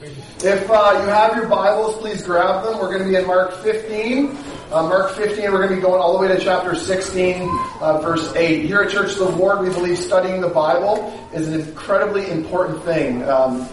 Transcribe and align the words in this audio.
If 0.00 0.70
uh, 0.70 1.00
you 1.02 1.08
have 1.08 1.34
your 1.34 1.48
Bibles, 1.48 1.96
please 1.96 2.22
grab 2.22 2.64
them. 2.64 2.78
We're 2.78 2.86
going 2.86 3.02
to 3.02 3.08
be 3.08 3.16
in 3.16 3.26
Mark 3.26 3.52
15. 3.64 4.36
Uh, 4.70 4.82
Mark 4.84 5.10
15, 5.16 5.50
we're 5.50 5.58
going 5.58 5.70
to 5.70 5.74
be 5.74 5.82
going 5.82 6.00
all 6.00 6.12
the 6.12 6.20
way 6.20 6.28
to 6.28 6.38
chapter 6.38 6.76
16, 6.76 7.48
uh, 7.80 8.00
verse 8.00 8.32
8. 8.36 8.64
Here 8.64 8.82
at 8.82 8.92
Church 8.92 9.12
of 9.12 9.18
the 9.18 9.30
Lord, 9.30 9.60
we 9.60 9.70
believe 9.70 9.98
studying 9.98 10.40
the 10.40 10.50
Bible 10.50 11.12
is 11.34 11.48
an 11.48 11.60
incredibly 11.60 12.30
important 12.30 12.84
thing. 12.84 13.28
Um, 13.28 13.68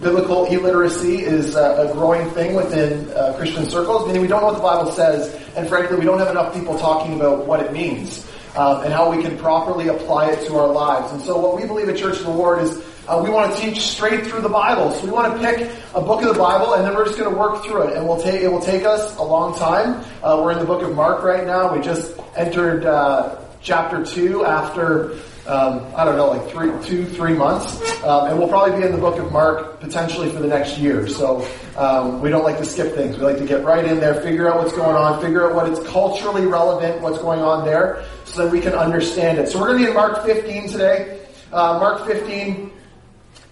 biblical 0.00 0.44
illiteracy 0.44 1.22
is 1.22 1.56
uh, 1.56 1.88
a 1.88 1.92
growing 1.92 2.30
thing 2.30 2.54
within 2.54 3.10
uh, 3.10 3.34
Christian 3.36 3.68
circles, 3.68 4.06
meaning 4.06 4.22
we 4.22 4.28
don't 4.28 4.42
know 4.42 4.46
what 4.46 4.56
the 4.56 4.62
Bible 4.62 4.92
says, 4.92 5.34
and 5.56 5.68
frankly, 5.68 5.98
we 5.98 6.04
don't 6.04 6.20
have 6.20 6.30
enough 6.30 6.54
people 6.54 6.78
talking 6.78 7.16
about 7.16 7.48
what 7.48 7.58
it 7.58 7.72
means. 7.72 8.28
Um, 8.54 8.84
and 8.84 8.92
how 8.92 9.10
we 9.10 9.22
can 9.22 9.38
properly 9.38 9.88
apply 9.88 10.30
it 10.30 10.46
to 10.46 10.56
our 10.58 10.68
lives. 10.68 11.10
And 11.10 11.22
so 11.22 11.38
what 11.38 11.56
we 11.56 11.66
believe 11.66 11.88
at 11.88 11.96
Church 11.96 12.18
of 12.18 12.26
the 12.26 12.32
Lord 12.32 12.60
is 12.60 12.84
uh, 13.08 13.20
we 13.22 13.30
want 13.30 13.54
to 13.54 13.60
teach 13.60 13.80
straight 13.80 14.26
through 14.26 14.42
the 14.42 14.48
Bible. 14.48 14.92
So 14.92 15.06
we 15.06 15.10
want 15.10 15.32
to 15.32 15.40
pick 15.40 15.68
a 15.94 16.00
book 16.00 16.22
of 16.22 16.28
the 16.28 16.38
Bible 16.38 16.74
and 16.74 16.84
then 16.84 16.94
we're 16.94 17.06
just 17.06 17.18
going 17.18 17.30
to 17.30 17.36
work 17.36 17.64
through 17.64 17.88
it. 17.88 17.96
And 17.96 18.06
we'll 18.06 18.20
take, 18.20 18.42
it 18.42 18.48
will 18.48 18.60
take 18.60 18.84
us 18.84 19.16
a 19.16 19.22
long 19.22 19.58
time. 19.58 20.04
Uh, 20.22 20.40
we're 20.42 20.52
in 20.52 20.58
the 20.58 20.64
book 20.64 20.82
of 20.82 20.94
Mark 20.94 21.22
right 21.22 21.44
now. 21.44 21.74
We 21.74 21.82
just 21.82 22.16
entered, 22.36 22.84
uh, 22.84 23.38
chapter 23.60 24.04
two 24.04 24.44
after, 24.44 25.12
um, 25.46 25.84
I 25.96 26.04
don't 26.04 26.16
know, 26.16 26.30
like 26.30 26.48
three, 26.50 26.70
two, 26.84 27.04
three 27.04 27.34
months. 27.34 27.80
Um, 28.04 28.28
and 28.28 28.38
we'll 28.38 28.48
probably 28.48 28.78
be 28.78 28.86
in 28.86 28.92
the 28.92 28.98
book 28.98 29.18
of 29.18 29.32
Mark 29.32 29.80
potentially 29.80 30.30
for 30.30 30.38
the 30.38 30.48
next 30.48 30.78
year. 30.78 31.08
So, 31.08 31.48
um, 31.76 32.20
we 32.20 32.30
don't 32.30 32.44
like 32.44 32.58
to 32.58 32.64
skip 32.64 32.94
things. 32.94 33.16
We 33.18 33.24
like 33.24 33.38
to 33.38 33.46
get 33.46 33.64
right 33.64 33.84
in 33.84 33.98
there, 33.98 34.14
figure 34.22 34.48
out 34.48 34.58
what's 34.58 34.76
going 34.76 34.96
on, 34.96 35.20
figure 35.20 35.48
out 35.48 35.56
what 35.56 35.68
is 35.68 35.78
culturally 35.88 36.46
relevant, 36.46 37.00
what's 37.00 37.18
going 37.18 37.40
on 37.40 37.64
there, 37.64 38.04
so 38.24 38.44
that 38.44 38.52
we 38.52 38.60
can 38.60 38.74
understand 38.74 39.38
it. 39.38 39.48
So 39.48 39.60
we're 39.60 39.68
going 39.68 39.78
to 39.78 39.84
be 39.84 39.90
in 39.90 39.96
Mark 39.96 40.24
15 40.24 40.68
today. 40.68 41.18
Uh, 41.52 41.78
Mark 41.78 42.06
15, 42.06 42.71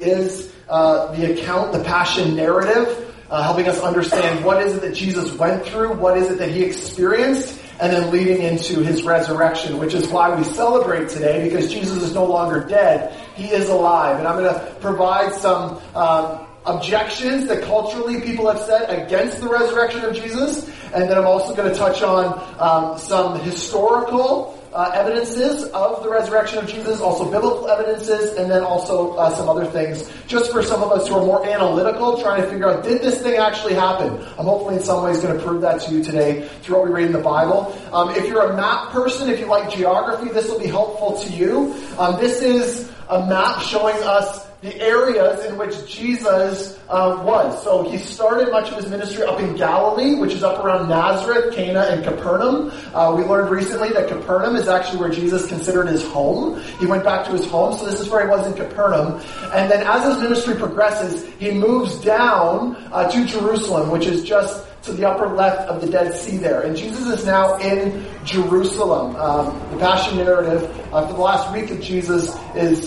is 0.00 0.52
uh, 0.68 1.14
the 1.16 1.32
account, 1.32 1.72
the 1.72 1.82
passion 1.84 2.36
narrative, 2.36 3.14
uh, 3.30 3.42
helping 3.42 3.68
us 3.68 3.80
understand 3.80 4.44
what 4.44 4.62
is 4.62 4.74
it 4.74 4.80
that 4.82 4.94
Jesus 4.94 5.32
went 5.32 5.64
through, 5.64 5.94
what 5.94 6.16
is 6.16 6.30
it 6.30 6.38
that 6.38 6.50
he 6.50 6.64
experienced, 6.64 7.60
and 7.80 7.92
then 7.92 8.10
leading 8.10 8.42
into 8.42 8.80
his 8.82 9.02
resurrection, 9.04 9.78
which 9.78 9.94
is 9.94 10.08
why 10.08 10.34
we 10.34 10.44
celebrate 10.44 11.08
today, 11.08 11.48
because 11.48 11.72
Jesus 11.72 12.02
is 12.02 12.14
no 12.14 12.24
longer 12.24 12.64
dead. 12.66 13.14
He 13.36 13.46
is 13.50 13.68
alive. 13.68 14.18
And 14.18 14.28
I'm 14.28 14.36
going 14.36 14.52
to 14.52 14.74
provide 14.80 15.32
some 15.32 15.80
um, 15.94 16.46
objections 16.66 17.46
that 17.46 17.62
culturally 17.62 18.20
people 18.20 18.48
have 18.48 18.60
said 18.60 18.90
against 18.90 19.40
the 19.40 19.48
resurrection 19.48 20.04
of 20.04 20.14
Jesus, 20.14 20.68
and 20.92 21.08
then 21.08 21.16
I'm 21.16 21.26
also 21.26 21.54
going 21.54 21.72
to 21.72 21.78
touch 21.78 22.02
on 22.02 22.38
um, 22.58 22.98
some 22.98 23.40
historical 23.40 24.59
uh, 24.72 24.90
evidences 24.94 25.64
of 25.64 26.02
the 26.02 26.08
resurrection 26.08 26.58
of 26.58 26.66
Jesus, 26.66 27.00
also 27.00 27.24
biblical 27.24 27.68
evidences, 27.68 28.36
and 28.36 28.50
then 28.50 28.62
also 28.62 29.14
uh, 29.14 29.30
some 29.30 29.48
other 29.48 29.66
things, 29.66 30.10
just 30.26 30.52
for 30.52 30.62
some 30.62 30.82
of 30.82 30.92
us 30.92 31.08
who 31.08 31.14
are 31.14 31.24
more 31.24 31.46
analytical, 31.46 32.20
trying 32.20 32.40
to 32.40 32.48
figure 32.48 32.68
out, 32.68 32.84
did 32.84 33.00
this 33.00 33.20
thing 33.20 33.36
actually 33.36 33.74
happen? 33.74 34.12
I'm 34.38 34.46
hopefully 34.46 34.76
in 34.76 34.82
some 34.82 35.04
ways 35.04 35.20
going 35.20 35.36
to 35.36 35.44
prove 35.44 35.60
that 35.62 35.80
to 35.82 35.94
you 35.94 36.02
today 36.02 36.48
through 36.62 36.76
what 36.76 36.84
we 36.86 36.92
read 36.92 37.06
in 37.06 37.12
the 37.12 37.18
Bible. 37.18 37.76
Um, 37.92 38.10
if 38.10 38.26
you're 38.26 38.52
a 38.52 38.56
map 38.56 38.90
person, 38.90 39.28
if 39.28 39.40
you 39.40 39.46
like 39.46 39.70
geography, 39.70 40.30
this 40.30 40.48
will 40.48 40.60
be 40.60 40.68
helpful 40.68 41.18
to 41.20 41.32
you. 41.32 41.74
Um, 41.98 42.20
this 42.20 42.42
is 42.42 42.90
a 43.08 43.26
map 43.26 43.62
showing 43.62 43.96
us 44.04 44.49
the 44.62 44.78
areas 44.78 45.42
in 45.46 45.56
which 45.56 45.86
Jesus 45.86 46.78
uh, 46.90 47.22
was. 47.24 47.62
So 47.64 47.82
he 47.82 47.96
started 47.96 48.50
much 48.50 48.70
of 48.70 48.76
his 48.76 48.90
ministry 48.90 49.24
up 49.24 49.40
in 49.40 49.56
Galilee, 49.56 50.16
which 50.16 50.34
is 50.34 50.42
up 50.42 50.62
around 50.62 50.90
Nazareth, 50.90 51.54
Cana, 51.54 51.80
and 51.88 52.04
Capernaum. 52.04 52.70
Uh, 52.92 53.14
we 53.16 53.24
learned 53.24 53.50
recently 53.50 53.88
that 53.90 54.08
Capernaum 54.08 54.56
is 54.56 54.68
actually 54.68 55.00
where 55.00 55.08
Jesus 55.08 55.46
considered 55.46 55.88
his 55.88 56.06
home. 56.08 56.60
He 56.78 56.84
went 56.84 57.04
back 57.04 57.24
to 57.26 57.32
his 57.32 57.48
home, 57.48 57.74
so 57.78 57.86
this 57.86 58.00
is 58.00 58.10
where 58.10 58.22
he 58.22 58.28
was 58.28 58.46
in 58.46 58.52
Capernaum. 58.52 59.22
And 59.54 59.70
then 59.70 59.86
as 59.86 60.04
his 60.04 60.22
ministry 60.22 60.56
progresses, 60.56 61.26
he 61.38 61.52
moves 61.52 61.98
down 62.00 62.76
uh, 62.92 63.10
to 63.10 63.24
Jerusalem, 63.24 63.90
which 63.90 64.06
is 64.06 64.24
just 64.24 64.66
to 64.82 64.92
the 64.92 65.08
upper 65.08 65.34
left 65.34 65.68
of 65.68 65.80
the 65.80 65.88
Dead 65.88 66.12
Sea 66.14 66.36
there. 66.36 66.62
And 66.62 66.76
Jesus 66.76 67.06
is 67.06 67.24
now 67.24 67.56
in 67.58 68.04
Jerusalem. 68.24 69.16
Um, 69.16 69.58
the 69.70 69.78
Passion 69.78 70.18
narrative 70.18 70.64
uh, 70.92 71.06
for 71.06 71.14
the 71.14 71.20
last 71.20 71.50
week 71.54 71.70
of 71.70 71.80
Jesus' 71.80 72.30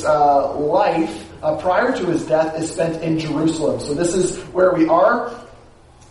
uh, 0.05 0.55
life 0.55 1.32
uh, 1.43 1.57
prior 1.57 1.95
to 1.95 2.05
his 2.05 2.25
death 2.25 2.57
is 2.57 2.71
spent 2.71 3.03
in 3.03 3.19
Jerusalem. 3.19 3.79
So 3.81 3.93
this 3.93 4.15
is 4.15 4.39
where 4.53 4.73
we 4.73 4.87
are. 4.87 5.31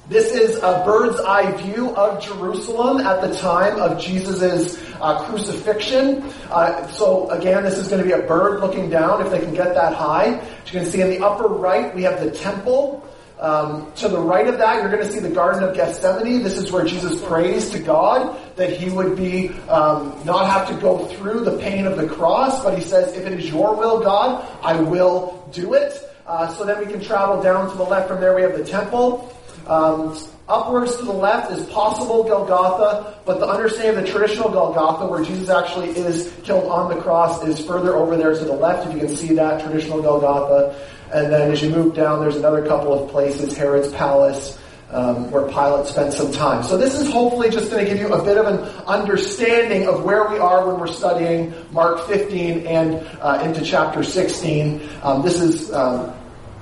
This 0.08 0.34
is 0.34 0.56
a 0.58 0.82
bird's 0.84 1.18
eye 1.20 1.52
view 1.62 1.96
of 1.96 2.22
Jerusalem 2.22 2.98
at 2.98 3.22
the 3.22 3.34
time 3.36 3.80
of 3.80 3.98
Jesus' 3.98 4.82
uh, 5.00 5.24
crucifixion. 5.24 6.22
Uh, 6.50 6.86
so 6.88 7.30
again, 7.30 7.62
this 7.62 7.78
is 7.78 7.88
going 7.88 8.02
to 8.02 8.06
be 8.06 8.12
a 8.12 8.26
bird 8.26 8.60
looking 8.60 8.90
down 8.90 9.24
if 9.24 9.30
they 9.30 9.38
can 9.38 9.54
get 9.54 9.74
that 9.74 9.94
high. 9.94 10.34
As 10.34 10.72
you 10.72 10.80
can 10.80 10.88
see 10.88 11.00
in 11.00 11.08
the 11.08 11.24
upper 11.24 11.48
right, 11.48 11.94
we 11.94 12.02
have 12.02 12.22
the 12.22 12.30
temple. 12.30 13.08
Um, 13.42 13.92
to 13.96 14.06
the 14.06 14.20
right 14.20 14.46
of 14.46 14.58
that, 14.58 14.76
you're 14.76 14.88
going 14.88 15.04
to 15.04 15.12
see 15.12 15.18
the 15.18 15.28
Garden 15.28 15.64
of 15.64 15.74
Gethsemane. 15.74 16.44
This 16.44 16.56
is 16.56 16.70
where 16.70 16.84
Jesus 16.84 17.20
prays 17.24 17.70
to 17.70 17.80
God 17.80 18.38
that 18.54 18.70
he 18.70 18.88
would 18.88 19.16
be 19.16 19.48
um, 19.68 20.16
not 20.24 20.46
have 20.48 20.68
to 20.68 20.74
go 20.80 21.06
through 21.06 21.40
the 21.40 21.58
pain 21.58 21.84
of 21.84 21.96
the 21.96 22.06
cross, 22.06 22.62
but 22.62 22.78
he 22.78 22.84
says, 22.84 23.16
"If 23.16 23.26
it 23.26 23.32
is 23.32 23.50
your 23.50 23.74
will, 23.74 23.98
God, 23.98 24.46
I 24.62 24.80
will 24.80 25.44
do 25.52 25.74
it." 25.74 26.08
Uh, 26.24 26.54
so 26.54 26.64
then 26.64 26.78
we 26.78 26.86
can 26.86 27.00
travel 27.00 27.42
down 27.42 27.68
to 27.68 27.76
the 27.76 27.82
left. 27.82 28.06
From 28.06 28.20
there, 28.20 28.32
we 28.36 28.42
have 28.42 28.56
the 28.56 28.64
temple. 28.64 29.36
Um, 29.66 30.16
upwards 30.48 30.96
to 30.98 31.04
the 31.04 31.12
left 31.12 31.50
is 31.50 31.66
possible 31.66 32.22
Golgotha, 32.22 33.18
but 33.26 33.40
the 33.40 33.46
understanding 33.48 33.96
of 33.96 34.04
the 34.04 34.10
traditional 34.10 34.50
Golgotha, 34.50 35.06
where 35.06 35.24
Jesus 35.24 35.48
actually 35.48 35.90
is 35.90 36.32
killed 36.44 36.70
on 36.70 36.94
the 36.94 37.02
cross, 37.02 37.42
is 37.42 37.64
further 37.66 37.96
over 37.96 38.16
there 38.16 38.34
to 38.34 38.44
the 38.44 38.52
left. 38.52 38.86
If 38.86 38.94
you 38.94 39.00
can 39.00 39.16
see 39.16 39.34
that 39.34 39.62
traditional 39.62 40.00
Golgotha. 40.00 40.76
And 41.12 41.32
then 41.32 41.50
as 41.50 41.62
you 41.62 41.70
move 41.70 41.94
down, 41.94 42.20
there's 42.20 42.36
another 42.36 42.66
couple 42.66 42.92
of 42.92 43.10
places, 43.10 43.56
Herod's 43.56 43.92
palace, 43.92 44.58
um, 44.90 45.30
where 45.30 45.46
Pilate 45.48 45.86
spent 45.86 46.12
some 46.12 46.32
time. 46.32 46.62
So 46.62 46.76
this 46.76 46.94
is 46.98 47.10
hopefully 47.10 47.50
just 47.50 47.70
going 47.70 47.84
to 47.84 47.90
give 47.90 47.98
you 47.98 48.12
a 48.12 48.22
bit 48.24 48.36
of 48.36 48.46
an 48.46 48.60
understanding 48.86 49.86
of 49.86 50.04
where 50.04 50.28
we 50.28 50.38
are 50.38 50.66
when 50.66 50.78
we're 50.78 50.86
studying 50.86 51.54
Mark 51.70 52.06
15 52.06 52.66
and 52.66 52.94
uh, 53.20 53.42
into 53.44 53.62
chapter 53.62 54.02
16. 54.02 54.88
Um, 55.02 55.22
this 55.22 55.40
is 55.40 55.72
um, 55.72 56.14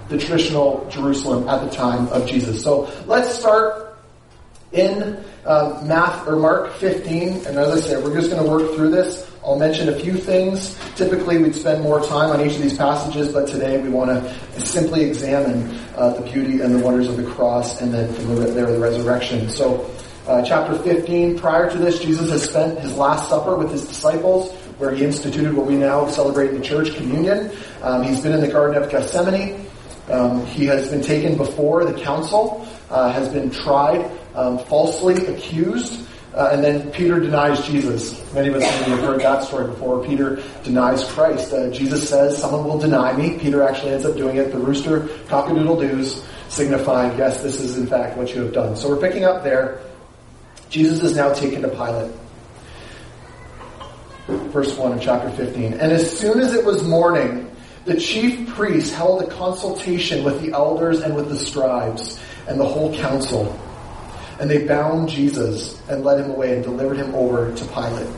the 0.08 0.18
traditional 0.18 0.88
Jerusalem 0.90 1.48
at 1.48 1.68
the 1.68 1.74
time 1.74 2.08
of 2.08 2.26
Jesus. 2.26 2.62
So 2.62 2.90
let's 3.06 3.36
start 3.36 3.98
in 4.72 5.24
uh, 5.44 5.82
Math 5.84 6.26
or 6.26 6.36
Mark 6.36 6.72
15, 6.74 7.46
and 7.46 7.56
as 7.56 7.68
I 7.68 7.80
said, 7.80 8.04
we're 8.04 8.14
just 8.14 8.30
going 8.30 8.44
to 8.44 8.50
work 8.50 8.74
through 8.74 8.90
this. 8.90 9.29
I'll 9.42 9.58
mention 9.58 9.88
a 9.88 9.98
few 9.98 10.14
things. 10.14 10.78
Typically, 10.96 11.38
we'd 11.38 11.54
spend 11.54 11.82
more 11.82 12.04
time 12.04 12.28
on 12.30 12.46
each 12.46 12.56
of 12.56 12.62
these 12.62 12.76
passages, 12.76 13.32
but 13.32 13.48
today 13.48 13.80
we 13.80 13.88
want 13.88 14.10
to 14.10 14.60
simply 14.60 15.02
examine 15.02 15.78
uh, 15.96 16.10
the 16.10 16.30
beauty 16.30 16.60
and 16.60 16.74
the 16.74 16.78
wonders 16.78 17.08
of 17.08 17.16
the 17.16 17.24
cross, 17.24 17.80
and 17.80 17.92
then 17.92 18.12
from 18.12 18.36
there 18.36 18.70
the 18.70 18.78
resurrection. 18.78 19.48
So, 19.48 19.90
uh, 20.26 20.44
chapter 20.44 20.78
15. 20.78 21.38
Prior 21.38 21.70
to 21.70 21.78
this, 21.78 22.00
Jesus 22.00 22.30
has 22.30 22.42
spent 22.42 22.80
his 22.80 22.94
Last 22.98 23.30
Supper 23.30 23.56
with 23.56 23.70
his 23.70 23.88
disciples, 23.88 24.52
where 24.76 24.90
he 24.94 25.04
instituted 25.04 25.54
what 25.54 25.64
we 25.64 25.74
now 25.74 26.06
celebrate 26.08 26.50
in 26.50 26.60
the 26.60 26.64
church, 26.64 26.94
communion. 26.94 27.50
Um, 27.80 28.02
he's 28.02 28.20
been 28.20 28.32
in 28.32 28.42
the 28.42 28.48
Garden 28.48 28.82
of 28.82 28.90
Gethsemane. 28.90 29.66
Um, 30.10 30.44
he 30.44 30.66
has 30.66 30.90
been 30.90 31.02
taken 31.02 31.38
before 31.38 31.86
the 31.86 31.98
council, 31.98 32.68
uh, 32.90 33.10
has 33.10 33.30
been 33.30 33.50
tried, 33.50 34.10
um, 34.34 34.58
falsely 34.58 35.14
accused. 35.26 36.06
Uh, 36.34 36.50
and 36.52 36.62
then 36.62 36.90
Peter 36.92 37.18
denies 37.18 37.66
Jesus. 37.66 38.22
Many 38.32 38.48
of 38.48 38.54
us 38.54 38.62
have 38.62 39.00
heard 39.00 39.20
that 39.20 39.42
story 39.42 39.66
before. 39.66 40.04
Peter 40.04 40.40
denies 40.62 41.04
Christ. 41.04 41.52
Uh, 41.52 41.70
Jesus 41.70 42.08
says, 42.08 42.38
Someone 42.38 42.64
will 42.64 42.78
deny 42.78 43.12
me. 43.12 43.36
Peter 43.36 43.62
actually 43.62 43.92
ends 43.92 44.06
up 44.06 44.16
doing 44.16 44.36
it. 44.36 44.52
The 44.52 44.58
rooster 44.58 45.00
cockadoodle 45.26 45.80
doos, 45.80 46.24
signifying, 46.48 47.18
Yes, 47.18 47.42
this 47.42 47.60
is 47.60 47.78
in 47.78 47.86
fact 47.88 48.16
what 48.16 48.32
you 48.32 48.42
have 48.42 48.52
done. 48.52 48.76
So 48.76 48.88
we're 48.88 49.00
picking 49.00 49.24
up 49.24 49.42
there. 49.42 49.80
Jesus 50.68 51.02
is 51.02 51.16
now 51.16 51.32
taken 51.32 51.62
to 51.62 51.68
Pilate. 51.68 52.12
Verse 54.52 54.76
1 54.76 54.92
of 54.92 55.00
chapter 55.00 55.30
15. 55.30 55.72
And 55.74 55.90
as 55.90 56.16
soon 56.16 56.38
as 56.38 56.54
it 56.54 56.64
was 56.64 56.84
morning, 56.84 57.50
the 57.86 57.98
chief 57.98 58.48
priests 58.50 58.94
held 58.94 59.22
a 59.22 59.26
consultation 59.26 60.22
with 60.22 60.40
the 60.42 60.52
elders 60.52 61.00
and 61.00 61.16
with 61.16 61.28
the 61.28 61.36
scribes 61.36 62.20
and 62.46 62.60
the 62.60 62.64
whole 62.64 62.94
council. 62.94 63.58
And 64.40 64.50
they 64.50 64.66
bound 64.66 65.08
Jesus 65.08 65.80
and 65.88 66.02
led 66.02 66.20
him 66.20 66.30
away 66.30 66.54
and 66.54 66.64
delivered 66.64 66.96
him 66.96 67.14
over 67.14 67.54
to 67.54 67.64
Pilate. 67.66 68.08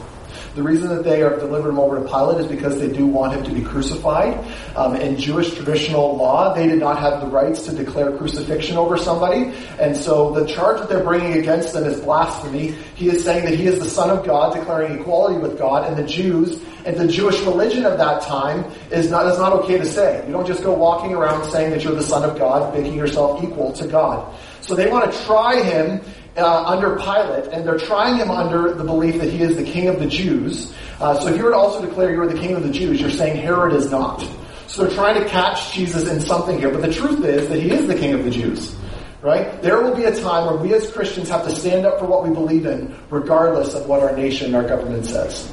The 0.54 0.62
reason 0.62 0.88
that 0.90 1.02
they 1.02 1.22
are 1.22 1.38
delivered 1.38 1.70
him 1.70 1.78
over 1.78 1.98
to 1.98 2.06
Pilate 2.06 2.42
is 2.42 2.46
because 2.46 2.78
they 2.78 2.92
do 2.92 3.06
want 3.06 3.32
him 3.32 3.42
to 3.44 3.50
be 3.50 3.62
crucified. 3.62 4.38
Um, 4.76 4.96
in 4.96 5.16
Jewish 5.16 5.54
traditional 5.54 6.14
law, 6.14 6.52
they 6.54 6.66
did 6.66 6.78
not 6.78 6.98
have 6.98 7.22
the 7.22 7.26
rights 7.26 7.62
to 7.64 7.72
declare 7.72 8.16
crucifixion 8.18 8.76
over 8.76 8.98
somebody, 8.98 9.54
and 9.80 9.96
so 9.96 10.32
the 10.32 10.46
charge 10.46 10.78
that 10.80 10.90
they're 10.90 11.02
bringing 11.02 11.38
against 11.38 11.72
them 11.72 11.84
is 11.84 12.00
blasphemy. 12.00 12.72
He 12.94 13.08
is 13.08 13.24
saying 13.24 13.46
that 13.46 13.54
he 13.54 13.66
is 13.66 13.78
the 13.78 13.88
Son 13.88 14.10
of 14.10 14.26
God, 14.26 14.54
declaring 14.54 15.00
equality 15.00 15.38
with 15.38 15.58
God, 15.58 15.88
and 15.88 15.96
the 15.96 16.06
Jews 16.06 16.60
and 16.84 16.96
the 16.96 17.06
Jewish 17.06 17.40
religion 17.40 17.86
of 17.86 17.96
that 17.98 18.22
time 18.22 18.70
is 18.90 19.10
not 19.10 19.26
is 19.26 19.38
not 19.38 19.52
okay 19.52 19.78
to 19.78 19.86
say. 19.86 20.22
You 20.26 20.32
don't 20.32 20.46
just 20.46 20.62
go 20.62 20.74
walking 20.74 21.14
around 21.14 21.50
saying 21.50 21.70
that 21.70 21.82
you're 21.82 21.94
the 21.94 22.02
Son 22.02 22.28
of 22.28 22.38
God, 22.38 22.74
making 22.74 22.94
yourself 22.94 23.42
equal 23.42 23.72
to 23.72 23.86
God. 23.86 24.34
So 24.62 24.74
they 24.74 24.88
want 24.88 25.12
to 25.12 25.24
try 25.24 25.62
him 25.62 26.00
uh, 26.36 26.64
under 26.64 26.96
Pilate, 26.96 27.52
and 27.52 27.66
they're 27.66 27.78
trying 27.78 28.16
him 28.16 28.30
under 28.30 28.72
the 28.72 28.84
belief 28.84 29.20
that 29.20 29.28
he 29.28 29.42
is 29.42 29.56
the 29.56 29.64
king 29.64 29.88
of 29.88 29.98
the 29.98 30.06
Jews. 30.06 30.72
Uh, 31.00 31.18
so 31.20 31.28
if 31.28 31.36
you 31.36 31.44
were 31.44 31.50
to 31.50 31.56
also 31.56 31.84
declare 31.84 32.12
you 32.12 32.22
are 32.22 32.28
the 32.28 32.38
king 32.38 32.54
of 32.54 32.62
the 32.62 32.70
Jews, 32.70 33.00
you're 33.00 33.10
saying 33.10 33.36
Herod 33.36 33.74
is 33.74 33.90
not. 33.90 34.20
So 34.68 34.84
they're 34.84 34.94
trying 34.94 35.22
to 35.22 35.28
catch 35.28 35.74
Jesus 35.74 36.08
in 36.08 36.20
something 36.20 36.58
here, 36.58 36.70
but 36.70 36.80
the 36.80 36.92
truth 36.92 37.24
is 37.24 37.48
that 37.48 37.60
he 37.60 37.70
is 37.70 37.86
the 37.86 37.94
king 37.94 38.14
of 38.14 38.24
the 38.24 38.30
Jews. 38.30 38.74
Right? 39.20 39.60
There 39.62 39.80
will 39.80 39.94
be 39.94 40.04
a 40.04 40.14
time 40.20 40.46
where 40.46 40.56
we 40.56 40.74
as 40.74 40.90
Christians 40.90 41.28
have 41.28 41.44
to 41.44 41.54
stand 41.54 41.86
up 41.86 42.00
for 42.00 42.06
what 42.06 42.24
we 42.26 42.30
believe 42.30 42.66
in, 42.66 42.96
regardless 43.08 43.74
of 43.74 43.86
what 43.86 44.02
our 44.02 44.16
nation 44.16 44.54
our 44.54 44.66
government 44.66 45.06
says. 45.06 45.52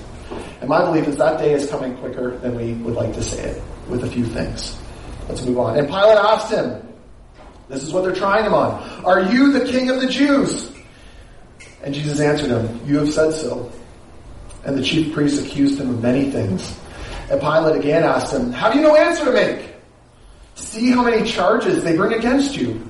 And 0.62 0.70
my 0.70 0.84
belief 0.84 1.08
is 1.08 1.18
that 1.18 1.38
day 1.40 1.54
is 1.54 1.70
coming 1.70 1.96
quicker 1.98 2.38
than 2.38 2.56
we 2.56 2.74
would 2.74 2.96
like 2.96 3.14
to 3.14 3.22
say 3.22 3.42
it, 3.44 3.64
with 3.88 4.04
a 4.04 4.10
few 4.10 4.26
things. 4.26 4.80
Let's 5.28 5.46
move 5.46 5.60
on. 5.60 5.78
And 5.78 5.88
Pilate 5.88 6.18
asked 6.18 6.52
him, 6.52 6.89
this 7.70 7.84
is 7.84 7.94
what 7.94 8.04
they're 8.04 8.16
trying 8.16 8.46
him 8.46 8.54
on, 8.54 8.82
Are 9.06 9.32
you 9.32 9.54
the 9.54 9.72
king 9.72 9.90
of 9.90 10.02
the 10.02 10.08
Jews? 10.08 10.72
And 11.84 11.94
Jesus 11.94 12.20
answered 12.20 12.50
him, 12.50 12.82
You 12.86 12.98
have 12.98 13.10
said 13.10 13.32
so. 13.32 13.72
And 14.66 14.78
the 14.78 14.84
chief 14.84 15.14
priests 15.14 15.40
accused 15.40 15.80
him 15.80 15.90
of 15.90 16.02
many 16.02 16.32
things. 16.32 16.78
And 17.30 17.40
Pilate 17.40 17.78
again 17.78 18.04
asked 18.04 18.34
him, 18.34 18.52
Have 18.52 18.76
you 18.76 18.82
no 18.82 18.96
answer 18.96 19.26
to 19.26 19.32
make? 19.32 19.76
See 20.56 20.92
how 20.92 21.04
many 21.04 21.30
charges 21.30 21.84
they 21.84 21.96
bring 21.96 22.14
against 22.14 22.58
you. 22.58 22.86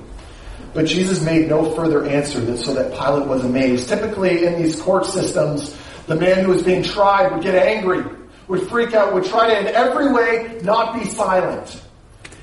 But 0.72 0.86
Jesus 0.86 1.22
made 1.22 1.48
no 1.48 1.74
further 1.74 2.06
answer 2.06 2.56
so 2.56 2.74
that 2.74 2.92
Pilate 2.92 3.26
was 3.28 3.44
amazed. 3.44 3.88
Typically 3.88 4.46
in 4.46 4.60
these 4.60 4.80
court 4.80 5.04
systems, 5.04 5.76
the 6.06 6.16
man 6.16 6.44
who 6.44 6.50
was 6.50 6.62
being 6.62 6.82
tried 6.82 7.32
would 7.32 7.42
get 7.42 7.54
angry, 7.54 8.02
would 8.48 8.68
freak 8.68 8.94
out, 8.94 9.12
would 9.14 9.24
try 9.24 9.48
to 9.48 9.60
in 9.60 9.66
every 9.68 10.12
way 10.12 10.58
not 10.62 10.94
be 10.94 11.04
silent. 11.04 11.82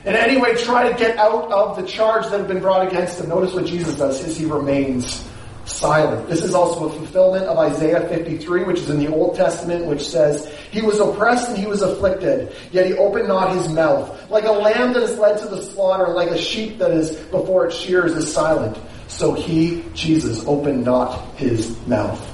In 0.08 0.16
any 0.16 0.40
way 0.40 0.56
try 0.56 0.90
to 0.90 0.98
get 0.98 1.18
out 1.18 1.52
of 1.52 1.76
the 1.76 1.84
charge 1.84 2.24
that 2.30 2.40
had 2.40 2.48
been 2.48 2.62
brought 2.62 2.88
against 2.88 3.20
him. 3.20 3.28
Notice 3.28 3.54
what 3.54 3.66
Jesus 3.66 3.98
does 3.98 4.24
is 4.24 4.38
he 4.38 4.46
remains 4.46 5.30
silent. 5.66 6.30
This 6.30 6.46
is 6.46 6.54
also 6.54 6.86
a 6.86 6.90
fulfillment 6.94 7.44
of 7.44 7.58
Isaiah 7.58 8.08
53, 8.08 8.64
which 8.64 8.80
is 8.80 8.90
in 8.90 9.00
the 9.00 9.14
Old 9.14 9.36
Testament, 9.36 9.86
which 9.86 10.08
says, 10.08 10.50
He 10.72 10.82
was 10.82 11.02
oppressed 11.02 11.50
and 11.50 11.58
he 11.58 11.68
was 11.68 11.82
afflicted, 11.82 12.56
yet 12.72 12.86
he 12.86 12.94
opened 12.94 13.28
not 13.28 13.54
his 13.54 13.68
mouth. 13.68 14.32
Like 14.32 14.46
a 14.46 14.52
lamb 14.54 14.94
that 14.94 15.04
is 15.04 15.18
led 15.18 15.40
to 15.40 15.48
the 15.48 15.62
slaughter, 15.62 16.14
like 16.14 16.30
a 16.30 16.38
sheep 16.38 16.78
that 16.78 16.92
is 16.92 17.12
before 17.26 17.68
its 17.68 17.76
shears 17.76 18.14
is 18.14 18.34
silent. 18.34 18.78
So 19.10 19.34
he, 19.34 19.84
Jesus, 19.94 20.42
opened 20.48 20.86
not 20.86 21.36
his 21.36 21.78
mouth. 21.86 22.26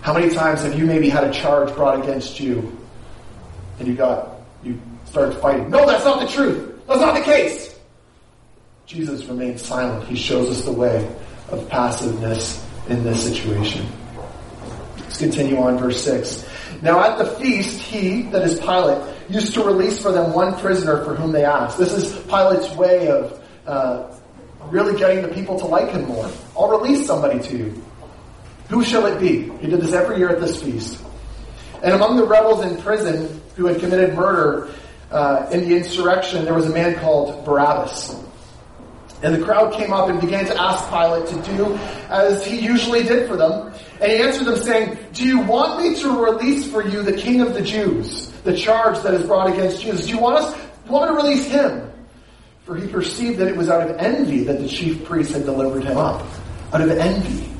How 0.00 0.14
many 0.14 0.34
times 0.34 0.62
have 0.62 0.78
you 0.78 0.86
maybe 0.86 1.10
had 1.10 1.24
a 1.24 1.30
charge 1.30 1.74
brought 1.74 2.02
against 2.02 2.40
you 2.40 2.78
and 3.78 3.86
you 3.88 3.94
got, 3.94 4.33
you 4.64 4.80
start 5.04 5.34
fighting? 5.40 5.70
No, 5.70 5.86
that's 5.86 6.04
not 6.04 6.20
the 6.20 6.28
truth. 6.28 6.80
That's 6.86 7.00
not 7.00 7.14
the 7.14 7.22
case. 7.22 7.78
Jesus 8.86 9.24
remains 9.24 9.62
silent. 9.62 10.06
He 10.08 10.16
shows 10.16 10.50
us 10.50 10.64
the 10.64 10.72
way 10.72 11.10
of 11.50 11.68
passiveness 11.68 12.64
in 12.88 13.02
this 13.04 13.24
situation. 13.24 13.86
Let's 14.98 15.18
continue 15.18 15.58
on, 15.58 15.78
verse 15.78 16.02
6. 16.04 16.46
Now 16.82 17.02
at 17.02 17.18
the 17.18 17.26
feast, 17.36 17.80
he, 17.80 18.22
that 18.22 18.42
is 18.42 18.58
Pilate, 18.60 19.02
used 19.28 19.54
to 19.54 19.62
release 19.62 20.00
for 20.02 20.12
them 20.12 20.32
one 20.32 20.58
prisoner 20.58 21.02
for 21.04 21.14
whom 21.14 21.32
they 21.32 21.44
asked. 21.44 21.78
This 21.78 21.92
is 21.92 22.14
Pilate's 22.26 22.70
way 22.76 23.08
of 23.08 23.42
uh, 23.66 24.12
really 24.66 24.98
getting 24.98 25.22
the 25.22 25.28
people 25.28 25.58
to 25.58 25.66
like 25.66 25.90
him 25.90 26.06
more. 26.06 26.30
I'll 26.56 26.68
release 26.68 27.06
somebody 27.06 27.40
to 27.40 27.56
you. 27.56 27.84
Who 28.68 28.84
shall 28.84 29.06
it 29.06 29.20
be? 29.20 29.50
He 29.58 29.66
did 29.68 29.80
this 29.80 29.92
every 29.92 30.18
year 30.18 30.30
at 30.30 30.40
this 30.40 30.62
feast. 30.62 31.02
And 31.82 31.94
among 31.94 32.16
the 32.16 32.26
rebels 32.26 32.64
in 32.64 32.80
prison 32.82 33.40
who 33.56 33.66
had 33.66 33.80
committed 33.80 34.14
murder 34.14 34.70
uh, 35.10 35.48
in 35.52 35.68
the 35.68 35.76
insurrection, 35.76 36.44
there 36.44 36.54
was 36.54 36.66
a 36.66 36.72
man 36.72 36.98
called 36.98 37.44
Barabbas. 37.44 38.16
And 39.22 39.34
the 39.34 39.42
crowd 39.42 39.72
came 39.72 39.92
up 39.92 40.10
and 40.10 40.20
began 40.20 40.44
to 40.46 40.60
ask 40.60 40.88
Pilate 40.90 41.26
to 41.28 41.50
do 41.50 41.74
as 42.10 42.44
he 42.44 42.60
usually 42.60 43.04
did 43.04 43.26
for 43.26 43.36
them. 43.36 43.72
And 44.00 44.12
he 44.12 44.18
answered 44.18 44.44
them 44.44 44.58
saying, 44.58 44.98
Do 45.12 45.24
you 45.24 45.40
want 45.40 45.80
me 45.80 45.94
to 46.00 46.24
release 46.24 46.70
for 46.70 46.86
you 46.86 47.02
the 47.02 47.14
king 47.14 47.40
of 47.40 47.54
the 47.54 47.62
Jews, 47.62 48.28
the 48.42 48.54
charge 48.54 49.00
that 49.02 49.14
is 49.14 49.24
brought 49.24 49.50
against 49.50 49.80
Jesus? 49.80 50.06
Do 50.06 50.12
you 50.12 50.18
want 50.18 50.36
us, 50.36 50.60
want 50.86 51.10
to 51.10 51.16
release 51.16 51.46
him? 51.46 51.90
For 52.64 52.76
he 52.76 52.86
perceived 52.86 53.38
that 53.38 53.48
it 53.48 53.56
was 53.56 53.70
out 53.70 53.88
of 53.88 53.96
envy 53.96 54.44
that 54.44 54.58
the 54.58 54.68
chief 54.68 55.04
priests 55.04 55.32
had 55.32 55.44
delivered 55.44 55.84
him 55.84 55.96
up. 55.96 56.26
Out 56.72 56.80
of 56.80 56.90
envy. 56.90 57.50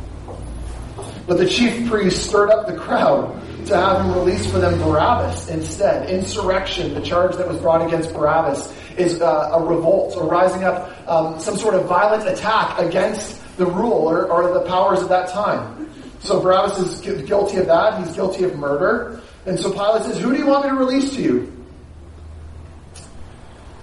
But 1.26 1.38
the 1.38 1.48
chief 1.48 1.88
priests 1.88 2.28
stirred 2.28 2.50
up 2.50 2.66
the 2.66 2.76
crowd 2.76 3.40
to 3.66 3.76
have 3.76 4.04
him 4.04 4.12
release 4.12 4.50
for 4.50 4.58
them 4.58 4.78
Barabbas 4.78 5.48
instead. 5.48 6.10
Insurrection, 6.10 6.94
the 6.94 7.00
charge 7.00 7.36
that 7.36 7.48
was 7.48 7.58
brought 7.58 7.86
against 7.86 8.12
Barabbas, 8.12 8.72
is 8.96 9.20
uh, 9.20 9.50
a 9.52 9.62
revolt 9.64 10.16
or 10.16 10.28
rising 10.28 10.64
up 10.64 11.08
um, 11.08 11.38
some 11.40 11.56
sort 11.56 11.74
of 11.74 11.86
violent 11.86 12.28
attack 12.28 12.78
against 12.78 13.40
the 13.56 13.66
rule 13.66 14.08
or, 14.08 14.26
or 14.30 14.52
the 14.54 14.62
powers 14.62 15.02
of 15.02 15.08
that 15.08 15.28
time. 15.30 15.90
So 16.20 16.40
Barabbas 16.40 16.78
is 16.78 17.00
guilty 17.26 17.58
of 17.58 17.66
that. 17.66 18.02
He's 18.04 18.14
guilty 18.14 18.44
of 18.44 18.56
murder. 18.56 19.20
And 19.46 19.58
so 19.58 19.70
Pilate 19.72 20.04
says, 20.04 20.18
Who 20.20 20.32
do 20.32 20.38
you 20.38 20.46
want 20.46 20.64
me 20.64 20.70
to 20.70 20.76
release 20.76 21.14
to 21.16 21.22
you? 21.22 21.50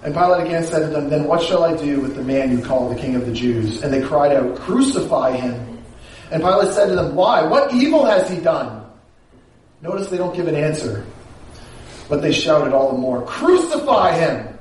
And 0.03 0.13
Pilate 0.13 0.47
again 0.47 0.65
said 0.65 0.79
to 0.79 0.87
them, 0.87 1.09
Then 1.09 1.25
what 1.25 1.43
shall 1.43 1.63
I 1.63 1.75
do 1.75 2.01
with 2.01 2.15
the 2.15 2.23
man 2.23 2.57
you 2.57 2.63
call 2.63 2.89
the 2.89 2.99
king 2.99 3.15
of 3.15 3.27
the 3.27 3.33
Jews? 3.33 3.83
And 3.83 3.93
they 3.93 4.01
cried 4.01 4.35
out, 4.35 4.55
Crucify 4.57 5.37
him. 5.37 5.83
And 6.31 6.41
Pilate 6.41 6.73
said 6.73 6.87
to 6.87 6.95
them, 6.95 7.15
Why? 7.15 7.43
What 7.43 7.73
evil 7.73 8.05
has 8.05 8.27
he 8.29 8.39
done? 8.39 8.80
Notice 9.81 10.09
they 10.09 10.17
don't 10.17 10.35
give 10.35 10.47
an 10.47 10.55
answer. 10.55 11.05
But 12.07 12.21
they 12.21 12.31
shouted 12.31 12.73
all 12.73 12.91
the 12.91 12.97
more, 12.97 13.25
Crucify 13.25 14.17
him! 14.17 14.59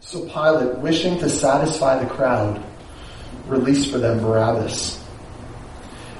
So 0.00 0.26
Pilate, 0.28 0.78
wishing 0.78 1.18
to 1.18 1.28
satisfy 1.28 2.02
the 2.02 2.08
crowd, 2.08 2.64
released 3.46 3.90
for 3.90 3.98
them 3.98 4.20
Barabbas. 4.20 5.04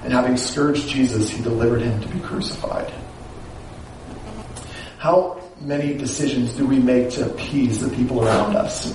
And 0.02 0.12
having 0.12 0.36
scourged 0.36 0.88
Jesus, 0.88 1.30
he 1.30 1.42
delivered 1.42 1.82
him 1.82 2.00
to 2.00 2.08
be 2.08 2.20
crucified. 2.20 2.92
How 4.98 5.40
many 5.60 5.94
decisions 5.94 6.54
do 6.54 6.66
we 6.66 6.78
make 6.78 7.10
to 7.10 7.26
appease 7.26 7.80
the 7.80 7.94
people 7.94 8.24
around 8.24 8.56
us? 8.56 8.92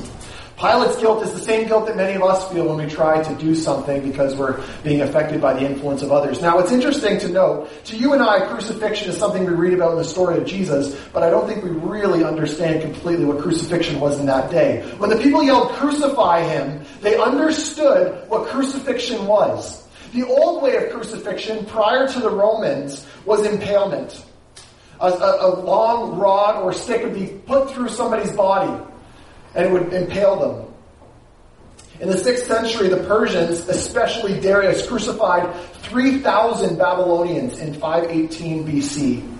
Pilate's 0.65 0.97
guilt 0.97 1.21
is 1.21 1.31
the 1.31 1.39
same 1.39 1.67
guilt 1.67 1.85
that 1.85 1.95
many 1.95 2.15
of 2.15 2.23
us 2.23 2.51
feel 2.51 2.65
when 2.67 2.83
we 2.83 2.91
try 2.91 3.21
to 3.21 3.35
do 3.35 3.53
something 3.53 4.01
because 4.01 4.35
we're 4.35 4.59
being 4.83 5.01
affected 5.01 5.39
by 5.39 5.53
the 5.53 5.59
influence 5.59 6.01
of 6.01 6.11
others. 6.11 6.41
Now, 6.41 6.57
it's 6.57 6.71
interesting 6.71 7.19
to 7.19 7.29
note, 7.29 7.69
to 7.85 7.95
you 7.95 8.13
and 8.13 8.23
I, 8.23 8.47
crucifixion 8.47 9.11
is 9.11 9.17
something 9.17 9.45
we 9.45 9.53
read 9.53 9.73
about 9.73 9.91
in 9.91 9.99
the 9.99 10.03
story 10.03 10.39
of 10.39 10.45
Jesus, 10.47 10.99
but 11.13 11.21
I 11.21 11.29
don't 11.29 11.47
think 11.47 11.63
we 11.63 11.69
really 11.69 12.23
understand 12.23 12.81
completely 12.81 13.25
what 13.25 13.37
crucifixion 13.37 13.99
was 13.99 14.19
in 14.19 14.25
that 14.25 14.49
day. 14.49 14.81
When 14.97 15.11
the 15.11 15.17
people 15.17 15.43
yelled, 15.43 15.69
crucify 15.73 16.41
him, 16.41 16.83
they 17.01 17.15
understood 17.15 18.27
what 18.27 18.47
crucifixion 18.47 19.27
was. 19.27 19.87
The 20.13 20.23
old 20.23 20.63
way 20.63 20.77
of 20.77 20.91
crucifixion, 20.91 21.63
prior 21.67 22.07
to 22.07 22.19
the 22.19 22.31
Romans, 22.31 23.05
was 23.23 23.45
impalement. 23.45 24.25
A, 24.99 25.09
a, 25.09 25.47
a 25.47 25.61
long 25.61 26.17
rod 26.17 26.63
or 26.63 26.73
stick 26.73 27.03
would 27.03 27.13
be 27.13 27.27
put 27.45 27.69
through 27.69 27.89
somebody's 27.89 28.31
body 28.31 28.83
and 29.55 29.73
would 29.73 29.93
impale 29.93 30.35
them. 30.35 30.73
In 31.99 32.09
the 32.09 32.15
6th 32.15 32.45
century, 32.45 32.89
the 32.89 33.03
Persians, 33.05 33.69
especially 33.69 34.39
Darius, 34.41 34.85
crucified 34.85 35.55
3,000 35.83 36.77
Babylonians 36.77 37.59
in 37.59 37.73
518 37.73 38.65
BC. 38.67 39.31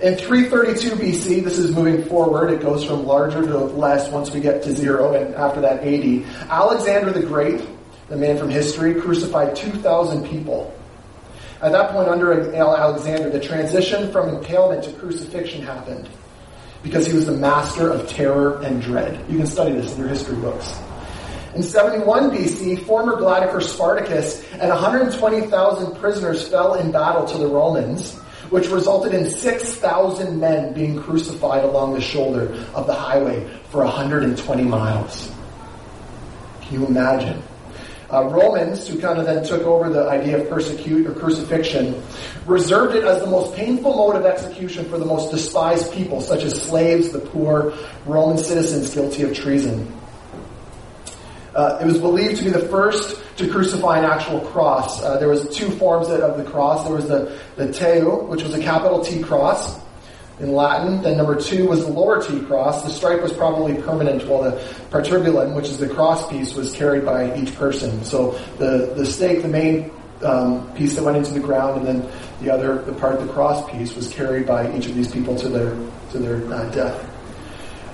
In 0.00 0.14
332 0.14 0.90
BC, 0.96 1.42
this 1.42 1.58
is 1.58 1.74
moving 1.74 2.04
forward, 2.04 2.52
it 2.52 2.60
goes 2.60 2.84
from 2.84 3.06
larger 3.06 3.42
to 3.42 3.58
less 3.58 4.10
once 4.10 4.30
we 4.30 4.40
get 4.40 4.62
to 4.62 4.76
zero, 4.76 5.14
and 5.14 5.34
after 5.34 5.60
that 5.62 5.82
80. 5.82 6.24
Alexander 6.50 7.10
the 7.10 7.26
Great, 7.26 7.66
the 8.08 8.16
man 8.16 8.36
from 8.36 8.50
history, 8.50 8.94
crucified 9.00 9.56
2,000 9.56 10.28
people. 10.28 10.72
At 11.62 11.72
that 11.72 11.90
point, 11.90 12.08
under 12.08 12.54
Alexander, 12.54 13.30
the 13.30 13.40
transition 13.40 14.12
from 14.12 14.28
impalement 14.28 14.84
to 14.84 14.92
crucifixion 14.92 15.62
happened 15.62 16.08
because 16.82 17.06
he 17.06 17.12
was 17.12 17.26
the 17.26 17.36
master 17.36 17.90
of 17.90 18.08
terror 18.08 18.60
and 18.62 18.80
dread. 18.80 19.24
You 19.28 19.38
can 19.38 19.46
study 19.46 19.72
this 19.72 19.94
in 19.94 20.00
your 20.00 20.08
history 20.08 20.36
books. 20.36 20.78
In 21.54 21.62
71 21.62 22.30
BC, 22.30 22.84
former 22.84 23.16
gladiator 23.16 23.60
Spartacus 23.60 24.44
and 24.52 24.68
120,000 24.68 25.96
prisoners 25.96 26.46
fell 26.48 26.74
in 26.74 26.92
battle 26.92 27.24
to 27.26 27.38
the 27.38 27.46
Romans, 27.46 28.14
which 28.50 28.68
resulted 28.68 29.14
in 29.14 29.30
6,000 29.30 30.38
men 30.38 30.72
being 30.72 31.00
crucified 31.00 31.64
along 31.64 31.94
the 31.94 32.00
shoulder 32.00 32.54
of 32.74 32.86
the 32.86 32.94
highway 32.94 33.48
for 33.70 33.84
120 33.84 34.62
miles. 34.62 35.32
Can 36.62 36.80
you 36.80 36.86
imagine? 36.86 37.42
Uh, 38.10 38.24
Romans, 38.24 38.88
who 38.88 38.98
kind 38.98 39.18
of 39.18 39.26
then 39.26 39.44
took 39.44 39.62
over 39.62 39.90
the 39.90 40.08
idea 40.08 40.40
of 40.40 40.48
persecute 40.48 41.06
or 41.06 41.12
crucifixion, 41.12 42.02
reserved 42.46 42.94
it 42.94 43.04
as 43.04 43.20
the 43.20 43.28
most 43.28 43.54
painful 43.54 43.94
mode 43.94 44.16
of 44.16 44.24
execution 44.24 44.88
for 44.88 44.98
the 44.98 45.04
most 45.04 45.30
despised 45.30 45.92
people, 45.92 46.22
such 46.22 46.42
as 46.42 46.60
slaves, 46.62 47.10
the 47.10 47.18
poor, 47.18 47.74
Roman 48.06 48.38
citizens 48.38 48.94
guilty 48.94 49.24
of 49.24 49.34
treason. 49.34 49.92
Uh, 51.54 51.78
it 51.82 51.86
was 51.86 51.98
believed 51.98 52.38
to 52.38 52.44
be 52.44 52.50
the 52.50 52.68
first 52.68 53.20
to 53.36 53.48
crucify 53.48 53.98
an 53.98 54.04
actual 54.04 54.40
cross. 54.40 55.02
Uh, 55.02 55.18
there 55.18 55.28
was 55.28 55.48
two 55.54 55.70
forms 55.72 56.08
of 56.08 56.38
the 56.38 56.44
cross. 56.44 56.84
There 56.84 56.94
was 56.94 57.08
the, 57.08 57.36
the 57.56 57.72
tau, 57.72 58.22
which 58.26 58.42
was 58.42 58.54
a 58.54 58.60
capital 58.60 59.04
T 59.04 59.20
cross, 59.20 59.78
in 60.40 60.52
Latin. 60.52 61.02
Then 61.02 61.16
number 61.16 61.40
two 61.40 61.68
was 61.68 61.84
the 61.84 61.92
lower 61.92 62.22
T 62.22 62.40
cross. 62.40 62.82
The 62.82 62.90
stipe 62.90 63.22
was 63.22 63.32
probably 63.32 63.80
permanent, 63.82 64.26
while 64.26 64.42
the 64.42 64.52
patibulum, 64.90 65.54
which 65.54 65.66
is 65.66 65.78
the 65.78 65.88
cross 65.88 66.28
piece, 66.28 66.54
was 66.54 66.72
carried 66.72 67.04
by 67.04 67.36
each 67.36 67.54
person. 67.54 68.04
So 68.04 68.32
the, 68.58 68.92
the 68.96 69.06
stake, 69.06 69.42
the 69.42 69.48
main 69.48 69.90
um, 70.22 70.72
piece 70.74 70.96
that 70.96 71.04
went 71.04 71.16
into 71.16 71.32
the 71.32 71.40
ground, 71.40 71.78
and 71.78 71.86
then 71.86 72.10
the 72.40 72.50
other, 72.50 72.82
the 72.82 72.92
part 72.92 73.20
the 73.20 73.32
cross 73.32 73.68
piece, 73.70 73.94
was 73.94 74.12
carried 74.12 74.46
by 74.46 74.74
each 74.76 74.86
of 74.86 74.94
these 74.94 75.10
people 75.10 75.36
to 75.36 75.48
their 75.48 75.76
to 76.10 76.18
their 76.18 76.52
uh, 76.52 76.70
death. 76.70 77.17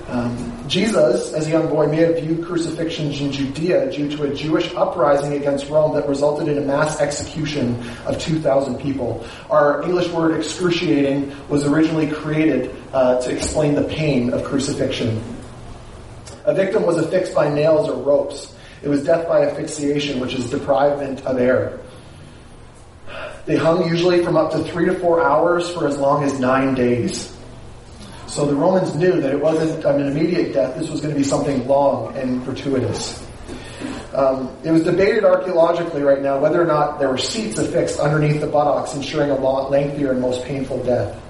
Um, 0.07 0.67
Jesus, 0.67 1.33
as 1.33 1.47
a 1.47 1.49
young 1.49 1.67
boy, 1.67 1.87
may 1.87 1.97
have 1.97 2.19
viewed 2.19 2.45
crucifixions 2.45 3.19
in 3.19 3.31
Judea 3.31 3.91
due 3.91 4.09
to 4.15 4.23
a 4.23 4.33
Jewish 4.33 4.73
uprising 4.75 5.33
against 5.33 5.67
Rome 5.69 5.95
that 5.95 6.07
resulted 6.07 6.47
in 6.47 6.59
a 6.59 6.61
mass 6.61 6.99
execution 6.99 7.81
of 8.05 8.19
2,000 8.19 8.79
people. 8.79 9.25
Our 9.49 9.81
English 9.81 10.09
word 10.09 10.37
excruciating 10.37 11.33
was 11.49 11.65
originally 11.65 12.09
created 12.09 12.75
uh, 12.93 13.19
to 13.21 13.31
explain 13.31 13.73
the 13.73 13.83
pain 13.83 14.31
of 14.31 14.43
crucifixion. 14.43 15.23
A 16.45 16.53
victim 16.53 16.85
was 16.85 16.97
affixed 16.97 17.33
by 17.33 17.51
nails 17.51 17.89
or 17.89 17.99
ropes. 18.01 18.55
It 18.83 18.89
was 18.89 19.03
death 19.03 19.27
by 19.27 19.47
asphyxiation, 19.47 20.19
which 20.19 20.35
is 20.35 20.51
deprivement 20.51 21.25
of 21.25 21.39
air. 21.39 21.79
They 23.47 23.57
hung 23.57 23.87
usually 23.87 24.23
from 24.23 24.37
up 24.37 24.51
to 24.51 24.63
three 24.63 24.85
to 24.85 24.93
four 24.99 25.23
hours 25.23 25.69
for 25.71 25.87
as 25.87 25.97
long 25.97 26.23
as 26.23 26.39
nine 26.39 26.75
days. 26.75 27.34
So 28.27 28.45
the 28.45 28.55
Romans 28.55 28.95
knew 28.95 29.21
that 29.21 29.31
it 29.31 29.39
wasn't 29.39 29.85
an 29.85 30.07
immediate 30.07 30.53
death, 30.53 30.77
this 30.77 30.89
was 30.89 31.01
going 31.01 31.13
to 31.13 31.19
be 31.19 31.25
something 31.25 31.67
long 31.67 32.15
and 32.17 32.43
gratuitous. 32.43 33.25
Um, 34.13 34.55
it 34.63 34.71
was 34.71 34.83
debated 34.83 35.25
archaeologically 35.25 36.01
right 36.01 36.21
now 36.21 36.39
whether 36.39 36.61
or 36.61 36.65
not 36.65 36.99
there 36.99 37.09
were 37.09 37.17
seats 37.17 37.57
affixed 37.57 37.99
underneath 37.99 38.39
the 38.39 38.47
buttocks, 38.47 38.95
ensuring 38.95 39.29
a 39.29 39.35
lot 39.35 39.69
lengthier 39.69 40.11
and 40.11 40.21
most 40.21 40.43
painful 40.45 40.83
death. 40.83 41.21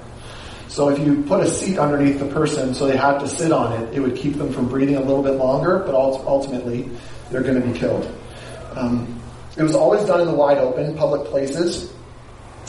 So 0.68 0.90
if 0.90 1.00
you 1.00 1.24
put 1.24 1.42
a 1.42 1.48
seat 1.48 1.80
underneath 1.80 2.20
the 2.20 2.28
person 2.28 2.76
so 2.76 2.86
they 2.86 2.98
had 2.98 3.20
to 3.20 3.28
sit 3.28 3.52
on 3.52 3.82
it, 3.82 3.94
it 3.94 4.00
would 4.02 4.16
keep 4.16 4.36
them 4.36 4.52
from 4.52 4.68
breathing 4.68 4.98
a 4.98 5.02
little 5.02 5.24
bit 5.24 5.34
longer, 5.34 5.80
but 5.80 5.96
ultimately 5.96 6.90
they're 7.32 7.44
going 7.44 7.60
to 7.60 7.68
be 7.68 7.78
killed. 7.78 8.06
Um, 8.76 9.22
it 9.58 9.64
was 9.64 9.74
always 9.74 10.06
done 10.06 10.22
in 10.22 10.28
the 10.28 10.34
wide 10.34 10.58
open, 10.58 10.96
public 10.96 11.26
places. 11.26 11.94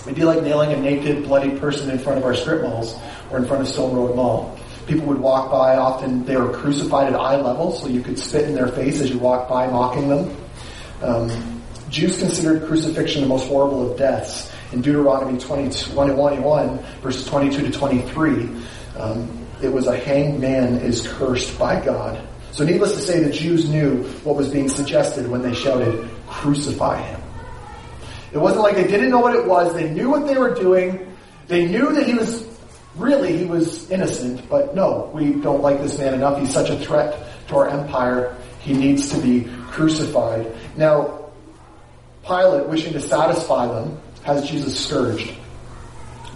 It'd 0.06 0.14
be 0.14 0.24
like 0.24 0.40
nailing 0.42 0.72
a 0.72 0.80
naked, 0.80 1.24
bloody 1.24 1.58
person 1.58 1.90
in 1.90 1.98
front 1.98 2.18
of 2.18 2.24
our 2.24 2.32
strip 2.32 2.62
malls 2.62 2.96
or 3.30 3.38
in 3.38 3.44
front 3.44 3.62
of 3.62 3.68
Stone 3.68 3.96
Road 3.96 4.14
Mall. 4.14 4.56
People 4.86 5.06
would 5.06 5.18
walk 5.18 5.50
by, 5.50 5.76
often 5.76 6.24
they 6.24 6.36
were 6.36 6.52
crucified 6.52 7.12
at 7.12 7.18
eye 7.18 7.34
level, 7.40 7.72
so 7.72 7.88
you 7.88 8.00
could 8.00 8.16
spit 8.16 8.44
in 8.44 8.54
their 8.54 8.68
face 8.68 9.00
as 9.00 9.10
you 9.10 9.18
walked 9.18 9.50
by, 9.50 9.66
mocking 9.66 10.08
them. 10.08 10.36
Um, 11.02 11.62
Jews 11.90 12.20
considered 12.20 12.68
crucifixion 12.68 13.22
the 13.22 13.26
most 13.26 13.48
horrible 13.48 13.90
of 13.90 13.98
deaths. 13.98 14.52
In 14.72 14.80
Deuteronomy 14.80 15.38
21, 15.40 16.78
verses 17.02 17.26
22 17.26 17.62
to 17.62 17.70
23, 17.72 18.48
um, 18.98 19.46
it 19.60 19.68
was 19.68 19.88
a 19.88 19.96
hanged 19.96 20.40
man 20.40 20.76
is 20.76 21.04
cursed 21.06 21.58
by 21.58 21.84
God. 21.84 22.24
So 22.52 22.64
needless 22.64 22.94
to 22.94 23.00
say, 23.00 23.24
the 23.24 23.30
Jews 23.30 23.68
knew 23.68 24.04
what 24.22 24.36
was 24.36 24.48
being 24.50 24.68
suggested 24.68 25.26
when 25.28 25.42
they 25.42 25.52
shouted, 25.52 26.08
crucify 26.28 27.02
him. 27.02 27.15
It 28.36 28.40
wasn't 28.40 28.64
like 28.64 28.76
they 28.76 28.86
didn't 28.86 29.08
know 29.08 29.20
what 29.20 29.34
it 29.34 29.46
was. 29.46 29.72
They 29.72 29.88
knew 29.88 30.10
what 30.10 30.26
they 30.26 30.36
were 30.36 30.54
doing. 30.54 31.16
They 31.46 31.64
knew 31.64 31.94
that 31.94 32.06
he 32.06 32.12
was 32.12 32.46
really, 32.94 33.34
he 33.38 33.46
was 33.46 33.90
innocent, 33.90 34.46
but 34.50 34.74
no, 34.74 35.10
we 35.14 35.32
don't 35.32 35.62
like 35.62 35.80
this 35.80 35.96
man 35.98 36.12
enough. 36.12 36.38
He's 36.38 36.52
such 36.52 36.68
a 36.68 36.78
threat 36.78 37.16
to 37.48 37.56
our 37.56 37.68
empire. 37.70 38.36
He 38.60 38.74
needs 38.74 39.08
to 39.08 39.22
be 39.22 39.48
crucified. 39.70 40.54
Now, 40.76 41.30
Pilate, 42.26 42.68
wishing 42.68 42.92
to 42.92 43.00
satisfy 43.00 43.68
them, 43.68 43.98
has 44.24 44.46
Jesus 44.46 44.78
scourged. 44.86 45.32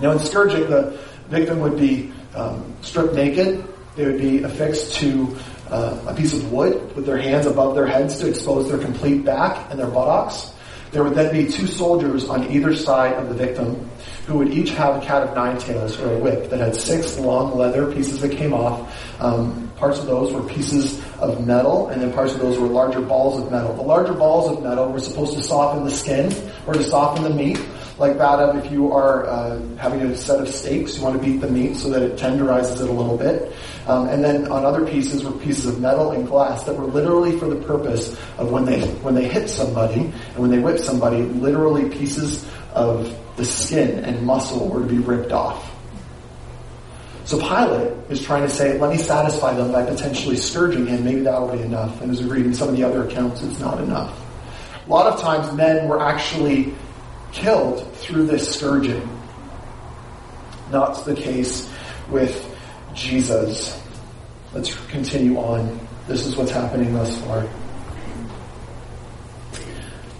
Now, 0.00 0.12
in 0.12 0.20
scourging, 0.20 0.70
the 0.70 0.98
victim 1.28 1.60
would 1.60 1.76
be 1.76 2.14
um, 2.34 2.74
stripped 2.80 3.12
naked. 3.12 3.62
They 3.96 4.06
would 4.06 4.18
be 4.18 4.42
affixed 4.42 4.94
to 5.00 5.36
uh, 5.68 6.02
a 6.06 6.14
piece 6.14 6.32
of 6.32 6.50
wood 6.50 6.96
with 6.96 7.04
their 7.04 7.18
hands 7.18 7.44
above 7.44 7.74
their 7.74 7.86
heads 7.86 8.18
to 8.20 8.28
expose 8.28 8.70
their 8.70 8.78
complete 8.78 9.22
back 9.22 9.70
and 9.70 9.78
their 9.78 9.90
buttocks. 9.90 10.54
There 10.92 11.04
would 11.04 11.14
then 11.14 11.32
be 11.32 11.50
two 11.50 11.68
soldiers 11.68 12.28
on 12.28 12.50
either 12.50 12.74
side 12.74 13.12
of 13.14 13.28
the 13.28 13.34
victim 13.34 13.88
who 14.26 14.38
would 14.38 14.52
each 14.52 14.70
have 14.70 14.96
a 14.96 15.06
cat 15.06 15.22
of 15.22 15.34
nine 15.36 15.56
tails 15.58 15.98
or 16.00 16.14
a 16.14 16.18
whip 16.18 16.50
that 16.50 16.58
had 16.58 16.74
six 16.74 17.16
long 17.18 17.56
leather 17.56 17.92
pieces 17.92 18.20
that 18.20 18.32
came 18.32 18.52
off. 18.52 18.92
Um, 19.20 19.70
parts 19.76 20.00
of 20.00 20.06
those 20.06 20.32
were 20.32 20.42
pieces 20.42 21.00
of 21.20 21.46
metal, 21.46 21.88
and 21.88 22.02
then 22.02 22.12
parts 22.12 22.34
of 22.34 22.40
those 22.40 22.58
were 22.58 22.66
larger 22.66 23.00
balls 23.00 23.40
of 23.40 23.52
metal. 23.52 23.72
The 23.74 23.82
larger 23.82 24.14
balls 24.14 24.50
of 24.50 24.64
metal 24.64 24.90
were 24.90 24.98
supposed 24.98 25.34
to 25.34 25.42
soften 25.42 25.84
the 25.84 25.90
skin 25.92 26.32
or 26.66 26.74
to 26.74 26.82
soften 26.82 27.22
the 27.22 27.30
meat, 27.30 27.58
like 28.00 28.16
that 28.16 28.38
of 28.38 28.64
if 28.64 28.72
you 28.72 28.92
are 28.92 29.26
uh, 29.26 29.60
having 29.76 30.00
a 30.00 30.16
set 30.16 30.40
of 30.40 30.48
steaks, 30.48 30.96
you 30.96 31.04
want 31.04 31.20
to 31.20 31.22
beat 31.22 31.40
the 31.40 31.50
meat 31.50 31.76
so 31.76 31.90
that 31.90 32.02
it 32.02 32.16
tenderizes 32.16 32.80
it 32.80 32.88
a 32.88 32.92
little 32.92 33.18
bit. 33.18 33.52
Um, 33.86 34.08
and 34.08 34.24
then 34.24 34.50
on 34.50 34.64
other 34.64 34.86
pieces 34.86 35.22
were 35.22 35.32
pieces 35.32 35.66
of 35.66 35.80
metal 35.80 36.12
and 36.12 36.26
glass 36.26 36.64
that 36.64 36.76
were 36.76 36.86
literally 36.86 37.38
for 37.38 37.46
the 37.46 37.60
purpose 37.66 38.12
of 38.38 38.50
when 38.50 38.64
they 38.64 38.80
when 39.02 39.14
they 39.14 39.28
hit 39.28 39.50
somebody 39.50 40.00
and 40.00 40.38
when 40.38 40.50
they 40.50 40.58
whip 40.58 40.78
somebody, 40.78 41.22
literally 41.22 41.90
pieces 41.90 42.50
of 42.72 43.14
the 43.36 43.44
skin 43.44 44.02
and 44.04 44.24
muscle 44.24 44.68
were 44.68 44.80
to 44.80 44.86
be 44.86 44.98
ripped 44.98 45.32
off. 45.32 45.70
So 47.24 47.38
Pilate 47.38 47.92
is 48.08 48.22
trying 48.22 48.42
to 48.42 48.48
say, 48.48 48.78
let 48.78 48.90
me 48.90 48.96
satisfy 48.96 49.54
them 49.54 49.72
by 49.72 49.84
potentially 49.84 50.36
scourging 50.36 50.86
him. 50.86 51.04
Maybe 51.04 51.20
that 51.20 51.38
will 51.38 51.54
be 51.54 51.62
enough. 51.62 52.00
And 52.00 52.10
as 52.10 52.22
we 52.22 52.30
read 52.30 52.46
in 52.46 52.54
some 52.54 52.68
of 52.68 52.76
the 52.76 52.82
other 52.82 53.06
accounts, 53.06 53.42
it's 53.42 53.60
not 53.60 53.78
enough. 53.78 54.18
A 54.86 54.90
lot 54.90 55.06
of 55.06 55.20
times 55.20 55.52
men 55.52 55.86
were 55.86 56.00
actually 56.00 56.74
killed 57.32 57.89
through 58.10 58.26
this 58.26 58.56
scourging. 58.56 59.08
Not 60.70 61.04
the 61.04 61.14
case 61.14 61.70
with 62.10 62.44
Jesus. 62.92 63.80
Let's 64.52 64.74
continue 64.86 65.36
on. 65.38 65.78
This 66.08 66.26
is 66.26 66.36
what's 66.36 66.50
happening 66.50 66.92
thus 66.92 67.16
far. 67.22 67.48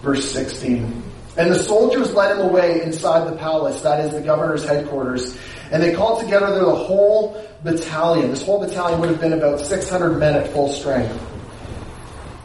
Verse 0.02 0.30
16. 0.30 1.02
And 1.37 1.50
the 1.50 1.59
soldiers 1.59 2.12
led 2.14 2.37
him 2.37 2.47
away 2.47 2.82
inside 2.82 3.30
the 3.30 3.37
palace, 3.37 3.82
that 3.82 4.04
is 4.04 4.12
the 4.12 4.20
governor's 4.20 4.64
headquarters, 4.64 5.37
and 5.70 5.82
they 5.82 5.94
called 5.94 6.23
together 6.23 6.59
the 6.59 6.75
whole 6.75 7.44
battalion. 7.62 8.30
This 8.30 8.42
whole 8.42 8.61
battalion 8.64 9.00
would 9.00 9.11
have 9.11 9.20
been 9.20 9.32
about 9.32 9.61
600 9.61 10.18
men 10.18 10.35
at 10.35 10.52
full 10.52 10.68
strength. 10.68 11.18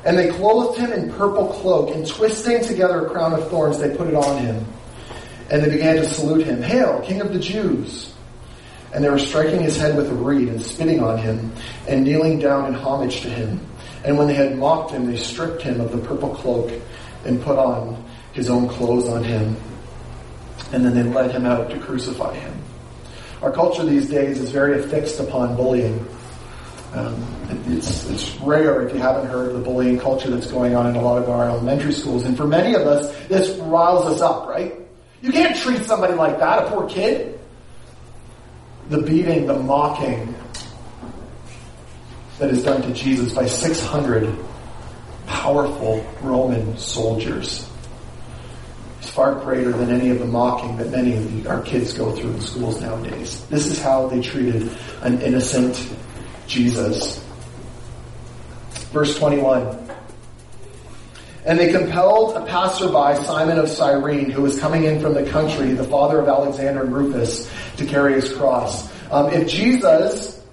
And 0.06 0.18
they 0.18 0.30
clothed 0.30 0.80
him 0.80 0.92
in 0.92 1.12
purple 1.14 1.48
cloak, 1.48 1.96
and 1.96 2.08
twisting 2.08 2.64
together 2.64 3.06
a 3.06 3.10
crown 3.10 3.34
of 3.34 3.48
thorns, 3.50 3.80
they 3.80 3.96
put 3.96 4.08
it 4.08 4.16
on 4.16 4.38
him. 4.38 4.66
And 5.50 5.64
they 5.64 5.70
began 5.70 5.98
to 5.98 6.06
salute 6.06 6.46
him, 6.46 6.62
Hail, 6.62 7.02
King 7.02 7.22
of 7.22 7.32
the 7.32 7.40
Jews! 7.40 8.14
And 8.94 9.04
they 9.04 9.10
were 9.10 9.20
striking 9.20 9.62
his 9.62 9.78
head 9.78 9.98
with 9.98 10.10
a 10.10 10.14
reed 10.14 10.48
and 10.48 10.62
spitting 10.62 11.04
on 11.04 11.18
him, 11.18 11.52
and 11.88 12.04
kneeling 12.04 12.40
down 12.40 12.68
in 12.68 12.74
homage 12.74 13.22
to 13.22 13.30
him. 13.30 13.60
And 14.04 14.18
when 14.18 14.28
they 14.28 14.34
had 14.34 14.58
mocked 14.58 14.92
him, 14.92 15.08
they 15.12 15.18
stripped 15.18 15.62
him 15.62 15.82
of 15.82 15.92
the 15.92 15.98
purple 15.98 16.34
cloak 16.34 16.72
and 17.25 17.42
put 17.42 17.58
on 17.58 18.04
his 18.34 18.50
own 18.50 18.68
clothes 18.68 19.10
on 19.10 19.24
him. 19.24 19.58
And 20.72 20.86
then 20.86 20.94
they 20.94 21.04
led 21.04 21.32
him 21.32 21.46
out 21.46 21.70
to 21.72 21.80
crucify 21.80 22.36
him. 22.36 22.54
Our 23.42 23.52
culture 23.52 23.84
these 23.84 24.10
days 24.10 24.40
is 24.40 24.52
very 24.52 24.80
affixed 24.80 25.20
upon 25.20 25.56
bullying. 25.56 26.08
Um, 26.94 27.22
it's, 27.68 28.10
it's 28.10 28.36
rare 28.38 28.88
if 28.88 28.94
you 28.94 29.00
haven't 29.00 29.28
heard 29.28 29.50
of 29.50 29.54
the 29.56 29.60
bullying 29.60 30.00
culture 30.00 30.30
that's 30.30 30.48
going 30.50 30.75
on 30.75 30.88
in 30.88 30.96
a 30.96 31.02
lot 31.02 31.22
of 31.22 31.30
our 31.30 31.50
elementary 31.50 31.92
schools. 31.92 32.25
And 32.25 32.38
for 32.38 32.48
many 32.48 32.74
of 32.75 32.84
us, 32.84 33.14
this 33.28 33.58
riles 33.60 34.06
us 34.06 34.22
up, 34.22 34.48
right? 34.48 34.74
You 35.22 35.31
can't 35.31 35.55
treat 35.57 35.84
somebody 35.84 36.13
like 36.13 36.39
that, 36.39 36.65
a 36.65 36.69
poor 36.69 36.88
kid. 36.88 37.39
The 38.89 39.01
beating, 39.01 39.48
the 39.48 39.57
mocking 39.57 40.36
that 42.38 42.51
is 42.51 42.63
done 42.63 42.81
to 42.81 42.93
Jesus 42.93 43.34
by 43.34 43.45
600 43.45 44.38
powerful 45.25 46.05
Roman 46.22 46.77
soldiers 46.77 47.69
is 49.01 49.10
far 49.10 49.36
greater 49.36 49.72
than 49.72 49.89
any 49.89 50.10
of 50.10 50.19
the 50.19 50.25
mocking 50.25 50.77
that 50.77 50.89
many 50.91 51.13
of 51.13 51.43
the, 51.43 51.50
our 51.50 51.62
kids 51.62 51.93
go 51.93 52.12
through 52.12 52.31
in 52.31 52.41
schools 52.41 52.81
nowadays. 52.81 53.45
This 53.48 53.67
is 53.67 53.81
how 53.81 54.07
they 54.07 54.22
treated 54.22 54.69
an 55.01 55.22
innocent 55.22 55.91
Jesus. 56.48 57.24
Verse 58.91 59.17
21. 59.17 59.85
And 61.46 61.60
they 61.60 61.72
compelled 61.72 62.36
a 62.36 62.46
passerby, 62.46 63.24
Simon 63.24 63.60
of 63.60 63.70
Cyrene, 63.70 64.32
who 64.32 64.42
was 64.42 64.60
coming 64.60 64.86
in 64.86 65.00
from 65.00 65.14
the 65.14 65.30
country, 65.30 65.74
the 65.74 65.84
father 65.84 66.20
of 66.20 66.28
Alexander 66.28 66.84
and 66.84 66.94
Rufus, 66.94 67.50
to 67.78 67.86
carry 67.86 68.14
his 68.14 68.34
cross. 68.34 68.92
Um, 69.12 69.32
if 69.32 69.48
Jesus, 69.48 70.44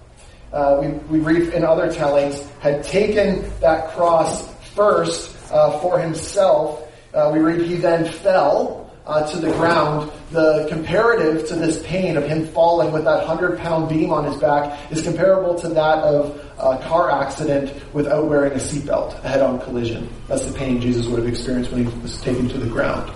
uh, 0.52 0.78
we, 0.82 0.88
we 0.88 1.18
read 1.20 1.54
in 1.54 1.64
other 1.64 1.90
tellings, 1.90 2.46
had 2.60 2.84
taken 2.84 3.50
that 3.60 3.92
cross 3.92 4.52
first 4.74 5.34
uh, 5.50 5.78
for 5.80 5.98
himself, 5.98 6.86
uh, 7.14 7.30
we 7.32 7.38
read 7.38 7.62
he 7.62 7.76
then 7.76 8.04
fell 8.04 8.81
uh, 9.06 9.26
to 9.26 9.38
the 9.38 9.50
ground, 9.52 10.10
the 10.30 10.66
comparative 10.68 11.46
to 11.48 11.56
this 11.56 11.82
pain 11.82 12.16
of 12.16 12.24
him 12.24 12.46
falling 12.48 12.92
with 12.92 13.04
that 13.04 13.24
hundred 13.24 13.58
pound 13.58 13.88
beam 13.88 14.10
on 14.12 14.24
his 14.24 14.36
back 14.36 14.92
is 14.92 15.02
comparable 15.02 15.54
to 15.56 15.68
that 15.68 15.98
of 15.98 16.38
a 16.58 16.78
car 16.84 17.10
accident 17.10 17.72
without 17.92 18.28
wearing 18.28 18.52
a 18.52 18.56
seatbelt, 18.56 19.12
a 19.24 19.28
head 19.28 19.40
on 19.40 19.60
collision. 19.60 20.08
That's 20.28 20.46
the 20.46 20.56
pain 20.56 20.80
Jesus 20.80 21.06
would 21.06 21.18
have 21.18 21.28
experienced 21.28 21.72
when 21.72 21.84
he 21.84 22.00
was 22.00 22.20
taken 22.20 22.48
to 22.48 22.58
the 22.58 22.68
ground. 22.68 23.10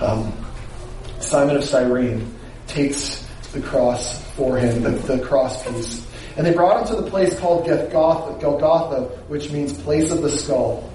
Um, 0.00 0.32
Simon 1.20 1.56
of 1.56 1.64
Cyrene 1.64 2.34
takes 2.66 3.24
the 3.52 3.60
cross 3.60 4.20
for 4.32 4.58
him, 4.58 4.82
the, 4.82 4.90
the 4.90 5.20
cross 5.20 5.62
piece. 5.68 6.06
And 6.36 6.46
they 6.46 6.52
brought 6.52 6.80
him 6.80 6.96
to 6.96 7.02
the 7.02 7.08
place 7.08 7.38
called 7.38 7.66
Golgotha, 7.66 9.02
which 9.28 9.52
means 9.52 9.78
place 9.80 10.10
of 10.10 10.22
the 10.22 10.30
skull. 10.30 10.90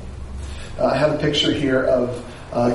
Uh, 0.80 0.88
I 0.88 0.98
have 0.98 1.14
a 1.14 1.18
picture 1.18 1.54
here 1.54 1.84
of 1.84 2.24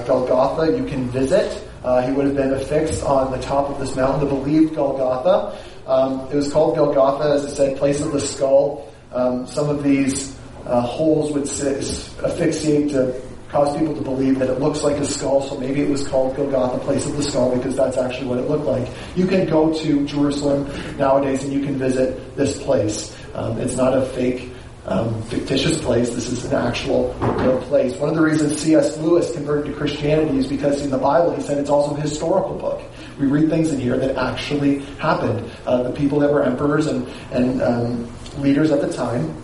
Golgotha 0.07 0.77
you 0.77 0.85
can 0.85 1.09
visit. 1.11 1.69
Uh, 1.85 2.01
he 2.03 2.13
would 2.13 2.27
have 2.27 2.37
been 2.37 2.55
affixed 2.55 3.03
on 3.03 3.33
the 3.33 3.39
top 3.39 3.69
of 3.69 3.81
this 3.81 3.97
mountain, 3.97 4.21
the 4.21 4.35
believed 4.35 4.75
Golgotha. 4.75 5.59
Um, 5.87 6.29
it 6.31 6.37
was 6.37 6.53
called 6.53 6.77
Golgotha, 6.77 7.35
as 7.35 7.45
I 7.45 7.49
said, 7.49 7.77
place 7.79 8.01
of 8.01 8.13
the 8.13 8.21
skull. 8.21 8.89
Um, 9.13 9.47
some 9.47 9.69
of 9.69 9.83
these 9.83 10.39
uh, 10.65 10.81
holes 10.81 11.33
would 11.33 11.43
asphyxiate 11.45 12.91
to 12.91 13.21
cause 13.49 13.77
people 13.77 13.95
to 13.95 14.01
believe 14.01 14.39
that 14.39 14.49
it 14.49 14.61
looks 14.61 14.83
like 14.83 14.97
a 14.97 15.05
skull, 15.05 15.43
so 15.43 15.59
maybe 15.59 15.83
it 15.83 15.91
was 15.91 16.07
called 16.09 16.37
Golgotha, 16.37 16.79
place 16.85 17.05
of 17.05 17.17
the 17.17 17.23
skull, 17.23 17.55
because 17.55 17.77
that's 17.77 17.99
actually 17.99 18.29
what 18.29 18.39
it 18.39 18.49
looked 18.49 18.65
like. 18.65 18.89
You 19.15 19.27
can 19.27 19.47
go 19.47 19.75
to 19.75 20.07
Jerusalem 20.07 20.71
nowadays 20.97 21.45
and 21.45 21.53
you 21.53 21.61
can 21.61 21.77
visit 21.77 22.35
this 22.37 22.63
place. 22.63 23.15
Um, 23.35 23.59
it's 23.59 23.77
not 23.77 23.97
a 23.97 24.07
fake 24.07 24.52
um, 24.87 25.23
fictitious 25.23 25.81
place. 25.81 26.11
This 26.11 26.31
is 26.31 26.45
an 26.45 26.55
actual 26.55 27.15
real 27.15 27.61
place. 27.63 27.97
One 27.97 28.09
of 28.09 28.17
the 28.17 28.23
reasons 28.23 28.61
C.S. 28.61 28.97
Lewis 28.99 29.33
converted 29.33 29.67
to 29.67 29.79
Christianity 29.79 30.39
is 30.39 30.47
because 30.47 30.83
in 30.83 30.91
the 30.91 30.99
Bible 30.99 31.35
he 31.35 31.43
said 31.43 31.59
it's 31.59 31.71
also 31.71 31.97
a 31.97 32.01
historical 32.01 32.57
book. 32.57 32.83
We 33.19 33.27
read 33.27 33.49
things 33.49 33.73
in 33.73 33.81
here 33.81 33.97
that 33.97 34.17
actually 34.17 34.81
happened. 34.97 35.49
Uh, 35.67 35.85
the 35.85 35.93
people 35.93 36.19
that 36.21 36.33
were 36.33 36.43
emperors 36.43 36.87
and, 36.87 37.07
and 37.31 37.63
um, 37.63 38.13
leaders 38.39 38.71
at 38.71 38.81
the 38.81 38.93
time 38.93 39.43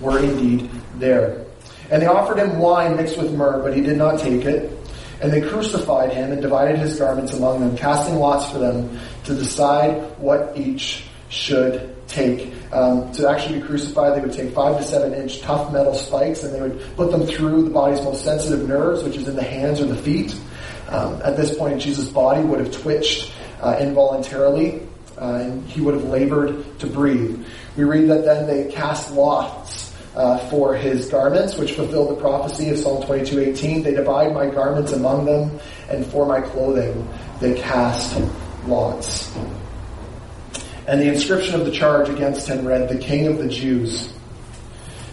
were 0.00 0.18
indeed 0.18 0.70
there. 0.96 1.46
And 1.90 2.02
they 2.02 2.06
offered 2.06 2.38
him 2.38 2.58
wine 2.58 2.96
mixed 2.96 3.18
with 3.18 3.32
myrrh, 3.32 3.62
but 3.62 3.74
he 3.74 3.80
did 3.80 3.96
not 3.96 4.20
take 4.20 4.44
it. 4.44 4.76
And 5.22 5.32
they 5.32 5.40
crucified 5.40 6.12
him 6.12 6.32
and 6.32 6.40
divided 6.40 6.78
his 6.78 6.98
garments 6.98 7.32
among 7.32 7.60
them, 7.60 7.76
casting 7.76 8.16
lots 8.16 8.50
for 8.50 8.58
them 8.58 8.98
to 9.24 9.34
decide 9.34 10.18
what 10.18 10.56
each 10.56 11.04
should 11.28 11.94
take. 12.08 12.52
Um, 12.72 13.10
to 13.12 13.28
actually 13.28 13.60
be 13.60 13.66
crucified, 13.66 14.16
they 14.16 14.20
would 14.20 14.32
take 14.32 14.54
five 14.54 14.76
to 14.78 14.84
seven 14.84 15.12
inch 15.12 15.40
tough 15.40 15.72
metal 15.72 15.94
spikes 15.94 16.44
and 16.44 16.54
they 16.54 16.60
would 16.60 16.80
put 16.96 17.10
them 17.10 17.26
through 17.26 17.64
the 17.64 17.70
body's 17.70 18.00
most 18.02 18.22
sensitive 18.22 18.68
nerves, 18.68 19.02
which 19.02 19.16
is 19.16 19.26
in 19.26 19.34
the 19.34 19.42
hands 19.42 19.80
or 19.80 19.86
the 19.86 19.96
feet. 19.96 20.38
Um, 20.88 21.20
at 21.22 21.36
this 21.36 21.56
point, 21.56 21.80
Jesus' 21.80 22.08
body 22.08 22.42
would 22.42 22.60
have 22.60 22.72
twitched 22.72 23.32
uh, 23.60 23.76
involuntarily, 23.80 24.82
uh, 25.20 25.34
and 25.34 25.66
he 25.66 25.80
would 25.80 25.94
have 25.94 26.04
labored 26.04 26.78
to 26.80 26.86
breathe. 26.86 27.44
We 27.76 27.84
read 27.84 28.08
that 28.08 28.24
then 28.24 28.46
they 28.46 28.72
cast 28.72 29.12
lots 29.12 29.94
uh, 30.14 30.38
for 30.48 30.74
his 30.74 31.08
garments, 31.08 31.56
which 31.56 31.72
fulfilled 31.72 32.16
the 32.16 32.20
prophecy 32.20 32.70
of 32.70 32.78
Psalm 32.78 33.02
22:18. 33.02 33.82
They 33.82 33.94
divide 33.94 34.32
my 34.32 34.46
garments 34.46 34.92
among 34.92 35.24
them, 35.24 35.58
and 35.88 36.06
for 36.06 36.26
my 36.26 36.40
clothing 36.40 37.08
they 37.40 37.54
cast 37.54 38.20
lots. 38.66 39.32
And 40.90 41.00
the 41.00 41.06
inscription 41.06 41.54
of 41.54 41.64
the 41.64 41.70
charge 41.70 42.08
against 42.08 42.48
him 42.48 42.66
read, 42.66 42.88
The 42.88 42.98
King 42.98 43.28
of 43.28 43.38
the 43.38 43.46
Jews. 43.46 44.12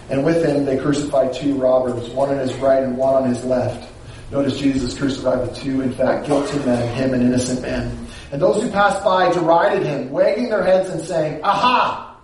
And 0.09 0.25
with 0.25 0.43
him 0.43 0.65
they 0.65 0.75
crucified 0.75 1.33
two 1.33 1.53
robbers, 1.53 2.09
one 2.09 2.29
on 2.29 2.39
his 2.39 2.51
right 2.55 2.81
and 2.81 2.97
one 2.97 3.13
on 3.13 3.29
his 3.29 3.43
left. 3.45 3.87
Notice 4.31 4.57
Jesus 4.57 4.97
crucified 4.97 5.47
the 5.47 5.53
two, 5.53 5.81
in 5.81 5.93
fact, 5.93 6.25
guilty 6.25 6.57
men, 6.65 6.95
him 6.95 7.13
an 7.13 7.21
innocent 7.21 7.61
man. 7.61 7.95
And 8.31 8.41
those 8.41 8.59
who 8.59 8.71
passed 8.71 9.03
by 9.03 9.31
derided 9.31 9.85
him, 9.85 10.09
wagging 10.09 10.49
their 10.49 10.63
heads 10.63 10.89
and 10.89 10.99
saying, 10.99 11.41
Aha! 11.43 12.17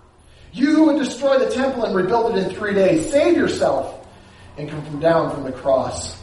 You 0.52 0.74
who 0.74 0.84
would 0.86 0.98
destroy 0.98 1.38
the 1.38 1.50
temple 1.50 1.84
and 1.84 1.94
rebuild 1.94 2.36
it 2.36 2.42
in 2.42 2.56
three 2.56 2.74
days, 2.74 3.08
save 3.08 3.36
yourself 3.36 4.04
and 4.58 4.68
come 4.68 4.84
from 4.84 4.98
down 4.98 5.30
from 5.30 5.44
the 5.44 5.52
cross. 5.52 6.20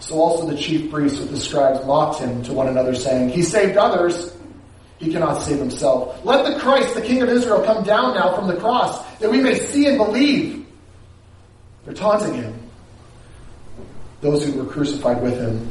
So 0.00 0.16
also 0.16 0.50
the 0.50 0.58
chief 0.58 0.90
priests 0.90 1.20
with 1.20 1.30
the 1.30 1.38
scribes 1.38 1.86
mocked 1.86 2.18
him 2.18 2.42
to 2.42 2.52
one 2.52 2.66
another, 2.66 2.96
saying, 2.96 3.28
He 3.28 3.44
saved 3.44 3.76
others 3.76 4.36
he 4.98 5.12
cannot 5.12 5.40
save 5.42 5.58
himself. 5.58 6.24
Let 6.24 6.44
the 6.44 6.58
Christ, 6.58 6.94
the 6.94 7.02
King 7.02 7.22
of 7.22 7.28
Israel, 7.28 7.62
come 7.62 7.84
down 7.84 8.14
now 8.14 8.34
from 8.34 8.48
the 8.48 8.56
cross, 8.56 9.04
that 9.18 9.30
we 9.30 9.40
may 9.40 9.54
see 9.54 9.86
and 9.86 9.96
believe. 9.96 10.66
They're 11.84 11.94
taunting 11.94 12.34
him. 12.34 12.70
Those 14.20 14.44
who 14.44 14.52
were 14.60 14.70
crucified 14.70 15.22
with 15.22 15.38
him 15.38 15.70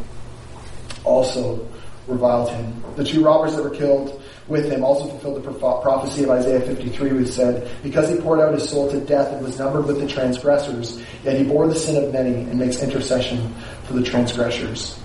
also 1.03 1.67
reviled 2.07 2.49
him. 2.49 2.83
The 2.95 3.03
two 3.03 3.23
robbers 3.23 3.55
that 3.55 3.63
were 3.63 3.69
killed 3.69 4.21
with 4.47 4.71
him 4.71 4.83
also 4.83 5.09
fulfilled 5.09 5.43
the 5.43 5.51
prophecy 5.51 6.23
of 6.23 6.29
Isaiah 6.29 6.61
53, 6.61 7.11
which 7.11 7.27
said, 7.27 7.69
Because 7.83 8.09
he 8.09 8.15
poured 8.15 8.39
out 8.39 8.53
his 8.53 8.69
soul 8.69 8.89
to 8.89 8.99
death 9.01 9.33
and 9.33 9.43
was 9.43 9.59
numbered 9.59 9.85
with 9.85 9.99
the 9.99 10.07
transgressors, 10.07 11.03
yet 11.25 11.37
he 11.37 11.43
bore 11.43 11.67
the 11.67 11.75
sin 11.75 12.01
of 12.01 12.13
many 12.13 12.33
and 12.33 12.57
makes 12.57 12.81
intercession 12.81 13.53
for 13.83 13.93
the 13.93 14.03
transgressors. 14.03 14.97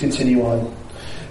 Continue 0.00 0.42
on. 0.44 0.74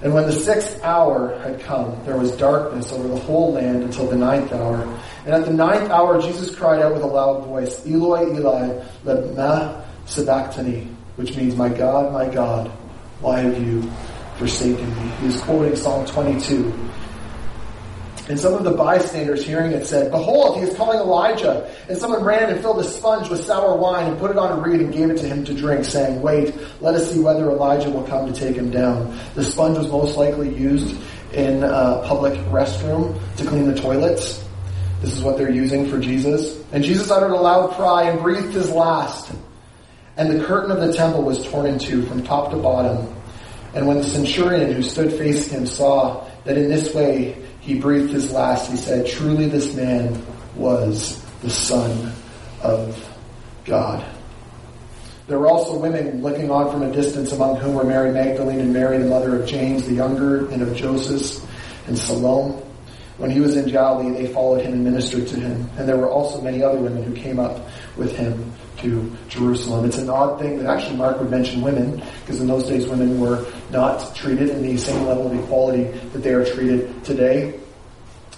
And 0.01 0.13
when 0.13 0.25
the 0.25 0.31
sixth 0.31 0.81
hour 0.81 1.37
had 1.39 1.59
come, 1.59 1.99
there 2.05 2.17
was 2.17 2.31
darkness 2.37 2.93
over 2.93 3.09
the 3.09 3.19
whole 3.19 3.51
land 3.51 3.83
until 3.83 4.07
the 4.07 4.15
ninth 4.15 4.53
hour. 4.53 4.81
And 5.25 5.33
at 5.33 5.43
the 5.43 5.51
ninth 5.51 5.89
hour, 5.89 6.21
Jesus 6.21 6.55
cried 6.55 6.81
out 6.81 6.93
with 6.93 7.01
a 7.01 7.07
loud 7.07 7.45
voice, 7.45 7.85
Eloi, 7.85 8.33
Eli, 8.33 8.81
lema 9.03 9.83
sabachthani, 10.05 10.87
which 11.17 11.35
means, 11.35 11.55
My 11.57 11.67
God, 11.67 12.13
my 12.13 12.33
God, 12.33 12.69
why 13.19 13.39
have 13.39 13.61
you 13.61 13.91
forsaken 14.37 14.87
me? 14.95 15.11
He 15.19 15.27
is 15.27 15.41
quoting 15.41 15.75
Psalm 15.75 16.05
22. 16.05 16.88
And 18.29 18.39
some 18.39 18.53
of 18.53 18.63
the 18.63 18.71
bystanders 18.71 19.43
hearing 19.43 19.71
it 19.71 19.87
said, 19.87 20.11
Behold, 20.11 20.57
he 20.57 20.63
is 20.63 20.77
calling 20.77 20.99
Elijah. 20.99 21.67
And 21.89 21.97
someone 21.97 22.23
ran 22.23 22.51
and 22.51 22.61
filled 22.61 22.77
a 22.77 22.83
sponge 22.83 23.27
with 23.27 23.43
sour 23.43 23.75
wine 23.75 24.05
and 24.05 24.19
put 24.19 24.29
it 24.29 24.37
on 24.37 24.57
a 24.57 24.61
reed 24.61 24.81
and 24.81 24.93
gave 24.93 25.09
it 25.09 25.17
to 25.17 25.27
him 25.27 25.43
to 25.45 25.53
drink, 25.55 25.83
saying, 25.83 26.21
Wait, 26.21 26.53
let 26.79 26.93
us 26.93 27.11
see 27.11 27.19
whether 27.19 27.49
Elijah 27.49 27.89
will 27.89 28.03
come 28.03 28.31
to 28.31 28.39
take 28.39 28.55
him 28.55 28.69
down. 28.69 29.17
The 29.33 29.43
sponge 29.43 29.79
was 29.79 29.89
most 29.89 30.15
likely 30.15 30.55
used 30.55 30.95
in 31.33 31.63
a 31.63 32.03
public 32.05 32.33
restroom 32.51 33.19
to 33.37 33.45
clean 33.47 33.67
the 33.67 33.73
toilets. 33.73 34.45
This 35.01 35.13
is 35.13 35.23
what 35.23 35.39
they're 35.39 35.49
using 35.49 35.89
for 35.89 35.99
Jesus. 35.99 36.63
And 36.71 36.83
Jesus 36.83 37.09
uttered 37.09 37.31
a 37.31 37.35
loud 37.35 37.71
cry 37.71 38.11
and 38.11 38.21
breathed 38.21 38.53
his 38.53 38.69
last. 38.69 39.31
And 40.17 40.29
the 40.29 40.45
curtain 40.45 40.69
of 40.69 40.81
the 40.81 40.93
temple 40.93 41.23
was 41.23 41.43
torn 41.49 41.65
in 41.65 41.79
two 41.79 42.05
from 42.05 42.23
top 42.23 42.51
to 42.51 42.57
bottom. 42.57 43.11
And 43.73 43.87
when 43.87 43.97
the 43.97 44.03
centurion 44.03 44.71
who 44.71 44.83
stood 44.83 45.13
facing 45.13 45.61
him 45.61 45.65
saw 45.65 46.29
that 46.43 46.57
in 46.57 46.69
this 46.69 46.93
way 46.93 47.48
he 47.69 47.79
breathed 47.79 48.11
his 48.11 48.31
last, 48.31 48.71
he 48.71 48.77
said, 48.77 49.05
Truly 49.05 49.47
this 49.47 49.75
man 49.75 50.25
was 50.55 51.23
the 51.43 51.51
Son 51.51 52.11
of 52.63 52.97
God. 53.63 54.03
There 55.27 55.37
were 55.37 55.47
also 55.47 55.77
women 55.77 56.23
looking 56.23 56.49
on 56.49 56.71
from 56.71 56.81
a 56.81 56.91
distance, 56.91 57.31
among 57.31 57.57
whom 57.57 57.75
were 57.75 57.83
Mary 57.83 58.11
Magdalene 58.11 58.59
and 58.59 58.73
Mary, 58.73 58.97
the 58.97 59.05
mother 59.05 59.39
of 59.39 59.47
James 59.47 59.85
the 59.85 59.93
younger, 59.93 60.49
and 60.49 60.63
of 60.63 60.75
Joseph 60.75 61.47
and 61.87 61.95
Salome. 61.95 62.59
When 63.17 63.29
he 63.29 63.39
was 63.39 63.55
in 63.55 63.69
Galilee, 63.69 64.19
they 64.19 64.33
followed 64.33 64.61
him 64.61 64.73
and 64.73 64.83
ministered 64.83 65.27
to 65.27 65.39
him. 65.39 65.69
And 65.77 65.87
there 65.87 65.97
were 65.97 66.09
also 66.09 66.41
many 66.41 66.63
other 66.63 66.79
women 66.79 67.03
who 67.03 67.13
came 67.13 67.37
up 67.37 67.67
with 67.97 68.17
him 68.17 68.51
to 68.77 69.15
Jerusalem. 69.27 69.85
It's 69.85 69.99
an 69.99 70.09
odd 70.09 70.39
thing 70.39 70.57
that 70.57 70.65
actually 70.65 70.95
Mark 70.95 71.19
would 71.19 71.29
mention 71.29 71.61
women, 71.61 72.01
because 72.21 72.41
in 72.41 72.47
those 72.47 72.67
days 72.67 72.87
women 72.87 73.19
were 73.19 73.45
not 73.71 74.15
treated 74.15 74.49
in 74.49 74.61
the 74.61 74.77
same 74.77 75.05
level 75.05 75.31
of 75.31 75.39
equality 75.39 75.83
that 76.09 76.19
they 76.19 76.33
are 76.33 76.45
treated 76.45 77.03
today. 77.03 77.59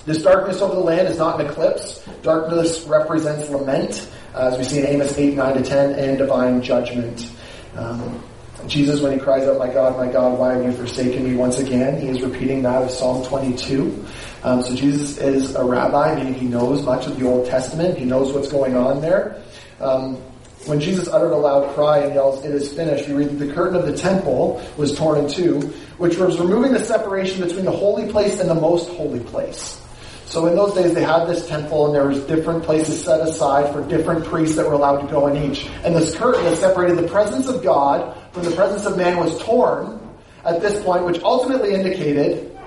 This 0.06 0.24
darkness 0.24 0.62
over 0.62 0.76
the 0.76 0.82
land 0.82 1.08
is 1.08 1.18
not 1.18 1.40
an 1.40 1.48
eclipse. 1.48 2.04
Darkness 2.24 2.86
represents 2.86 3.50
lament, 3.50 4.10
uh, 4.34 4.50
as 4.52 4.58
we 4.58 4.64
see 4.64 4.80
in 4.80 4.88
Amos 4.88 5.16
8, 5.16 5.36
9 5.36 5.56
to 5.56 5.64
10, 5.64 5.94
and 5.94 6.18
divine 6.18 6.62
judgment. 6.62 7.32
Um, 7.76 8.24
Jesus, 8.68 9.02
when 9.02 9.14
he 9.14 9.20
cries 9.20 9.48
out, 9.48 9.58
My 9.58 9.72
God, 9.72 9.98
my 9.98 10.12
God, 10.12 10.38
why 10.38 10.54
have 10.54 10.64
you 10.64 10.72
forsaken 10.72 11.24
me? 11.24 11.36
Once 11.36 11.60
again, 11.60 12.00
he 12.00 12.08
is 12.08 12.22
repeating 12.22 12.64
that 12.64 12.82
of 12.82 12.92
Psalm 12.92 13.26
22. 13.26 14.06
Um, 14.44 14.64
so 14.64 14.76
Jesus 14.76 15.18
is 15.18 15.56
a 15.56 15.64
rabbi, 15.64 16.16
meaning 16.16 16.34
he 16.34 16.46
knows 16.48 16.84
much 16.84 17.06
of 17.06 17.20
the 17.20 17.28
Old 17.28 17.48
Testament. 17.48 17.98
He 17.98 18.06
knows 18.06 18.34
what's 18.34 18.52
going 18.52 18.76
on 18.76 19.02
there. 19.02 19.42
Um, 19.80 20.22
when 20.66 20.80
Jesus 20.80 21.08
uttered 21.08 21.32
a 21.32 21.38
loud 21.38 21.74
cry 21.74 22.00
and 22.00 22.14
yells, 22.14 22.46
It 22.46 22.52
is 22.52 22.72
finished, 22.72 23.08
we 23.08 23.16
read 23.16 23.30
that 23.30 23.46
the 23.46 23.54
curtain 23.54 23.76
of 23.76 23.86
the 23.86 23.98
temple 23.98 24.62
was 24.78 24.96
torn 24.96 25.20
in 25.20 25.30
two, 25.30 25.60
which 25.98 26.18
was 26.18 26.40
removing 26.40 26.74
the 26.74 26.84
separation 26.84 27.42
between 27.42 27.66
the 27.66 27.72
holy 27.72 28.12
place 28.12 28.40
and 28.40 28.50
the 28.50 28.56
most 28.56 28.90
holy 28.90 29.20
place. 29.20 29.82
So 30.26 30.46
in 30.48 30.56
those 30.56 30.74
days 30.74 30.94
they 30.94 31.04
had 31.04 31.26
this 31.26 31.48
temple 31.48 31.88
and 31.88 31.96
there 31.96 32.08
was 32.08 32.22
different 32.22 32.64
places 32.64 33.04
set 33.04 33.20
aside 33.20 33.74
for 33.74 33.86
different 33.90 34.24
priests 34.24 34.56
that 34.56 34.66
were 34.66 34.74
allowed 34.74 35.02
to 35.02 35.08
go 35.08 35.28
in 35.28 35.52
each. 35.52 35.66
And 35.84 35.94
this 35.94 36.16
curtain 36.16 36.44
that 36.46 36.58
separated 36.58 36.98
the 36.98 37.08
presence 37.10 37.50
of 37.50 37.64
God 37.64 38.16
from 38.32 38.44
the 38.44 38.52
presence 38.52 38.86
of 38.86 38.96
man 38.96 39.18
was 39.18 39.38
torn 39.44 40.00
at 40.46 40.62
this 40.62 40.82
point, 40.84 41.06
which 41.06 41.22
ultimately 41.22 41.74
indicated 41.74 42.58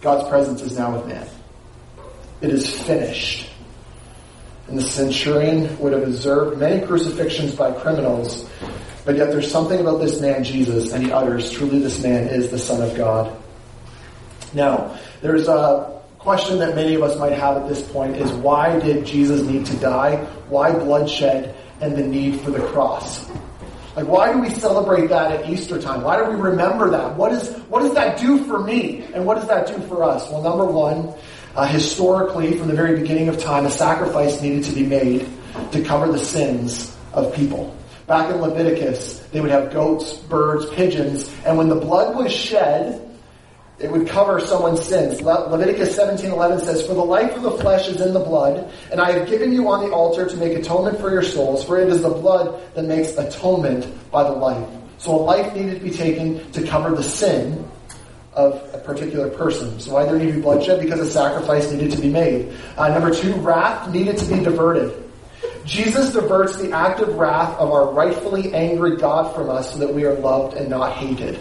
God's 0.00 0.28
presence 0.28 0.62
is 0.62 0.76
now 0.76 0.96
with 0.96 1.06
man. 1.06 1.28
It 2.40 2.50
is 2.50 2.82
finished. 2.82 3.51
And 4.68 4.78
the 4.78 4.82
centurion 4.82 5.78
would 5.78 5.92
have 5.92 6.02
observed 6.04 6.58
many 6.58 6.86
crucifixions 6.86 7.54
by 7.54 7.72
criminals, 7.72 8.48
but 9.04 9.16
yet 9.16 9.30
there's 9.30 9.50
something 9.50 9.80
about 9.80 10.00
this 10.00 10.20
man, 10.20 10.44
Jesus, 10.44 10.92
and 10.92 11.04
he 11.04 11.12
utters, 11.12 11.50
truly 11.50 11.80
this 11.80 12.02
man 12.02 12.28
is 12.28 12.50
the 12.50 12.58
Son 12.58 12.80
of 12.80 12.96
God. 12.96 13.36
Now, 14.54 14.98
there's 15.20 15.48
a 15.48 16.00
question 16.18 16.58
that 16.60 16.76
many 16.76 16.94
of 16.94 17.02
us 17.02 17.18
might 17.18 17.32
have 17.32 17.56
at 17.56 17.68
this 17.68 17.82
point 17.90 18.16
is 18.16 18.30
why 18.32 18.78
did 18.78 19.04
Jesus 19.04 19.42
need 19.42 19.66
to 19.66 19.76
die? 19.78 20.16
Why 20.48 20.72
bloodshed 20.72 21.54
and 21.80 21.96
the 21.96 22.02
need 22.02 22.40
for 22.40 22.52
the 22.52 22.60
cross? 22.68 23.28
Like, 23.96 24.06
why 24.06 24.32
do 24.32 24.38
we 24.38 24.48
celebrate 24.48 25.08
that 25.08 25.32
at 25.32 25.50
Easter 25.50 25.80
time? 25.80 26.02
Why 26.02 26.16
do 26.16 26.30
we 26.30 26.36
remember 26.36 26.90
that? 26.90 27.14
What, 27.16 27.32
is, 27.32 27.50
what 27.68 27.80
does 27.80 27.92
that 27.94 28.18
do 28.18 28.42
for 28.44 28.58
me? 28.58 29.04
And 29.12 29.26
what 29.26 29.34
does 29.34 29.48
that 29.48 29.66
do 29.66 29.78
for 29.86 30.02
us? 30.02 30.30
Well, 30.30 30.42
number 30.42 30.64
one, 30.64 31.12
uh, 31.54 31.66
historically, 31.66 32.56
from 32.56 32.68
the 32.68 32.74
very 32.74 32.98
beginning 33.00 33.28
of 33.28 33.38
time, 33.38 33.66
a 33.66 33.70
sacrifice 33.70 34.40
needed 34.40 34.64
to 34.64 34.72
be 34.72 34.84
made 34.84 35.28
to 35.72 35.82
cover 35.82 36.10
the 36.10 36.18
sins 36.18 36.96
of 37.12 37.34
people. 37.34 37.76
Back 38.06 38.30
in 38.30 38.40
Leviticus, 38.40 39.20
they 39.32 39.40
would 39.40 39.50
have 39.50 39.72
goats, 39.72 40.14
birds, 40.14 40.66
pigeons, 40.70 41.30
and 41.44 41.56
when 41.58 41.68
the 41.68 41.76
blood 41.76 42.16
was 42.16 42.32
shed, 42.32 43.08
it 43.78 43.90
would 43.90 44.08
cover 44.08 44.40
someone's 44.40 44.82
sins. 44.82 45.20
Le- 45.22 45.48
Leviticus 45.50 45.94
17:11 45.94 46.60
says, 46.60 46.86
"For 46.86 46.94
the 46.94 47.04
life 47.04 47.36
of 47.36 47.42
the 47.42 47.50
flesh 47.52 47.88
is 47.88 48.00
in 48.00 48.12
the 48.12 48.20
blood, 48.20 48.68
and 48.90 49.00
I 49.00 49.12
have 49.12 49.28
given 49.28 49.52
you 49.52 49.68
on 49.68 49.84
the 49.84 49.90
altar 49.92 50.24
to 50.24 50.36
make 50.36 50.56
atonement 50.56 51.00
for 51.00 51.10
your 51.10 51.22
souls, 51.22 51.64
for 51.64 51.78
it 51.78 51.88
is 51.88 52.02
the 52.02 52.10
blood 52.10 52.54
that 52.74 52.84
makes 52.84 53.16
atonement 53.18 53.86
by 54.10 54.22
the 54.22 54.32
life." 54.32 54.66
So 54.98 55.16
a 55.16 55.20
life 55.20 55.54
needed 55.54 55.80
to 55.80 55.84
be 55.84 55.90
taken 55.90 56.40
to 56.52 56.62
cover 56.62 56.94
the 56.94 57.02
sin 57.02 57.61
of 58.34 58.54
a 58.72 58.78
particular 58.78 59.28
person. 59.28 59.78
So 59.78 59.92
why 59.92 60.04
there 60.04 60.18
needed 60.18 60.32
to 60.32 60.36
be 60.38 60.42
bloodshed? 60.42 60.80
Because 60.80 61.00
a 61.00 61.10
sacrifice 61.10 61.70
needed 61.70 61.92
to 61.92 62.00
be 62.00 62.08
made. 62.08 62.54
Uh, 62.76 62.88
number 62.88 63.14
two, 63.14 63.34
wrath 63.34 63.90
needed 63.90 64.16
to 64.18 64.26
be 64.26 64.42
diverted. 64.42 64.98
Jesus 65.64 66.12
diverts 66.12 66.56
the 66.56 66.72
active 66.72 67.14
wrath 67.14 67.56
of 67.58 67.70
our 67.70 67.92
rightfully 67.92 68.52
angry 68.54 68.96
God 68.96 69.34
from 69.34 69.48
us 69.48 69.72
so 69.72 69.78
that 69.78 69.94
we 69.94 70.04
are 70.04 70.14
loved 70.14 70.56
and 70.56 70.68
not 70.68 70.96
hated. 70.96 71.38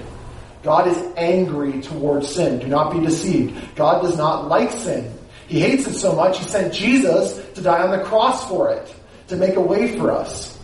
God 0.64 0.88
is 0.88 0.98
angry 1.18 1.82
towards 1.82 2.30
sin. 2.30 2.60
Do 2.60 2.68
not 2.68 2.94
be 2.94 3.00
deceived. 3.00 3.76
God 3.76 4.02
does 4.02 4.18
not 4.18 4.48
like 4.48 4.72
sin. 4.72 5.12
He 5.48 5.60
hates 5.60 5.88
it 5.88 5.96
so 5.96 6.16
much, 6.16 6.40
he 6.40 6.46
sent 6.46 6.74
Jesus 6.74 7.46
to 7.56 7.62
die 7.62 7.82
on 7.82 7.98
the 7.98 8.06
cross 8.06 8.48
for 8.48 8.72
it, 8.72 8.94
to 9.28 9.36
make 9.36 9.56
a 9.56 9.62
way 9.62 9.98
for 9.98 10.12
us. 10.12 10.58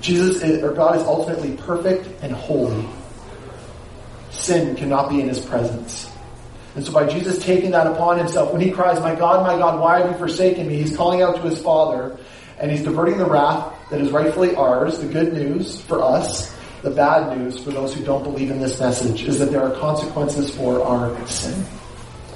Jesus 0.00 0.42
is, 0.42 0.62
or 0.62 0.72
God 0.72 0.96
is 0.96 1.02
ultimately 1.02 1.56
perfect 1.56 2.08
and 2.22 2.32
holy. 2.32 2.84
Sin 4.36 4.76
cannot 4.76 5.08
be 5.08 5.20
in 5.20 5.28
his 5.28 5.44
presence. 5.44 6.10
And 6.74 6.84
so 6.84 6.92
by 6.92 7.06
Jesus 7.06 7.42
taking 7.42 7.70
that 7.70 7.86
upon 7.86 8.18
himself, 8.18 8.52
when 8.52 8.60
he 8.60 8.70
cries, 8.70 9.00
My 9.00 9.14
God, 9.14 9.46
my 9.46 9.56
God, 9.56 9.80
why 9.80 10.00
have 10.00 10.10
you 10.10 10.18
forsaken 10.18 10.68
me? 10.68 10.76
He's 10.76 10.96
calling 10.96 11.22
out 11.22 11.36
to 11.36 11.42
his 11.42 11.60
Father, 11.60 12.18
and 12.58 12.70
he's 12.70 12.84
diverting 12.84 13.18
the 13.18 13.24
wrath 13.24 13.74
that 13.90 14.00
is 14.00 14.10
rightfully 14.10 14.54
ours, 14.54 14.98
the 14.98 15.06
good 15.06 15.32
news 15.32 15.80
for 15.80 16.02
us, 16.02 16.54
the 16.82 16.90
bad 16.90 17.36
news 17.36 17.58
for 17.58 17.70
those 17.70 17.94
who 17.94 18.04
don't 18.04 18.22
believe 18.22 18.50
in 18.50 18.60
this 18.60 18.78
message 18.78 19.24
is 19.24 19.38
that 19.38 19.50
there 19.50 19.62
are 19.62 19.74
consequences 19.78 20.54
for 20.54 20.82
our 20.82 21.26
sin. 21.26 21.64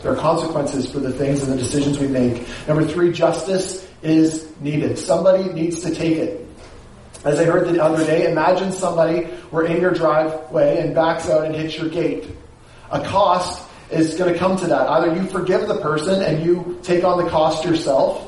There 0.02 0.12
are 0.12 0.16
consequences 0.16 0.90
for 0.90 0.98
the 0.98 1.12
things 1.12 1.42
and 1.42 1.52
the 1.52 1.58
decisions 1.58 1.98
we 1.98 2.08
make. 2.08 2.48
Number 2.66 2.84
three, 2.84 3.12
justice 3.12 3.86
is 4.02 4.50
needed. 4.60 4.98
Somebody 4.98 5.52
needs 5.52 5.80
to 5.80 5.94
take 5.94 6.16
it. 6.16 6.39
As 7.24 7.38
I 7.38 7.44
heard 7.44 7.68
the 7.68 7.82
other 7.82 8.04
day, 8.04 8.30
imagine 8.30 8.72
somebody 8.72 9.28
were 9.50 9.66
in 9.66 9.80
your 9.80 9.92
driveway 9.92 10.80
and 10.80 10.94
backs 10.94 11.28
out 11.28 11.44
and 11.44 11.54
hits 11.54 11.76
your 11.76 11.88
gate. 11.90 12.26
A 12.90 13.00
cost 13.04 13.68
is 13.90 14.14
going 14.14 14.32
to 14.32 14.38
come 14.38 14.56
to 14.56 14.66
that. 14.68 14.88
Either 14.88 15.14
you 15.14 15.26
forgive 15.26 15.68
the 15.68 15.80
person 15.80 16.22
and 16.22 16.44
you 16.44 16.78
take 16.82 17.04
on 17.04 17.22
the 17.22 17.28
cost 17.28 17.64
yourself, 17.64 18.26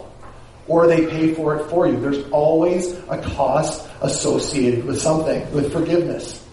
or 0.68 0.86
they 0.86 1.06
pay 1.06 1.34
for 1.34 1.56
it 1.56 1.68
for 1.70 1.88
you. 1.88 1.98
There's 1.98 2.28
always 2.30 2.92
a 3.08 3.20
cost 3.34 3.88
associated 4.02 4.84
with 4.84 5.00
something, 5.00 5.50
with 5.52 5.72
forgiveness. 5.72 6.46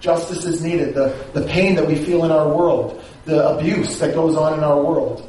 Justice 0.00 0.44
is 0.44 0.62
needed. 0.62 0.94
The, 0.94 1.14
the 1.34 1.42
pain 1.42 1.74
that 1.76 1.86
we 1.86 1.94
feel 1.94 2.24
in 2.24 2.30
our 2.30 2.48
world, 2.48 3.02
the 3.26 3.48
abuse 3.48 3.98
that 4.00 4.14
goes 4.14 4.36
on 4.36 4.54
in 4.54 4.64
our 4.64 4.82
world. 4.82 5.26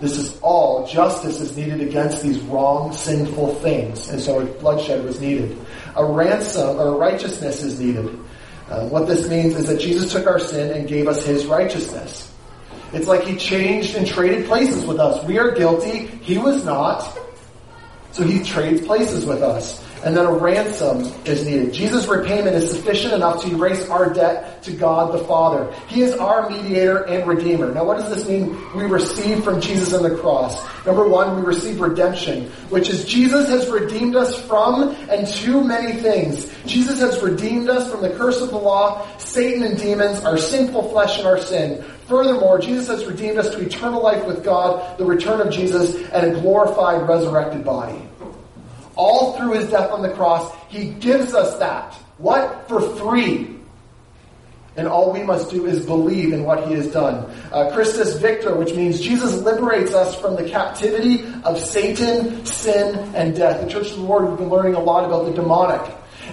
This 0.00 0.16
is 0.16 0.40
all, 0.40 0.86
justice 0.86 1.40
is 1.40 1.56
needed 1.56 1.80
against 1.82 2.22
these 2.22 2.40
wrong, 2.40 2.92
sinful 2.92 3.56
things. 3.56 4.08
And 4.08 4.20
so 4.20 4.40
a 4.40 4.44
bloodshed 4.46 5.04
was 5.04 5.20
needed. 5.20 5.58
A 5.94 6.04
ransom 6.04 6.78
or 6.78 6.96
righteousness 6.96 7.62
is 7.62 7.78
needed. 7.78 8.18
Uh, 8.68 8.88
what 8.88 9.06
this 9.06 9.28
means 9.28 9.56
is 9.56 9.66
that 9.66 9.78
Jesus 9.78 10.10
took 10.12 10.26
our 10.26 10.38
sin 10.38 10.74
and 10.74 10.88
gave 10.88 11.06
us 11.06 11.24
his 11.24 11.44
righteousness. 11.44 12.32
It's 12.92 13.06
like 13.06 13.24
he 13.24 13.36
changed 13.36 13.94
and 13.94 14.06
traded 14.06 14.46
places 14.46 14.84
with 14.86 14.98
us. 14.98 15.22
We 15.24 15.38
are 15.38 15.52
guilty. 15.52 16.06
He 16.06 16.38
was 16.38 16.64
not. 16.64 17.18
So 18.12 18.24
he 18.24 18.42
trades 18.42 18.80
places 18.80 19.26
with 19.26 19.42
us 19.42 19.84
and 20.04 20.16
then 20.16 20.26
a 20.26 20.32
ransom 20.32 21.00
is 21.24 21.44
needed. 21.44 21.72
Jesus' 21.72 22.06
repayment 22.06 22.56
is 22.56 22.70
sufficient 22.70 23.12
enough 23.12 23.42
to 23.42 23.50
erase 23.50 23.88
our 23.88 24.12
debt 24.12 24.62
to 24.62 24.72
God 24.72 25.12
the 25.12 25.24
Father. 25.24 25.72
He 25.88 26.02
is 26.02 26.14
our 26.14 26.48
mediator 26.48 27.06
and 27.06 27.28
redeemer. 27.28 27.72
Now 27.72 27.84
what 27.84 27.98
does 27.98 28.08
this 28.08 28.28
mean 28.28 28.56
we 28.74 28.84
receive 28.84 29.44
from 29.44 29.60
Jesus 29.60 29.92
on 29.94 30.02
the 30.02 30.16
cross? 30.16 30.64
Number 30.86 31.06
one, 31.06 31.36
we 31.36 31.42
receive 31.42 31.80
redemption, 31.80 32.46
which 32.70 32.88
is 32.88 33.04
Jesus 33.04 33.48
has 33.48 33.68
redeemed 33.68 34.16
us 34.16 34.40
from 34.46 34.94
and 35.10 35.26
to 35.26 35.62
many 35.62 36.00
things. 36.00 36.50
Jesus 36.66 37.00
has 37.00 37.22
redeemed 37.22 37.68
us 37.68 37.90
from 37.90 38.02
the 38.02 38.10
curse 38.10 38.40
of 38.40 38.50
the 38.50 38.58
law, 38.58 39.06
Satan 39.18 39.62
and 39.62 39.78
demons, 39.78 40.24
our 40.24 40.38
sinful 40.38 40.90
flesh 40.90 41.18
and 41.18 41.26
our 41.26 41.40
sin. 41.40 41.84
Furthermore, 42.06 42.58
Jesus 42.58 42.88
has 42.88 43.04
redeemed 43.04 43.38
us 43.38 43.50
to 43.50 43.60
eternal 43.60 44.02
life 44.02 44.26
with 44.26 44.42
God, 44.42 44.98
the 44.98 45.04
return 45.04 45.40
of 45.40 45.52
Jesus, 45.52 45.94
and 46.10 46.32
a 46.32 46.40
glorified 46.40 47.08
resurrected 47.08 47.64
body 47.64 48.09
all 49.00 49.32
through 49.32 49.52
his 49.52 49.70
death 49.70 49.90
on 49.90 50.02
the 50.02 50.10
cross, 50.10 50.54
he 50.68 50.90
gives 50.90 51.32
us 51.32 51.58
that. 51.58 51.94
What? 52.18 52.68
For 52.68 52.82
free. 52.96 53.56
And 54.76 54.86
all 54.86 55.10
we 55.10 55.22
must 55.22 55.50
do 55.50 55.64
is 55.64 55.86
believe 55.86 56.34
in 56.34 56.44
what 56.44 56.68
he 56.68 56.74
has 56.74 56.86
done. 56.88 57.30
Uh, 57.50 57.70
Christus 57.72 58.18
Victor, 58.20 58.54
which 58.54 58.74
means 58.74 59.00
Jesus 59.00 59.40
liberates 59.40 59.94
us 59.94 60.14
from 60.20 60.36
the 60.36 60.48
captivity 60.48 61.24
of 61.44 61.58
Satan, 61.58 62.44
sin, 62.44 62.94
and 63.14 63.34
death. 63.34 63.64
The 63.64 63.70
Church 63.70 63.90
of 63.90 63.96
the 63.96 64.02
Lord, 64.02 64.28
we've 64.28 64.38
been 64.38 64.50
learning 64.50 64.74
a 64.74 64.80
lot 64.80 65.06
about 65.06 65.24
the 65.24 65.32
demonic. 65.32 65.80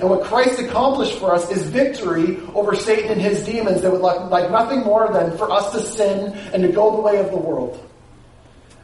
And 0.02 0.10
what 0.10 0.24
Christ 0.26 0.60
accomplished 0.60 1.18
for 1.20 1.34
us 1.34 1.50
is 1.50 1.64
victory 1.64 2.38
over 2.54 2.76
Satan 2.76 3.12
and 3.14 3.22
his 3.22 3.46
demons 3.46 3.82
that 3.82 3.92
would 3.92 4.02
like, 4.02 4.30
like 4.30 4.52
nothing 4.52 4.82
more 4.82 5.12
than 5.12 5.38
for 5.38 5.50
us 5.50 5.72
to 5.72 5.82
sin 5.82 6.34
and 6.54 6.62
to 6.64 6.70
go 6.70 6.98
the 6.98 7.02
way 7.02 7.18
of 7.18 7.32
the 7.32 7.38
world. 7.38 7.82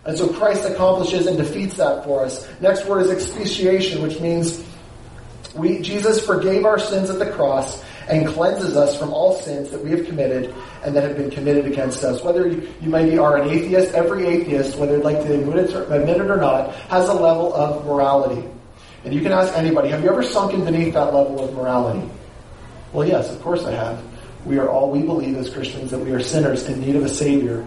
And 0.06 0.18
so 0.18 0.28
Christ 0.34 0.66
accomplishes 0.70 1.28
and 1.28 1.38
defeats 1.38 1.78
that 1.78 2.04
for 2.04 2.26
us. 2.26 2.48
Next 2.60 2.86
word 2.86 3.06
is 3.06 3.12
expiation, 3.12 4.02
which 4.02 4.20
means 4.20 4.64
we, 5.56 5.80
Jesus 5.80 6.26
forgave 6.26 6.66
our 6.66 6.80
sins 6.80 7.10
at 7.10 7.20
the 7.20 7.32
cross 7.32 7.84
and 8.10 8.28
cleanses 8.28 8.76
us 8.76 8.98
from 8.98 9.14
all 9.14 9.40
sins 9.40 9.70
that 9.70 9.82
we 9.82 9.92
have 9.92 10.06
committed 10.06 10.54
and 10.84 10.96
that 10.96 11.04
have 11.04 11.16
been 11.16 11.32
committed 11.32 11.66
against 11.66 12.04
us. 12.04 12.22
Whether 12.22 12.48
you, 12.48 12.74
you 12.82 12.90
maybe 12.90 13.18
are 13.18 13.38
an 13.38 13.50
atheist, 13.50 13.94
every 13.94 14.26
atheist, 14.26 14.78
whether 14.78 14.98
they'd 14.98 15.06
like 15.06 15.20
to 15.20 15.34
admit 15.34 15.70
it, 15.70 15.76
or, 15.76 15.84
admit 15.84 16.18
it 16.18 16.30
or 16.30 16.38
not, 16.38 16.74
has 16.90 17.08
a 17.08 17.14
level 17.14 17.54
of 17.54 17.86
morality. 17.86 18.46
And 19.06 19.14
you 19.14 19.22
can 19.22 19.32
ask 19.32 19.54
anybody, 19.56 19.90
have 19.90 20.04
you 20.04 20.10
ever 20.10 20.24
sunken 20.24 20.66
beneath 20.66 20.94
that 20.96 21.14
level 21.14 21.44
of 21.44 21.54
morality? 21.54 22.10
Well, 22.92 23.08
yes, 23.08 23.32
of 23.32 23.42
course 23.42 23.64
I 23.64 23.72
have. 23.72 24.04
We 24.46 24.58
are 24.58 24.68
all, 24.68 24.92
we 24.92 25.02
believe 25.02 25.38
as 25.38 25.50
Christians 25.50 25.92
that 25.92 26.00
we 26.00 26.12
are 26.12 26.20
sinners 26.20 26.68
in 26.68 26.82
need 26.82 26.96
of 26.96 27.04
a 27.04 27.10
Savior. 27.10 27.66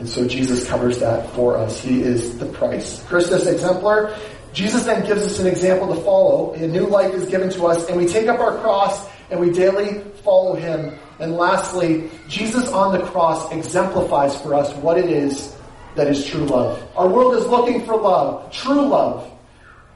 And 0.00 0.08
so 0.08 0.26
Jesus 0.26 0.66
covers 0.66 0.98
that 1.00 1.28
for 1.34 1.58
us. 1.58 1.82
He 1.82 2.00
is 2.00 2.38
the 2.38 2.46
price. 2.46 3.02
Christus 3.04 3.46
exemplar. 3.46 4.16
Jesus 4.54 4.84
then 4.86 5.06
gives 5.06 5.22
us 5.22 5.38
an 5.38 5.46
example 5.46 5.94
to 5.94 6.00
follow. 6.00 6.54
A 6.54 6.66
new 6.66 6.86
life 6.86 7.12
is 7.12 7.28
given 7.28 7.50
to 7.50 7.66
us, 7.66 7.86
and 7.86 7.98
we 7.98 8.06
take 8.06 8.26
up 8.26 8.40
our 8.40 8.56
cross 8.60 9.06
and 9.30 9.38
we 9.38 9.50
daily 9.50 10.00
follow 10.24 10.54
him. 10.54 10.98
And 11.18 11.36
lastly, 11.36 12.10
Jesus 12.28 12.66
on 12.72 12.98
the 12.98 13.04
cross 13.08 13.52
exemplifies 13.52 14.40
for 14.40 14.54
us 14.54 14.74
what 14.76 14.96
it 14.96 15.10
is 15.10 15.54
that 15.96 16.08
is 16.08 16.24
true 16.24 16.46
love. 16.46 16.82
Our 16.96 17.06
world 17.06 17.34
is 17.34 17.46
looking 17.46 17.84
for 17.84 17.94
love, 17.94 18.50
true 18.50 18.88
love. 18.88 19.30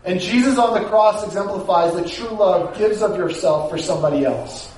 And 0.04 0.20
Jesus 0.20 0.58
on 0.58 0.74
the 0.74 0.86
cross 0.86 1.24
exemplifies 1.24 1.94
that 1.94 2.06
true 2.06 2.36
love 2.36 2.76
gives 2.76 3.00
of 3.00 3.16
yourself 3.16 3.70
for 3.70 3.78
somebody 3.78 4.26
else. 4.26 4.70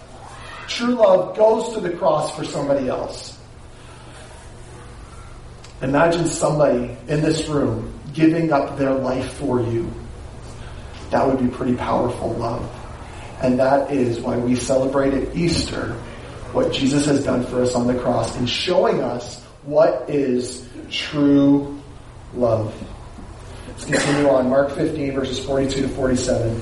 True 0.68 0.94
love 0.94 1.36
goes 1.36 1.74
to 1.74 1.80
the 1.80 1.90
cross 1.90 2.34
for 2.36 2.44
somebody 2.44 2.88
else. 2.88 3.35
Imagine 5.82 6.26
somebody 6.26 6.96
in 7.08 7.20
this 7.20 7.48
room 7.48 7.92
giving 8.14 8.52
up 8.52 8.78
their 8.78 8.94
life 8.94 9.34
for 9.34 9.60
you. 9.60 9.90
That 11.10 11.26
would 11.26 11.38
be 11.38 11.48
pretty 11.48 11.76
powerful 11.76 12.30
love. 12.30 12.68
And 13.42 13.58
that 13.58 13.92
is 13.92 14.20
why 14.20 14.38
we 14.38 14.56
celebrate 14.56 15.12
at 15.12 15.36
Easter 15.36 15.92
what 16.52 16.72
Jesus 16.72 17.04
has 17.06 17.22
done 17.22 17.44
for 17.44 17.62
us 17.62 17.74
on 17.74 17.86
the 17.86 17.94
cross 18.00 18.36
and 18.36 18.48
showing 18.48 19.02
us 19.02 19.42
what 19.64 20.08
is 20.08 20.66
true 20.90 21.78
love. 22.34 22.74
Let's 23.68 23.84
continue 23.84 24.30
on. 24.30 24.48
Mark 24.48 24.70
15, 24.70 25.12
verses 25.12 25.44
42 25.44 25.82
to 25.82 25.88
47. 25.88 26.60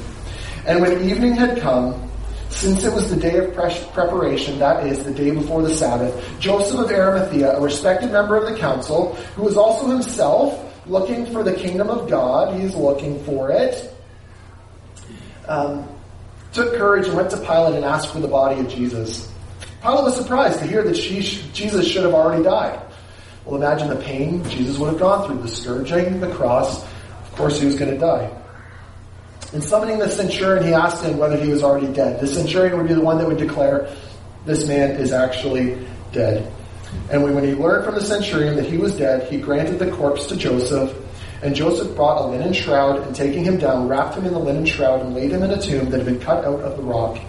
And 0.66 0.80
when 0.80 1.08
evening 1.08 1.34
had 1.34 1.60
come, 1.60 2.10
since 2.54 2.84
it 2.84 2.94
was 2.94 3.10
the 3.10 3.16
day 3.16 3.38
of 3.38 3.52
preparation, 3.52 4.58
that 4.60 4.86
is, 4.86 5.04
the 5.04 5.12
day 5.12 5.32
before 5.32 5.62
the 5.62 5.74
Sabbath, 5.74 6.14
Joseph 6.38 6.78
of 6.78 6.90
Arimathea, 6.90 7.56
a 7.56 7.60
respected 7.60 8.12
member 8.12 8.36
of 8.36 8.50
the 8.50 8.56
council, 8.56 9.16
who 9.34 9.42
was 9.42 9.56
also 9.56 9.88
himself 9.88 10.60
looking 10.86 11.26
for 11.26 11.42
the 11.42 11.52
kingdom 11.52 11.90
of 11.90 12.08
God, 12.08 12.58
he's 12.58 12.74
looking 12.76 13.22
for 13.24 13.50
it, 13.50 13.92
um, 15.48 15.88
took 16.52 16.76
courage 16.76 17.08
and 17.08 17.16
went 17.16 17.30
to 17.30 17.38
Pilate 17.38 17.74
and 17.74 17.84
asked 17.84 18.12
for 18.12 18.20
the 18.20 18.28
body 18.28 18.60
of 18.60 18.68
Jesus. 18.68 19.30
Pilate 19.82 20.04
was 20.04 20.16
surprised 20.16 20.60
to 20.60 20.66
hear 20.66 20.84
that 20.84 20.96
she, 20.96 21.20
Jesus 21.52 21.86
should 21.86 22.04
have 22.04 22.14
already 22.14 22.44
died. 22.44 22.80
Well, 23.44 23.56
imagine 23.56 23.88
the 23.88 23.96
pain 23.96 24.48
Jesus 24.48 24.78
would 24.78 24.90
have 24.90 24.98
gone 24.98 25.26
through, 25.26 25.42
the 25.42 25.48
scourging, 25.48 26.20
the 26.20 26.32
cross. 26.32 26.84
Of 26.84 27.32
course, 27.32 27.60
he 27.60 27.66
was 27.66 27.76
going 27.76 27.90
to 27.90 27.98
die. 27.98 28.30
In 29.54 29.62
summoning 29.62 30.00
the 30.00 30.10
centurion, 30.10 30.66
he 30.66 30.74
asked 30.74 31.04
him 31.04 31.16
whether 31.16 31.36
he 31.36 31.48
was 31.48 31.62
already 31.62 31.86
dead. 31.92 32.20
The 32.20 32.26
centurion 32.26 32.76
would 32.76 32.88
be 32.88 32.94
the 32.94 33.00
one 33.00 33.18
that 33.18 33.26
would 33.28 33.38
declare, 33.38 33.88
this 34.44 34.66
man 34.66 34.90
is 34.92 35.12
actually 35.12 35.86
dead. 36.12 36.52
And 37.08 37.22
when 37.22 37.44
he 37.44 37.54
learned 37.54 37.84
from 37.84 37.94
the 37.94 38.02
centurion 38.02 38.56
that 38.56 38.66
he 38.66 38.78
was 38.78 38.96
dead, 38.96 39.30
he 39.30 39.38
granted 39.38 39.78
the 39.78 39.92
corpse 39.92 40.26
to 40.26 40.36
Joseph. 40.36 40.92
And 41.42 41.54
Joseph 41.54 41.94
brought 41.94 42.20
a 42.22 42.26
linen 42.26 42.52
shroud, 42.52 43.06
and 43.06 43.14
taking 43.14 43.44
him 43.44 43.58
down, 43.58 43.86
wrapped 43.86 44.16
him 44.16 44.26
in 44.26 44.32
the 44.32 44.40
linen 44.40 44.66
shroud, 44.66 45.02
and 45.02 45.14
laid 45.14 45.30
him 45.30 45.44
in 45.44 45.50
a 45.52 45.60
tomb 45.60 45.88
that 45.90 45.98
had 45.98 46.06
been 46.06 46.20
cut 46.20 46.44
out 46.44 46.60
of 46.60 46.76
the 46.76 46.82
rock. 46.82 47.20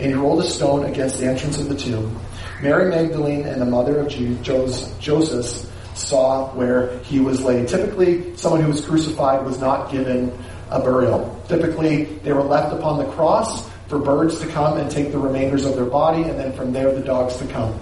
And 0.00 0.08
he 0.08 0.14
rolled 0.14 0.40
a 0.40 0.48
stone 0.48 0.84
against 0.84 1.18
the 1.18 1.26
entrance 1.26 1.58
of 1.60 1.68
the 1.68 1.76
tomb. 1.76 2.18
Mary 2.60 2.90
Magdalene 2.90 3.46
and 3.46 3.60
the 3.60 3.66
mother 3.66 4.00
of 4.00 4.08
Joseph 4.42 5.72
saw 5.94 6.52
where 6.54 6.98
he 7.00 7.20
was 7.20 7.42
laid. 7.42 7.68
Typically, 7.68 8.36
someone 8.36 8.62
who 8.62 8.68
was 8.68 8.84
crucified 8.84 9.44
was 9.44 9.60
not 9.60 9.92
given 9.92 10.32
a 10.70 10.80
burial. 10.80 11.42
Typically, 11.48 12.04
they 12.04 12.32
were 12.32 12.42
left 12.42 12.74
upon 12.74 12.98
the 12.98 13.10
cross 13.12 13.68
for 13.88 13.98
birds 13.98 14.38
to 14.40 14.46
come 14.48 14.76
and 14.76 14.90
take 14.90 15.12
the 15.12 15.18
remainders 15.18 15.64
of 15.64 15.74
their 15.74 15.86
body, 15.86 16.22
and 16.22 16.38
then 16.38 16.52
from 16.52 16.72
there 16.72 16.92
the 16.92 17.00
dogs 17.00 17.36
to 17.38 17.46
come. 17.46 17.78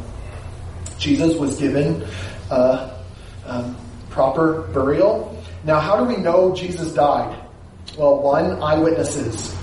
Jesus 0.98 1.36
was 1.36 1.58
given 1.58 2.06
a 2.50 3.02
um, 3.44 3.76
proper 4.10 4.62
burial. 4.72 5.42
Now, 5.64 5.80
how 5.80 5.96
do 5.96 6.04
we 6.04 6.16
know 6.16 6.54
Jesus 6.54 6.92
died? 6.94 7.42
Well, 7.98 8.20
one, 8.22 8.62
eyewitnesses. 8.62 9.54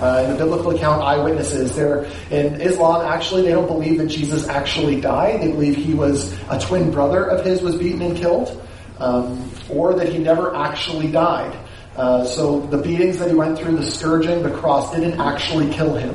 Uh, 0.00 0.24
in 0.24 0.32
the 0.32 0.36
biblical 0.36 0.74
account, 0.74 1.00
eyewitnesses. 1.02 1.76
They're, 1.76 2.04
in 2.30 2.60
Islam, 2.60 3.06
actually, 3.06 3.42
they 3.42 3.50
don't 3.50 3.68
believe 3.68 3.98
that 3.98 4.08
Jesus 4.08 4.48
actually 4.48 5.00
died. 5.00 5.40
They 5.40 5.52
believe 5.52 5.76
he 5.76 5.94
was 5.94 6.32
a 6.50 6.58
twin 6.58 6.90
brother 6.90 7.24
of 7.24 7.44
his 7.44 7.62
was 7.62 7.76
beaten 7.76 8.02
and 8.02 8.16
killed, 8.16 8.60
um, 8.98 9.48
or 9.70 9.94
that 9.94 10.08
he 10.08 10.18
never 10.18 10.56
actually 10.56 11.12
died. 11.12 11.56
Uh, 11.96 12.24
so 12.24 12.60
the 12.60 12.78
beatings 12.78 13.18
that 13.18 13.28
he 13.28 13.34
went 13.34 13.58
through, 13.58 13.76
the 13.76 13.90
scourging, 13.90 14.42
the 14.42 14.50
cross, 14.50 14.94
didn't 14.94 15.20
actually 15.20 15.70
kill 15.72 15.94
him. 15.94 16.14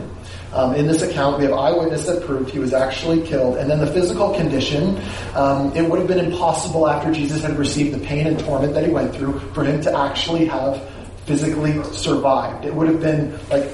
Um, 0.53 0.73
in 0.75 0.87
this 0.87 1.01
account, 1.01 1.37
we 1.37 1.43
have 1.43 1.53
eyewitness 1.53 2.05
that 2.05 2.25
proved 2.25 2.49
he 2.49 2.57
was 2.57 2.73
actually 2.73 3.21
killed. 3.27 3.57
And 3.57 3.69
then 3.69 3.79
the 3.79 3.87
physical 3.87 4.33
condition, 4.33 4.99
um, 5.35 5.75
it 5.75 5.87
would 5.87 5.99
have 5.99 6.07
been 6.07 6.23
impossible 6.23 6.87
after 6.87 7.11
Jesus 7.11 7.43
had 7.43 7.57
received 7.59 7.93
the 7.93 8.03
pain 8.03 8.25
and 8.25 8.39
torment 8.39 8.73
that 8.73 8.85
he 8.85 8.91
went 8.91 9.13
through 9.13 9.39
for 9.53 9.63
him 9.63 9.81
to 9.81 9.95
actually 9.95 10.45
have 10.45 10.81
physically 11.25 11.83
survived. 11.93 12.65
It 12.65 12.73
would 12.73 12.87
have 12.87 13.01
been 13.01 13.37
like 13.49 13.69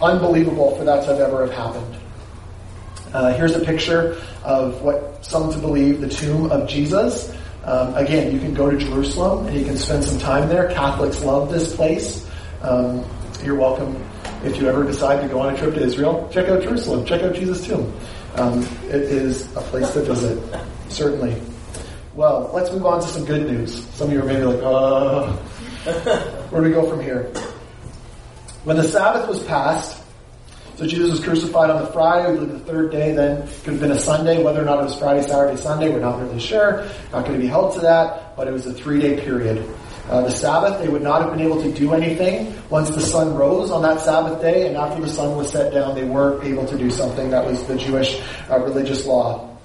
unbelievable 0.00 0.76
for 0.76 0.84
that 0.84 1.02
to 1.02 1.06
have 1.08 1.20
ever 1.20 1.46
have 1.46 1.54
happened. 1.54 1.96
Uh, 3.12 3.32
here's 3.32 3.56
a 3.56 3.64
picture 3.64 4.20
of 4.44 4.82
what 4.82 5.24
some 5.24 5.50
to 5.50 5.58
believe 5.58 6.00
the 6.00 6.08
tomb 6.08 6.52
of 6.52 6.68
Jesus. 6.68 7.34
Um, 7.68 7.94
again, 7.96 8.32
you 8.32 8.40
can 8.40 8.54
go 8.54 8.70
to 8.70 8.78
Jerusalem 8.78 9.46
and 9.46 9.54
you 9.54 9.62
can 9.62 9.76
spend 9.76 10.02
some 10.02 10.18
time 10.18 10.48
there. 10.48 10.72
Catholics 10.72 11.22
love 11.22 11.52
this 11.52 11.76
place. 11.76 12.26
Um, 12.62 13.04
you're 13.44 13.56
welcome 13.56 14.02
if 14.42 14.56
you 14.56 14.70
ever 14.70 14.84
decide 14.84 15.20
to 15.20 15.28
go 15.28 15.40
on 15.40 15.54
a 15.54 15.58
trip 15.58 15.74
to 15.74 15.82
Israel. 15.82 16.26
Check 16.32 16.48
out 16.48 16.62
Jerusalem. 16.62 17.04
Check 17.04 17.22
out 17.22 17.34
Jesus' 17.34 17.66
tomb. 17.66 17.94
Um, 18.36 18.62
it 18.84 19.02
is 19.02 19.54
a 19.54 19.60
place 19.60 19.92
to 19.92 20.00
visit, 20.02 20.42
certainly. 20.88 21.42
Well, 22.14 22.50
let's 22.54 22.72
move 22.72 22.86
on 22.86 23.02
to 23.02 23.06
some 23.06 23.26
good 23.26 23.46
news. 23.46 23.84
Some 23.90 24.06
of 24.06 24.12
you 24.14 24.22
are 24.22 24.24
maybe 24.24 24.44
like, 24.44 24.62
uh, 24.62 25.32
where 26.48 26.62
do 26.62 26.68
we 26.68 26.74
go 26.74 26.88
from 26.88 27.02
here? 27.02 27.24
When 28.64 28.78
the 28.78 28.84
Sabbath 28.84 29.28
was 29.28 29.44
passed, 29.44 29.97
so 30.78 30.86
Jesus 30.86 31.10
was 31.10 31.18
crucified 31.18 31.70
on 31.70 31.82
the 31.82 31.90
Friday, 31.90 32.36
believe 32.36 32.52
the 32.52 32.60
third 32.60 32.92
day, 32.92 33.10
then 33.10 33.48
could 33.64 33.72
have 33.72 33.80
been 33.80 33.90
a 33.90 33.98
Sunday, 33.98 34.40
whether 34.44 34.62
or 34.62 34.64
not 34.64 34.78
it 34.78 34.84
was 34.84 34.96
Friday, 34.96 35.26
Saturday, 35.26 35.60
Sunday, 35.60 35.88
we're 35.88 35.98
not 35.98 36.20
really 36.20 36.38
sure. 36.38 36.86
Not 37.10 37.24
going 37.24 37.32
to 37.32 37.40
be 37.40 37.48
held 37.48 37.74
to 37.74 37.80
that, 37.80 38.36
but 38.36 38.46
it 38.46 38.52
was 38.52 38.64
a 38.68 38.72
three 38.72 39.00
day 39.00 39.20
period. 39.20 39.68
Uh, 40.08 40.20
the 40.20 40.30
Sabbath, 40.30 40.80
they 40.80 40.86
would 40.86 41.02
not 41.02 41.20
have 41.20 41.32
been 41.32 41.40
able 41.40 41.60
to 41.60 41.72
do 41.72 41.94
anything 41.94 42.54
once 42.70 42.90
the 42.90 43.00
sun 43.00 43.34
rose 43.34 43.72
on 43.72 43.82
that 43.82 43.98
Sabbath 44.02 44.40
day, 44.40 44.68
and 44.68 44.76
after 44.76 45.02
the 45.02 45.08
sun 45.08 45.36
was 45.36 45.50
set 45.50 45.74
down, 45.74 45.96
they 45.96 46.04
weren't 46.04 46.44
able 46.44 46.64
to 46.64 46.78
do 46.78 46.92
something. 46.92 47.28
That 47.28 47.44
was 47.44 47.66
the 47.66 47.76
Jewish 47.76 48.22
uh, 48.48 48.60
religious 48.60 49.04
law. 49.04 49.58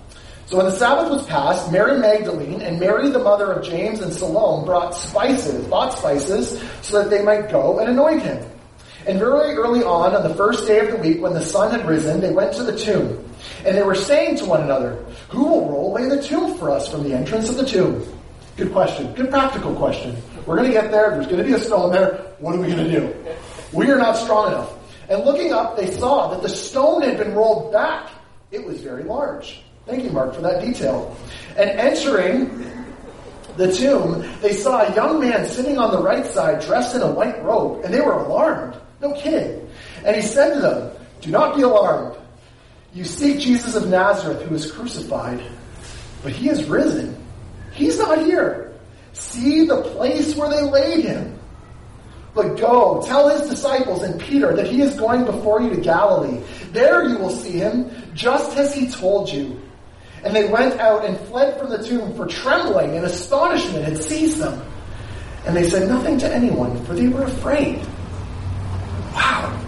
So 0.47 0.57
when 0.57 0.65
the 0.65 0.71
Sabbath 0.71 1.11
was 1.11 1.27
passed, 1.27 1.71
Mary 1.71 1.99
Magdalene 1.99 2.63
and 2.63 2.79
Mary 2.79 3.11
the 3.11 3.19
mother 3.19 3.51
of 3.51 3.63
James 3.63 4.01
and 4.01 4.11
Salome 4.11 4.65
brought 4.65 4.95
spices, 4.95 5.67
bought 5.67 5.95
spices, 5.95 6.59
so 6.81 7.03
that 7.03 7.11
they 7.11 7.23
might 7.23 7.51
go 7.51 7.77
and 7.77 7.91
anoint 7.91 8.23
him. 8.23 8.43
And 9.05 9.19
very 9.19 9.55
early 9.55 9.83
on, 9.83 10.15
on 10.15 10.23
the 10.23 10.33
first 10.35 10.65
day 10.65 10.79
of 10.79 10.91
the 10.91 10.97
week, 10.97 11.21
when 11.21 11.33
the 11.33 11.41
sun 11.41 11.71
had 11.71 11.85
risen, 11.87 12.21
they 12.21 12.31
went 12.31 12.53
to 12.53 12.63
the 12.63 12.77
tomb. 12.77 13.23
And 13.65 13.75
they 13.75 13.83
were 13.83 13.95
saying 13.95 14.37
to 14.37 14.45
one 14.45 14.61
another, 14.61 15.03
Who 15.29 15.43
will 15.43 15.69
roll 15.69 15.87
away 15.89 16.07
the 16.07 16.21
tomb 16.21 16.57
for 16.57 16.69
us 16.69 16.89
from 16.89 17.03
the 17.03 17.13
entrance 17.13 17.49
of 17.49 17.57
the 17.57 17.65
tomb? 17.65 18.05
Good 18.55 18.71
question. 18.71 19.13
Good 19.13 19.29
practical 19.29 19.75
question. 19.75 20.15
We're 20.45 20.57
going 20.57 20.67
to 20.67 20.73
get 20.73 20.91
there. 20.91 21.11
There's 21.11 21.25
going 21.25 21.39
to 21.39 21.43
be 21.43 21.53
a 21.53 21.59
stone 21.59 21.91
there. 21.91 22.15
What 22.39 22.55
are 22.55 22.59
we 22.59 22.67
going 22.67 22.85
to 22.85 22.91
do? 22.91 23.15
We 23.71 23.89
are 23.89 23.97
not 23.97 24.15
strong 24.17 24.49
enough. 24.49 24.71
And 25.09 25.25
looking 25.25 25.51
up, 25.51 25.75
they 25.75 25.91
saw 25.91 26.29
that 26.29 26.41
the 26.41 26.49
stone 26.49 27.01
had 27.01 27.17
been 27.17 27.33
rolled 27.33 27.73
back. 27.73 28.09
It 28.51 28.65
was 28.65 28.81
very 28.81 29.03
large. 29.03 29.63
Thank 29.85 30.03
you, 30.03 30.11
Mark, 30.11 30.33
for 30.33 30.41
that 30.41 30.61
detail. 30.63 31.17
And 31.57 31.69
entering 31.71 32.71
the 33.57 33.71
tomb, 33.71 34.25
they 34.41 34.53
saw 34.53 34.83
a 34.83 34.95
young 34.95 35.19
man 35.19 35.45
sitting 35.45 35.77
on 35.77 35.91
the 35.91 36.01
right 36.01 36.25
side 36.25 36.61
dressed 36.61 36.95
in 36.95 37.01
a 37.01 37.11
white 37.11 37.43
robe, 37.43 37.83
and 37.83 37.93
they 37.93 38.01
were 38.01 38.13
alarmed. 38.13 38.79
No 39.03 39.11
kidding. 39.11 39.69
And 40.05 40.15
he 40.15 40.21
said 40.21 40.53
to 40.53 40.61
them, 40.61 40.91
Do 41.19 41.29
not 41.29 41.57
be 41.57 41.61
alarmed. 41.61 42.17
You 42.93 43.03
seek 43.03 43.39
Jesus 43.39 43.75
of 43.75 43.89
Nazareth 43.89 44.41
who 44.43 44.53
was 44.53 44.71
crucified, 44.71 45.43
but 46.23 46.31
he 46.31 46.47
is 46.47 46.63
risen. 46.69 47.21
He's 47.73 47.99
not 47.99 48.19
here. 48.19 48.73
See 49.11 49.65
the 49.65 49.81
place 49.81 50.35
where 50.35 50.49
they 50.49 50.61
laid 50.61 51.03
him. 51.03 51.37
But 52.33 52.55
go, 52.55 53.03
tell 53.05 53.27
his 53.27 53.49
disciples 53.49 54.03
and 54.03 54.19
Peter 54.21 54.55
that 54.55 54.67
he 54.67 54.81
is 54.81 54.95
going 54.95 55.25
before 55.25 55.61
you 55.61 55.69
to 55.71 55.81
Galilee. 55.81 56.41
There 56.71 57.07
you 57.09 57.17
will 57.17 57.29
see 57.29 57.51
him, 57.51 57.91
just 58.13 58.57
as 58.57 58.73
he 58.73 58.87
told 58.87 59.29
you. 59.29 59.61
And 60.23 60.33
they 60.33 60.49
went 60.49 60.79
out 60.79 61.03
and 61.03 61.19
fled 61.27 61.59
from 61.59 61.69
the 61.69 61.83
tomb, 61.83 62.15
for 62.15 62.25
trembling 62.25 62.95
and 62.95 63.05
astonishment 63.05 63.83
had 63.83 63.97
seized 63.97 64.37
them. 64.37 64.65
And 65.45 65.55
they 65.55 65.69
said 65.69 65.89
nothing 65.89 66.17
to 66.19 66.33
anyone, 66.33 66.83
for 66.85 66.93
they 66.93 67.09
were 67.09 67.23
afraid. 67.23 67.85
Wow. 69.13 69.59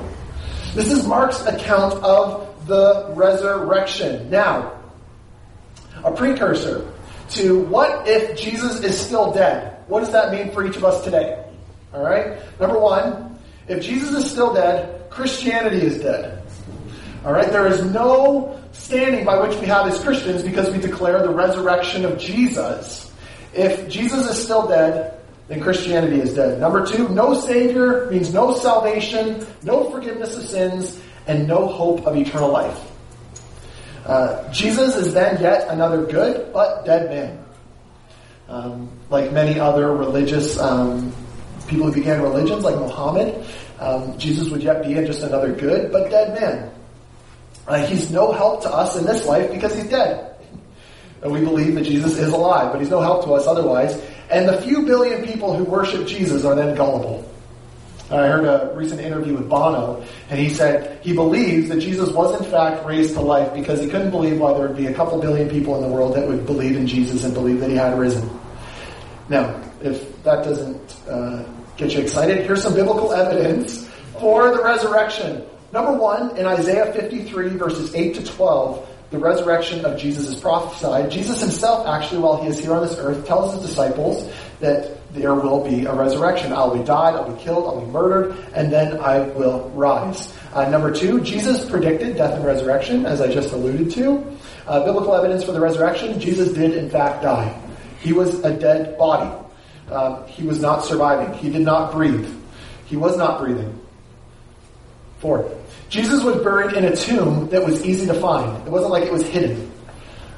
This 0.74 0.92
is 0.92 1.08
Mark's 1.08 1.46
account 1.46 1.94
of 2.04 2.68
the 2.68 3.12
resurrection. 3.16 4.30
Now, 4.30 4.74
a 6.04 6.12
precursor 6.12 6.92
to 7.32 7.62
what 7.62 8.08
if 8.08 8.38
Jesus 8.40 8.82
is 8.82 9.00
still 9.00 9.32
dead? 9.32 9.78
What 9.88 10.02
does 10.02 10.12
that 10.12 10.32
mean 10.32 10.52
for 10.52 10.66
each 10.66 10.76
of 10.76 10.84
us 10.84 11.04
today? 11.04 11.44
All 11.94 12.04
right? 12.04 12.38
Number 12.60 12.80
one, 12.80 13.40
if 13.68 13.84
Jesus 13.84 14.12
is 14.16 14.30
still 14.30 14.54
dead, 14.54 15.10
Christianity 15.10 15.82
is 15.82 16.00
dead. 16.02 16.44
All 17.24 17.32
right? 17.32 17.52
There 17.52 17.68
is 17.68 17.84
no 17.84 18.62
standing 18.72 19.26
by 19.26 19.40
which 19.40 19.58
we 19.60 19.68
have 19.68 19.88
as 19.88 20.00
Christians 20.00 20.44
because 20.44 20.70
we 20.72 20.80
declare 20.80 21.22
the 21.22 21.34
resurrection 21.34 22.06
of 22.06 22.18
Jesus. 22.18 23.12
If 23.54 23.88
Jesus 23.88 24.30
is 24.30 24.44
still 24.44 24.68
dead, 24.68 25.20
then 25.48 25.62
Christianity 25.62 26.22
is 26.22 26.34
dead. 26.34 26.60
Number 26.60 26.86
two, 26.86 27.10
no 27.10 27.34
Savior 27.34 28.10
means 28.10 28.34
no 28.34 28.54
salvation, 28.56 29.46
no 29.64 29.90
forgiveness 29.92 30.38
of 30.38 30.44
sins, 30.44 31.00
and 31.28 31.48
no 31.48 31.68
hope 31.68 32.06
of 32.08 32.16
eternal 32.16 32.52
life. 32.52 32.92
Uh, 34.06 34.52
Jesus 34.52 34.96
is 34.96 35.14
then 35.14 35.42
yet 35.42 35.68
another 35.70 36.06
good 36.06 36.52
but 36.54 36.86
dead 36.86 37.10
man. 37.10 37.46
Um, 38.48 38.90
like 39.10 39.32
many 39.32 39.60
other 39.60 39.92
religious 39.96 40.60
um, 40.60 41.12
people 41.68 41.88
who 41.88 41.94
began 41.94 42.22
religions, 42.22 42.64
like 42.64 42.76
Muhammad, 42.76 43.46
um, 43.80 44.18
Jesus 44.18 44.50
would 44.50 44.62
yet 44.62 44.84
be 44.84 44.94
just 44.94 45.24
another 45.24 45.52
good 45.52 45.92
but 45.92 46.10
dead 46.10 46.40
man. 46.40 46.72
Uh, 47.68 47.86
he's 47.86 48.12
no 48.12 48.32
help 48.32 48.62
to 48.62 48.70
us 48.70 48.96
in 48.96 49.06
this 49.06 49.26
life 49.26 49.52
because 49.52 49.76
he's 49.76 49.90
dead. 49.90 50.36
And 51.24 51.32
we 51.32 51.40
believe 51.42 51.74
that 51.76 51.84
Jesus 51.84 52.20
is 52.20 52.32
alive, 52.32 52.72
but 52.72 52.80
he's 52.80 52.92
no 52.92 53.02
help 53.02 53.26
to 53.26 53.34
us 53.34 53.48
otherwise. 53.48 54.00
And 54.30 54.48
the 54.48 54.62
few 54.62 54.84
billion 54.84 55.26
people 55.26 55.56
who 55.56 55.64
worship 55.64 56.08
Jesus 56.08 56.46
are 56.46 56.56
then 56.56 56.76
gullible. 56.76 57.30
I 58.12 58.28
heard 58.28 58.46
a 58.46 58.72
recent 58.76 59.02
interview 59.02 59.34
with 59.34 59.50
Bono, 59.50 60.04
and 60.30 60.40
he 60.40 60.50
said 60.50 61.00
he 61.04 61.14
believes 61.14 61.70
that 61.70 61.80
Jesus 61.80 62.12
was 62.12 62.40
in 62.40 62.50
fact 62.52 62.86
raised 62.86 63.16
to 63.16 63.22
life 63.22 63.52
because 63.54 63.82
he 63.82 63.90
couldn't 63.90 64.12
believe 64.12 64.40
why 64.40 64.54
there 64.54 64.68
would 64.68 64.78
be 64.78 64.86
a 64.86 64.94
couple 64.94 65.20
billion 65.20 65.50
people 65.50 65.76
in 65.76 65.82
the 65.82 65.88
world 65.88 66.16
that 66.16 66.28
would 66.28 66.46
believe 66.46 66.76
in 66.76 66.86
Jesus 66.86 67.24
and 67.24 67.34
believe 67.34 67.60
that 67.62 67.70
he 67.72 67.76
had 67.76 67.98
risen. 67.98 68.30
Now, 69.28 69.60
if 69.82 70.22
that 70.24 70.44
doesn't 70.44 70.98
uh, 71.10 71.46
get 71.78 71.94
you 71.94 72.02
excited, 72.02 72.46
here's 72.46 72.62
some 72.62 72.76
biblical 72.76 73.12
evidence 73.12 73.90
for 74.20 74.56
the 74.56 74.62
resurrection. 74.62 75.44
Number 75.74 75.94
one, 75.94 76.38
in 76.38 76.46
Isaiah 76.46 76.94
53, 76.94 77.50
verses 77.50 77.94
8 77.96 78.16
to 78.16 78.24
12, 78.24 78.88
the 79.12 79.18
resurrection 79.20 79.86
of 79.86 79.98
Jesus 80.00 80.28
is 80.28 80.40
prophesied. 80.40 81.12
Jesus 81.12 81.42
himself, 81.42 81.88
actually, 81.88 82.22
while 82.22 82.42
he 82.42 82.48
is 82.48 82.60
here 82.60 82.74
on 82.74 82.86
this 82.86 82.98
earth, 82.98 83.26
tells 83.26 83.54
his 83.54 83.70
disciples 83.70 84.32
that 84.60 84.98
there 85.14 85.34
will 85.36 85.64
be 85.64 85.86
a 85.86 85.94
resurrection. 85.94 86.52
I'll 86.52 86.76
be 86.76 86.84
died, 86.84 87.16
I'll 87.16 87.32
be 87.32 87.42
killed, 87.42 87.66
I'll 87.66 87.80
be 87.80 87.92
murdered, 87.92 88.36
and 88.54 88.72
then 88.72 89.00
I 89.00 89.20
will 89.20 89.70
rise. 89.70 90.34
Uh, 90.54 90.70
number 90.70 90.92
two, 90.92 91.22
Jesus 91.22 91.70
predicted 91.70 92.18
death 92.18 92.34
and 92.34 92.46
resurrection, 92.46 93.06
as 93.06 93.22
I 93.22 93.32
just 93.32 93.54
alluded 93.54 93.92
to. 93.92 94.38
Uh, 94.68 94.84
biblical 94.84 95.14
evidence 95.16 95.44
for 95.44 95.52
the 95.52 95.62
resurrection, 95.62 96.20
Jesus 96.20 96.52
did 96.54 96.74
in 96.74 96.90
fact 96.90 97.24
die. 97.24 97.62
He 98.02 98.14
was 98.14 98.44
a 98.44 98.58
dead 98.58 98.98
body. 98.98 99.32
Uh, 99.90 100.26
he 100.26 100.44
was 100.44 100.60
not 100.60 100.84
surviving. 100.84 101.34
He 101.38 101.50
did 101.50 101.62
not 101.62 101.92
breathe. 101.92 102.28
He 102.86 102.98
was 102.98 103.18
not 103.18 103.40
breathing. 103.40 103.80
Fourth, 105.20 105.52
Jesus 105.96 106.26
was 106.26 106.44
buried 106.44 106.76
in 106.76 106.84
a 106.84 106.94
tomb 106.94 107.48
that 107.52 107.66
was 107.66 107.86
easy 107.86 108.06
to 108.06 108.14
find. 108.16 108.68
It 108.68 108.70
wasn't 108.70 108.92
like 108.92 109.06
it 109.06 109.14
was 109.14 109.26
hidden. 109.26 109.72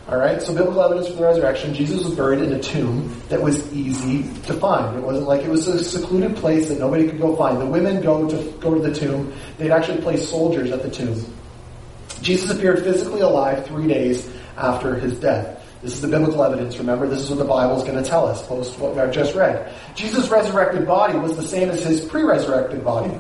All 0.08 0.16
right, 0.16 0.40
so 0.40 0.54
biblical 0.54 0.84
evidence 0.84 1.08
for 1.08 1.16
the 1.16 1.24
resurrection. 1.24 1.74
Jesus 1.74 2.04
was 2.04 2.14
buried 2.14 2.42
in 2.42 2.54
a 2.54 2.60
tomb 2.60 3.20
that 3.30 3.42
was 3.42 3.74
easy 3.74 4.22
to 4.44 4.54
find. 4.54 4.96
It 4.96 5.02
wasn't 5.02 5.28
like 5.28 5.42
it 5.42 5.50
was 5.50 5.68
a 5.68 5.84
secluded 5.84 6.36
place 6.36 6.68
that 6.68 6.78
nobody 6.78 7.10
could 7.10 7.18
go 7.18 7.36
find. 7.36 7.60
The 7.60 7.66
women 7.66 8.04
go 8.04 8.30
to 8.30 8.52
go 8.60 8.76
to 8.76 8.80
the 8.80 8.94
tomb. 8.94 9.34
They'd 9.58 9.72
actually 9.72 10.04
place 10.04 10.30
soldiers 10.30 10.70
at 10.70 10.84
the 10.84 10.92
tomb. 10.92 11.26
Jesus 12.22 12.56
appeared 12.56 12.84
physically 12.84 13.22
alive 13.22 13.66
three 13.66 13.88
days 13.88 14.30
after 14.58 14.94
his 14.94 15.20
death. 15.20 15.66
This 15.82 15.94
is 15.94 16.02
the 16.02 16.08
biblical 16.08 16.44
evidence. 16.44 16.78
Remember, 16.78 17.08
this 17.08 17.22
is 17.22 17.32
what 17.32 17.40
the 17.40 17.46
Bible 17.46 17.78
is 17.78 17.84
going 17.84 18.02
to 18.02 18.08
tell 18.08 18.28
us, 18.28 18.46
post 18.46 18.78
what 18.78 18.96
I've 19.00 19.12
just 19.12 19.34
read. 19.34 19.74
Jesus' 19.96 20.30
resurrected 20.30 20.86
body 20.86 21.18
was 21.18 21.36
the 21.36 21.42
same 21.42 21.72
as 21.72 21.84
his 21.84 22.06
pre-resurrected 22.06 22.86
body. 22.86 23.20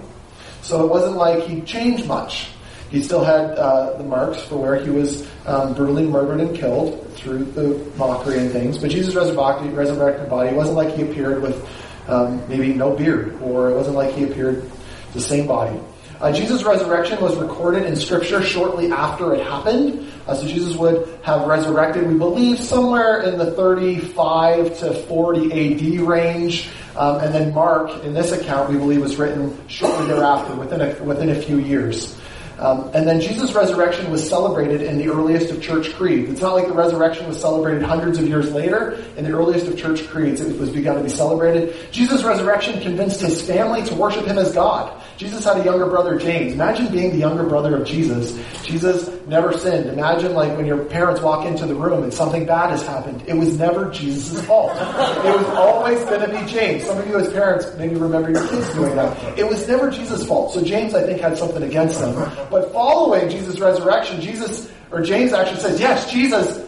So 0.62 0.84
it 0.84 0.90
wasn't 0.90 1.16
like 1.16 1.44
he 1.44 1.62
changed 1.62 2.08
much. 2.08 2.50
He 2.90 3.04
still 3.04 3.24
had 3.24 3.52
uh, 3.58 3.98
the 3.98 4.04
marks 4.04 4.42
for 4.44 4.58
where 4.58 4.76
he 4.76 4.90
was 4.90 5.28
um, 5.46 5.74
brutally 5.74 6.06
murdered 6.06 6.40
and 6.40 6.56
killed 6.56 7.06
through 7.16 7.46
the 7.46 7.84
mockery 7.98 8.40
and 8.40 8.52
things. 8.52 8.78
But 8.78 8.92
Jesus' 8.92 9.14
resurrected, 9.14 9.74
resurrected 9.74 10.30
body 10.30 10.56
wasn't 10.56 10.78
like 10.78 10.96
he 10.96 11.04
appeared 11.04 11.42
with 11.42 11.68
um, 12.08 12.48
maybe 12.48 12.74
no 12.74 12.96
beard, 12.96 13.42
or 13.42 13.70
it 13.70 13.76
wasn't 13.76 13.98
like 13.98 14.14
he 14.14 14.24
appeared 14.24 14.70
the 15.14 15.20
same 15.20 15.48
body. 15.48 15.78
Uh, 16.20 16.32
Jesus' 16.32 16.64
resurrection 16.64 17.22
was 17.22 17.36
recorded 17.36 17.86
in 17.86 17.96
Scripture 17.96 18.42
shortly 18.42 18.92
after 18.92 19.36
it 19.36 19.44
happened. 19.44 20.12
Uh, 20.26 20.34
so 20.34 20.48
Jesus 20.48 20.76
would 20.76 21.08
have 21.24 21.46
resurrected, 21.46 22.08
we 22.08 22.18
believe, 22.18 22.60
somewhere 22.60 23.22
in 23.22 23.38
the 23.38 23.52
35 23.52 24.80
to 24.80 24.94
40 25.04 25.76
AD 25.76 26.02
range. 26.02 26.70
Um, 26.98 27.20
and 27.22 27.34
then 27.34 27.54
Mark, 27.54 28.04
in 28.04 28.14
this 28.14 28.32
account, 28.32 28.70
we 28.72 28.78
believe 28.78 29.02
was 29.02 29.18
written 29.18 29.56
shortly 29.68 30.08
thereafter, 30.08 30.56
within 30.56 30.82
a, 30.82 31.04
within 31.04 31.30
a 31.30 31.42
few 31.42 31.60
years. 31.60 32.18
Um, 32.60 32.90
and 32.96 33.08
then 33.08 33.22
Jesus' 33.22 33.54
resurrection 33.54 34.10
was 34.10 34.28
celebrated 34.28 34.82
in 34.82 34.98
the 34.98 35.10
earliest 35.10 35.52
of 35.52 35.62
church 35.62 35.94
creeds. 35.94 36.32
It's 36.32 36.42
not 36.42 36.56
like 36.56 36.68
the 36.68 36.74
resurrection 36.74 37.28
was 37.28 37.40
celebrated 37.40 37.84
hundreds 37.84 38.18
of 38.18 38.28
years 38.28 38.52
later. 38.52 38.94
In 39.16 39.26
the 39.26 39.32
earliest 39.32 39.68
of 39.68 39.78
church 39.78 40.08
creeds, 40.08 40.42
it 40.42 40.60
was 40.60 40.72
begun 40.72 40.96
to 40.98 41.04
be 41.04 41.10
celebrated. 41.10 41.76
Jesus' 41.92 42.24
resurrection 42.24 42.82
convinced 42.82 43.22
his 43.22 43.46
family 43.46 43.84
to 43.84 43.94
worship 43.94 44.26
him 44.26 44.40
as 44.40 44.54
God. 44.54 45.00
Jesus 45.18 45.46
had 45.46 45.60
a 45.60 45.66
younger 45.66 45.86
brother, 45.86 46.18
James. 46.18 46.54
Imagine 46.54 46.92
being 46.92 47.12
the 47.12 47.18
younger 47.18 47.44
brother 47.44 47.76
of 47.76 47.88
Jesus. 47.88 48.40
Jesus 48.64 49.08
never 49.28 49.58
sinned. 49.58 49.88
Imagine 49.88 50.34
like 50.34 50.56
when 50.56 50.66
your 50.66 50.86
parents 50.86 51.22
walk 51.22 51.46
into 51.46 51.66
the 51.66 51.76
room 51.76 52.04
and 52.04 52.14
something 52.14 52.46
bad 52.46 52.70
has 52.70 52.86
happened. 52.86 53.24
It 53.28 53.34
was 53.34 53.58
never 53.60 53.92
Jesus' 53.92 54.44
fault. 54.46 54.72
It 54.72 55.38
was 55.38 55.46
always 55.56 56.00
going 56.06 56.22
to 56.22 56.40
be 56.40 56.52
James. 56.52 56.86
Some 56.86 56.98
of 56.98 57.08
you 57.08 57.18
as 57.18 57.32
parents 57.34 57.68
maybe 57.78 57.96
remember 57.96 58.32
your 58.32 58.48
kids 58.48 58.74
doing 58.74 58.96
that. 58.96 59.38
It 59.38 59.48
was 59.48 59.68
never 59.68 59.92
Jesus' 59.92 60.26
fault. 60.26 60.54
So 60.54 60.64
James, 60.64 60.94
I 60.94 61.04
think, 61.04 61.20
had 61.22 61.38
something 61.38 61.64
against 61.64 62.00
them. 62.00 62.16
But 62.50 62.72
following 62.72 63.30
Jesus' 63.30 63.60
resurrection, 63.60 64.22
Jesus, 64.22 64.72
or 64.92 65.02
James 65.02 65.34
actually 65.34 65.60
says, 65.60 65.80
yes, 65.80 66.10
Jesus 66.10 66.66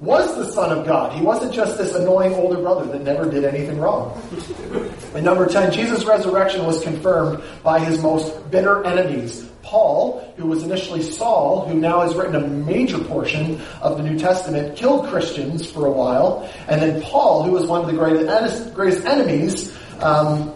was 0.00 0.34
the 0.34 0.50
Son 0.50 0.76
of 0.76 0.86
God. 0.86 1.12
He 1.12 1.22
wasn't 1.22 1.52
just 1.52 1.76
this 1.76 1.94
annoying 1.94 2.32
older 2.32 2.56
brother 2.60 2.90
that 2.90 3.02
never 3.02 3.30
did 3.30 3.44
anything 3.44 3.78
wrong. 3.78 4.20
And 5.14 5.24
number 5.24 5.46
10, 5.46 5.72
Jesus' 5.72 6.06
resurrection 6.06 6.64
was 6.64 6.82
confirmed 6.82 7.42
by 7.62 7.78
his 7.80 8.02
most 8.02 8.50
bitter 8.50 8.82
enemies. 8.84 9.49
Paul, 9.62 10.32
who 10.36 10.46
was 10.46 10.62
initially 10.62 11.02
Saul, 11.02 11.68
who 11.68 11.74
now 11.74 12.00
has 12.00 12.14
written 12.14 12.34
a 12.36 12.46
major 12.46 12.98
portion 12.98 13.60
of 13.80 13.96
the 13.96 14.02
New 14.02 14.18
Testament, 14.18 14.76
killed 14.76 15.08
Christians 15.08 15.70
for 15.70 15.86
a 15.86 15.92
while. 15.92 16.48
And 16.68 16.80
then 16.80 17.02
Paul, 17.02 17.42
who 17.42 17.52
was 17.52 17.66
one 17.66 17.80
of 17.80 17.86
the 17.86 17.94
greatest, 17.94 18.74
greatest 18.74 19.06
enemies, 19.06 19.76
um, 20.00 20.54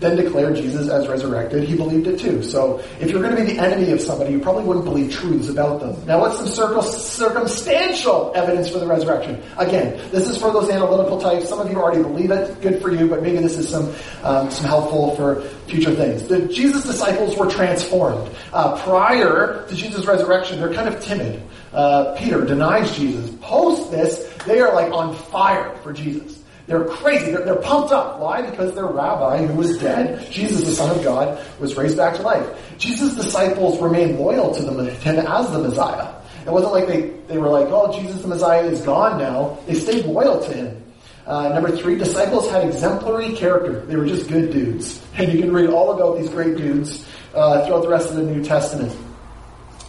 then 0.00 0.16
declared 0.16 0.56
Jesus 0.56 0.88
as 0.88 1.06
resurrected, 1.06 1.62
he 1.62 1.76
believed 1.76 2.06
it 2.06 2.18
too. 2.18 2.42
So 2.42 2.82
if 3.00 3.10
you're 3.10 3.22
going 3.22 3.36
to 3.36 3.44
be 3.44 3.52
the 3.52 3.58
enemy 3.60 3.92
of 3.92 4.00
somebody, 4.00 4.32
you 4.32 4.40
probably 4.40 4.64
wouldn't 4.64 4.86
believe 4.86 5.12
truths 5.12 5.48
about 5.48 5.80
them. 5.80 5.94
Now 6.06 6.20
what's 6.20 6.38
some 6.38 6.82
circumstantial 6.82 8.32
evidence 8.34 8.70
for 8.70 8.78
the 8.78 8.86
resurrection? 8.86 9.42
Again, 9.58 10.00
this 10.10 10.28
is 10.28 10.38
for 10.38 10.52
those 10.52 10.70
analytical 10.70 11.20
types. 11.20 11.48
Some 11.48 11.60
of 11.60 11.70
you 11.70 11.76
already 11.76 12.02
believe 12.02 12.30
it. 12.30 12.60
Good 12.62 12.80
for 12.80 12.90
you, 12.90 13.08
but 13.08 13.22
maybe 13.22 13.38
this 13.38 13.58
is 13.58 13.68
some, 13.68 13.94
um, 14.22 14.50
some 14.50 14.64
helpful 14.64 15.14
for 15.16 15.42
future 15.68 15.94
things. 15.94 16.26
The 16.26 16.48
Jesus 16.48 16.84
disciples 16.84 17.36
were 17.36 17.50
transformed. 17.50 18.30
Uh, 18.52 18.80
prior 18.82 19.66
to 19.68 19.74
Jesus' 19.74 20.06
resurrection, 20.06 20.60
they're 20.60 20.72
kind 20.72 20.88
of 20.88 21.00
timid. 21.02 21.42
Uh, 21.72 22.16
Peter 22.16 22.44
denies 22.44 22.96
Jesus. 22.96 23.30
Post 23.42 23.90
this, 23.90 24.32
they 24.46 24.60
are 24.60 24.74
like 24.74 24.92
on 24.92 25.14
fire 25.14 25.76
for 25.82 25.92
Jesus. 25.92 26.39
They're 26.70 26.84
crazy. 26.84 27.32
They're, 27.32 27.44
they're, 27.44 27.56
pumped 27.56 27.90
up. 27.90 28.20
Why? 28.20 28.48
Because 28.48 28.76
their 28.76 28.86
rabbi, 28.86 29.44
who 29.44 29.54
was 29.54 29.76
dead, 29.78 30.30
Jesus, 30.30 30.64
the 30.64 30.72
Son 30.72 30.96
of 30.96 31.02
God, 31.02 31.44
was 31.58 31.74
raised 31.74 31.96
back 31.96 32.14
to 32.14 32.22
life. 32.22 32.46
Jesus' 32.78 33.16
disciples 33.16 33.82
remained 33.82 34.20
loyal 34.20 34.54
to, 34.54 34.62
him 34.62 34.78
as 34.78 35.50
the 35.50 35.58
Messiah. 35.58 36.14
It 36.46 36.52
wasn't 36.52 36.72
like 36.72 36.86
they, 36.86 37.08
they 37.26 37.38
were 37.38 37.48
like, 37.48 37.66
oh, 37.70 37.92
Jesus 38.00 38.22
the 38.22 38.28
Messiah 38.28 38.62
is 38.62 38.82
gone 38.82 39.18
now. 39.18 39.58
They 39.66 39.74
stayed 39.74 40.06
loyal 40.06 40.44
to 40.44 40.52
him. 40.52 40.84
Uh, 41.26 41.48
number 41.48 41.76
three, 41.76 41.96
disciples 41.96 42.48
had 42.48 42.64
exemplary 42.64 43.32
character. 43.32 43.84
They 43.86 43.96
were 43.96 44.06
just 44.06 44.28
good 44.28 44.52
dudes. 44.52 45.04
And 45.16 45.32
you 45.32 45.40
can 45.40 45.52
read 45.52 45.70
all 45.70 45.90
about 45.90 46.20
these 46.20 46.30
great 46.30 46.56
dudes 46.56 47.04
uh, 47.34 47.66
throughout 47.66 47.82
the 47.82 47.88
rest 47.88 48.10
of 48.10 48.14
the 48.14 48.22
New 48.22 48.44
Testament. 48.44 48.96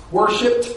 Worshipped, 0.10 0.68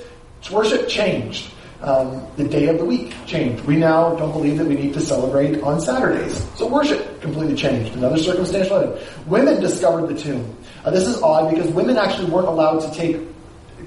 worship 0.52 0.86
changed 0.86 1.53
um, 1.84 2.26
the 2.36 2.44
day 2.44 2.68
of 2.68 2.78
the 2.78 2.84
week 2.84 3.14
changed. 3.26 3.64
We 3.64 3.76
now 3.76 4.14
don't 4.16 4.32
believe 4.32 4.58
that 4.58 4.66
we 4.66 4.74
need 4.74 4.94
to 4.94 5.00
celebrate 5.00 5.62
on 5.62 5.80
Saturdays. 5.80 6.46
So 6.56 6.66
worship 6.66 7.20
completely 7.20 7.54
changed. 7.54 7.94
Another 7.94 8.18
circumstantial 8.18 8.78
item. 8.78 8.98
Women 9.26 9.60
discovered 9.60 10.08
the 10.08 10.20
tomb. 10.20 10.56
Uh, 10.84 10.90
this 10.90 11.06
is 11.06 11.22
odd 11.22 11.50
because 11.54 11.70
women 11.72 11.96
actually 11.96 12.30
weren't 12.30 12.48
allowed 12.48 12.80
to 12.80 12.90
take 12.94 13.20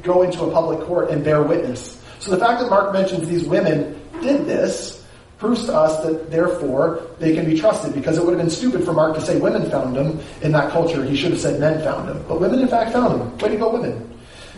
go 0.03 0.21
into 0.21 0.43
a 0.43 0.51
public 0.51 0.79
court 0.81 1.09
and 1.09 1.23
bear 1.23 1.41
witness. 1.41 2.03
So 2.19 2.31
the 2.31 2.37
fact 2.37 2.61
that 2.61 2.69
Mark 2.69 2.93
mentions 2.93 3.27
these 3.27 3.45
women 3.45 3.99
did 4.21 4.45
this 4.45 5.05
proves 5.37 5.65
to 5.65 5.75
us 5.75 6.03
that 6.03 6.31
therefore 6.31 7.01
they 7.19 7.35
can 7.35 7.45
be 7.45 7.59
trusted 7.59 7.93
because 7.93 8.17
it 8.17 8.23
would 8.23 8.33
have 8.33 8.41
been 8.41 8.49
stupid 8.49 8.83
for 8.83 8.93
Mark 8.93 9.15
to 9.15 9.21
say 9.21 9.39
women 9.39 9.69
found 9.69 9.95
them 9.95 10.19
in 10.41 10.51
that 10.51 10.71
culture. 10.71 11.03
He 11.03 11.15
should 11.15 11.31
have 11.31 11.39
said 11.39 11.59
men 11.59 11.83
found 11.83 12.09
them. 12.09 12.23
But 12.27 12.41
women 12.41 12.59
in 12.59 12.67
fact 12.67 12.93
found 12.93 13.19
them. 13.19 13.37
Way 13.37 13.49
to 13.49 13.57
go 13.57 13.71
women. 13.71 14.16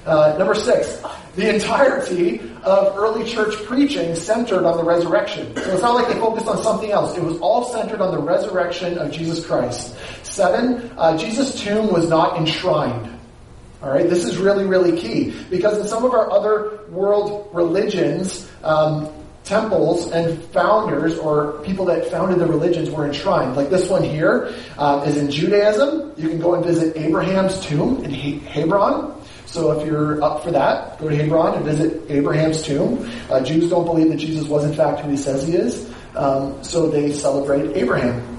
Uh, 0.10 0.36
number 0.39 0.56
six, 0.56 1.04
the 1.36 1.54
entirety 1.54 2.39
of 2.63 2.98
early 2.98 3.30
church 3.30 3.56
preaching 3.65 4.15
centered 4.15 4.65
on 4.65 4.76
the 4.76 4.84
resurrection. 4.84 5.56
So 5.56 5.74
it's 5.74 5.84
not 5.84 5.93
like 5.93 6.08
they 6.08 6.19
focused 6.19 6.48
on 6.48 6.63
something 6.63 6.89
else. 6.89 7.15
It 7.15 7.24
was 7.24 7.38
all 7.41 7.65
centered 7.65 8.02
on 8.02 8.12
the 8.12 8.19
resurrection 8.19 8.98
of 8.98 9.12
Jesus 9.12 9.45
Christ. 9.45 9.95
Seven, 10.24 10.91
uh, 10.98 11.15
Jesus' 11.15 11.62
tomb 11.62 11.93
was 11.93 12.10
not 12.10 12.38
enshrined. 12.38 13.19
All 13.84 13.91
right, 13.91 14.10
this 14.10 14.26
is 14.26 14.38
really, 14.38 14.65
really 14.65 15.00
key 15.00 15.34
because 15.52 15.78
in 15.78 15.88
some 15.88 16.04
of 16.04 16.12
our 16.12 16.32
other 16.32 16.80
world 16.89 17.48
religions, 17.54 18.50
um, 18.63 19.10
temples 19.43 20.12
and 20.12 20.43
founders 20.45 21.17
or 21.19 21.54
people 21.63 21.86
that 21.86 22.10
founded 22.12 22.39
the 22.39 22.48
religions 22.48 22.89
were 22.89 23.06
enshrined. 23.06 23.56
Like 23.56 23.69
this 23.69 23.89
one 23.89 24.04
here 24.04 24.54
uh, 24.78 25.04
is 25.08 25.17
in 25.17 25.30
Judaism. 25.30 26.13
You 26.17 26.30
can 26.30 26.39
go 26.39 26.56
and 26.56 26.65
visit 26.65 26.98
Abraham's 26.98 27.60
tomb 27.62 28.04
in 28.04 28.12
Hebron. 28.12 29.18
So 29.49 29.71
if 29.71 29.88
you're 29.88 30.21
up 30.23 30.43
for 30.43 30.51
that, 30.51 30.99
go 30.99 31.09
to 31.09 31.15
Hebron 31.15 31.55
and 31.55 31.65
visit 31.65 32.03
Abraham's 32.07 32.62
tomb. 32.62 33.09
Uh, 33.31 33.41
Jews 33.41 33.71
don't 33.71 33.83
believe 33.83 34.09
that 34.09 34.17
Jesus 34.17 34.47
was 34.47 34.63
in 34.63 34.73
fact 34.75 34.99
who 34.99 35.09
he 35.09 35.17
says 35.17 35.47
he 35.47 35.55
is, 35.55 35.91
um, 36.15 36.63
so 36.63 36.88
they 36.88 37.12
celebrate 37.12 37.75
Abraham. 37.75 38.38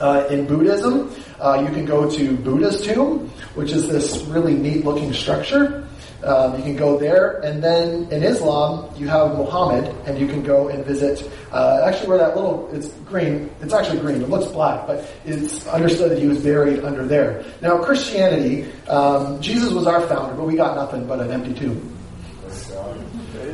Uh, 0.00 0.26
in 0.30 0.46
Buddhism, 0.46 1.14
uh, 1.38 1.62
you 1.66 1.74
can 1.74 1.84
go 1.84 2.10
to 2.10 2.36
Buddha's 2.38 2.82
tomb, 2.82 3.28
which 3.54 3.72
is 3.72 3.88
this 3.88 4.22
really 4.22 4.54
neat 4.54 4.86
looking 4.86 5.12
structure. 5.12 5.86
Um, 6.24 6.56
you 6.56 6.62
can 6.62 6.76
go 6.76 6.98
there, 6.98 7.40
and 7.40 7.62
then 7.62 8.06
in 8.12 8.22
Islam, 8.22 8.88
you 8.96 9.08
have 9.08 9.36
Muhammad, 9.36 9.92
and 10.06 10.16
you 10.18 10.28
can 10.28 10.42
go 10.42 10.68
and 10.68 10.84
visit. 10.84 11.28
Uh, 11.50 11.82
actually, 11.84 12.08
where 12.08 12.18
that 12.18 12.36
little 12.36 12.68
it's 12.72 12.88
green, 13.04 13.50
it's 13.60 13.72
actually 13.72 13.98
green. 13.98 14.22
It 14.22 14.28
looks 14.28 14.46
black, 14.52 14.86
but 14.86 15.04
it's 15.24 15.66
understood 15.66 16.12
that 16.12 16.18
he 16.18 16.28
was 16.28 16.38
buried 16.38 16.84
under 16.84 17.04
there. 17.04 17.44
Now, 17.60 17.82
Christianity, 17.82 18.70
um, 18.88 19.40
Jesus 19.40 19.72
was 19.72 19.88
our 19.88 20.00
founder, 20.06 20.34
but 20.34 20.46
we 20.46 20.54
got 20.54 20.76
nothing 20.76 21.06
but 21.08 21.18
an 21.18 21.32
empty 21.32 21.54
tomb. 21.54 21.80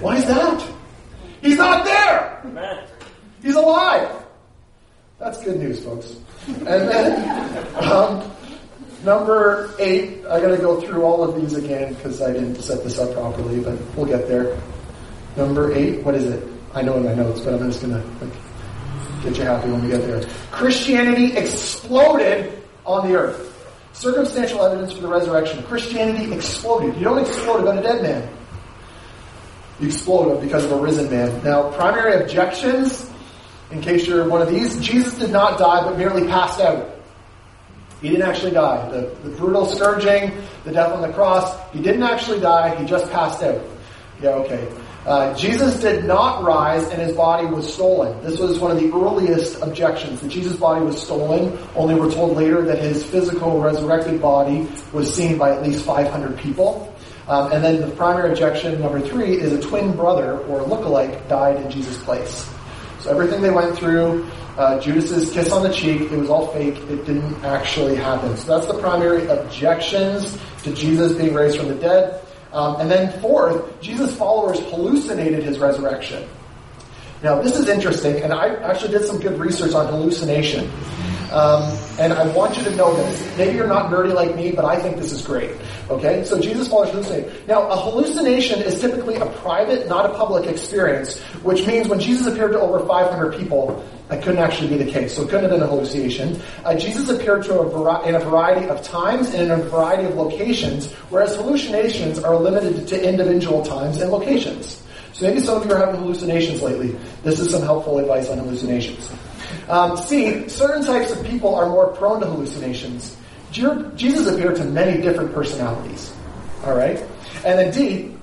Why 0.00 0.16
is 0.16 0.26
that? 0.26 0.72
He's 1.40 1.56
not 1.56 1.84
there. 1.84 2.84
He's 3.42 3.54
alive. 3.54 4.10
That's 5.18 5.42
good 5.42 5.58
news, 5.58 5.82
folks. 5.82 6.16
And 6.46 6.66
then. 6.66 7.64
Um, 7.78 8.28
Number 9.04 9.70
eight, 9.78 10.26
I 10.26 10.40
got 10.40 10.48
to 10.48 10.56
go 10.56 10.80
through 10.80 11.02
all 11.02 11.22
of 11.22 11.40
these 11.40 11.54
again 11.54 11.94
because 11.94 12.20
I 12.20 12.32
didn't 12.32 12.56
set 12.56 12.82
this 12.82 12.98
up 12.98 13.12
properly, 13.12 13.60
but 13.60 13.78
we'll 13.96 14.06
get 14.06 14.26
there. 14.26 14.60
Number 15.36 15.72
eight, 15.72 16.02
what 16.02 16.16
is 16.16 16.24
it? 16.24 16.48
I 16.74 16.82
know 16.82 16.96
in 16.96 17.04
my 17.04 17.14
notes, 17.14 17.40
but 17.40 17.54
I'm 17.54 17.70
just 17.70 17.80
to 17.82 17.86
like, 17.86 18.32
get 19.22 19.36
you 19.36 19.44
happy 19.44 19.70
when 19.70 19.82
we 19.84 19.90
get 19.90 20.02
there. 20.02 20.22
Christianity 20.50 21.36
exploded 21.36 22.60
on 22.84 23.08
the 23.08 23.16
earth. 23.16 23.54
Circumstantial 23.92 24.64
evidence 24.64 24.92
for 24.92 25.02
the 25.02 25.08
resurrection. 25.08 25.62
Christianity 25.64 26.32
exploded. 26.32 26.96
You 26.96 27.04
don't 27.04 27.18
explode 27.18 27.60
about 27.60 27.78
a 27.78 27.82
dead 27.82 28.02
man. 28.02 28.28
You 29.80 29.86
explode 29.86 30.40
because 30.40 30.64
of 30.64 30.72
a 30.72 30.76
risen 30.76 31.08
man. 31.08 31.42
Now, 31.44 31.70
primary 31.72 32.20
objections, 32.20 33.08
in 33.70 33.80
case 33.80 34.06
you're 34.08 34.28
one 34.28 34.42
of 34.42 34.48
these, 34.48 34.78
Jesus 34.80 35.18
did 35.18 35.30
not 35.30 35.58
die 35.58 35.84
but 35.84 35.96
merely 35.96 36.26
passed 36.26 36.60
out. 36.60 36.97
He 38.00 38.10
didn't 38.10 38.28
actually 38.28 38.52
die. 38.52 38.88
The, 38.90 39.00
the 39.22 39.30
brutal 39.36 39.66
scourging, 39.66 40.32
the 40.64 40.72
death 40.72 40.92
on 40.92 41.02
the 41.02 41.12
cross, 41.12 41.58
he 41.72 41.80
didn't 41.80 42.04
actually 42.04 42.40
die, 42.40 42.76
he 42.76 42.86
just 42.86 43.10
passed 43.10 43.42
out. 43.42 43.60
Yeah, 44.22 44.30
okay. 44.30 44.72
Uh, 45.06 45.34
Jesus 45.34 45.80
did 45.80 46.04
not 46.04 46.44
rise 46.44 46.86
and 46.88 47.00
his 47.00 47.16
body 47.16 47.46
was 47.46 47.72
stolen. 47.72 48.22
This 48.22 48.38
was 48.38 48.58
one 48.58 48.70
of 48.70 48.78
the 48.78 48.92
earliest 48.92 49.62
objections, 49.62 50.20
that 50.20 50.28
Jesus' 50.28 50.56
body 50.56 50.84
was 50.84 51.00
stolen. 51.00 51.58
Only 51.74 51.94
we're 51.94 52.12
told 52.12 52.36
later 52.36 52.62
that 52.62 52.78
his 52.78 53.04
physical 53.04 53.60
resurrected 53.60 54.20
body 54.20 54.68
was 54.92 55.12
seen 55.14 55.38
by 55.38 55.52
at 55.52 55.62
least 55.62 55.84
500 55.84 56.36
people. 56.38 56.94
Um, 57.26 57.52
and 57.52 57.64
then 57.64 57.80
the 57.80 57.94
primary 57.94 58.30
objection, 58.30 58.80
number 58.80 59.00
three, 59.00 59.38
is 59.38 59.52
a 59.52 59.60
twin 59.60 59.94
brother 59.94 60.38
or 60.40 60.60
lookalike 60.60 61.28
died 61.28 61.56
in 61.56 61.70
Jesus' 61.70 62.02
place. 62.02 62.50
So 63.08 63.14
everything 63.14 63.40
they 63.40 63.48
went 63.48 63.74
through, 63.74 64.26
uh, 64.58 64.78
Judas's 64.80 65.32
kiss 65.32 65.50
on 65.50 65.62
the 65.62 65.72
cheek, 65.72 66.12
it 66.12 66.18
was 66.18 66.28
all 66.28 66.48
fake. 66.48 66.76
It 66.76 67.06
didn't 67.06 67.42
actually 67.42 67.96
happen. 67.96 68.36
So 68.36 68.58
that's 68.58 68.70
the 68.70 68.78
primary 68.78 69.26
objections 69.28 70.36
to 70.64 70.74
Jesus 70.74 71.14
being 71.14 71.32
raised 71.32 71.56
from 71.56 71.68
the 71.68 71.74
dead. 71.76 72.20
Um, 72.52 72.78
and 72.78 72.90
then 72.90 73.18
fourth, 73.22 73.80
Jesus' 73.80 74.14
followers 74.14 74.60
hallucinated 74.60 75.42
his 75.42 75.58
resurrection. 75.58 76.28
Now, 77.22 77.40
this 77.40 77.56
is 77.56 77.66
interesting, 77.66 78.20
and 78.22 78.30
I 78.30 78.56
actually 78.56 78.92
did 78.92 79.06
some 79.06 79.18
good 79.20 79.40
research 79.40 79.72
on 79.72 79.86
hallucination. 79.86 80.70
Um, 81.30 81.76
and 81.98 82.12
I 82.12 82.26
want 82.28 82.56
you 82.56 82.64
to 82.64 82.74
know 82.76 82.94
this. 82.94 83.36
Maybe 83.36 83.56
you're 83.56 83.66
not 83.66 83.90
nerdy 83.90 84.14
like 84.14 84.34
me, 84.34 84.52
but 84.52 84.64
I 84.64 84.80
think 84.80 84.96
this 84.96 85.12
is 85.12 85.22
great. 85.22 85.50
Okay? 85.90 86.24
So 86.24 86.40
Jesus 86.40 86.68
followers 86.68 86.90
hallucinate. 86.90 87.46
Now, 87.46 87.68
a 87.68 87.76
hallucination 87.76 88.62
is 88.62 88.80
typically 88.80 89.16
a 89.16 89.26
private, 89.26 89.88
not 89.88 90.06
a 90.06 90.14
public 90.14 90.46
experience, 90.46 91.18
which 91.42 91.66
means 91.66 91.88
when 91.88 92.00
Jesus 92.00 92.26
appeared 92.26 92.52
to 92.52 92.60
over 92.60 92.84
500 92.86 93.36
people, 93.36 93.84
that 94.08 94.22
couldn't 94.22 94.38
actually 94.38 94.68
be 94.68 94.82
the 94.82 94.90
case. 94.90 95.14
So 95.14 95.22
it 95.22 95.26
couldn't 95.26 95.42
have 95.42 95.50
been 95.50 95.62
a 95.62 95.66
hallucination. 95.66 96.40
Uh, 96.64 96.74
Jesus 96.74 97.10
appeared 97.10 97.44
to 97.44 97.60
a 97.60 97.68
vari- 97.68 98.08
in 98.08 98.14
a 98.14 98.20
variety 98.20 98.66
of 98.68 98.82
times 98.82 99.34
and 99.34 99.42
in 99.42 99.50
a 99.50 99.56
variety 99.56 100.04
of 100.04 100.14
locations, 100.14 100.92
whereas 101.10 101.36
hallucinations 101.36 102.18
are 102.18 102.36
limited 102.36 102.88
to 102.88 103.08
individual 103.08 103.62
times 103.62 104.00
and 104.00 104.10
locations. 104.10 104.82
So 105.12 105.26
maybe 105.26 105.40
some 105.40 105.60
of 105.60 105.66
you 105.66 105.74
are 105.74 105.78
having 105.78 106.00
hallucinations 106.00 106.62
lately. 106.62 106.96
This 107.22 107.38
is 107.38 107.50
some 107.50 107.62
helpful 107.62 107.98
advice 107.98 108.30
on 108.30 108.38
hallucinations. 108.38 109.10
Um, 109.68 109.96
C, 109.96 110.48
certain 110.48 110.84
types 110.84 111.10
of 111.12 111.24
people 111.26 111.54
are 111.54 111.68
more 111.68 111.88
prone 111.88 112.20
to 112.20 112.26
hallucinations. 112.26 113.16
Jesus 113.50 114.26
appeared 114.26 114.56
to 114.56 114.64
many 114.64 115.00
different 115.00 115.32
personalities. 115.32 116.14
All 116.64 116.74
right? 116.74 116.98
And 117.44 117.58
then 117.58 117.72
D, 117.72 118.14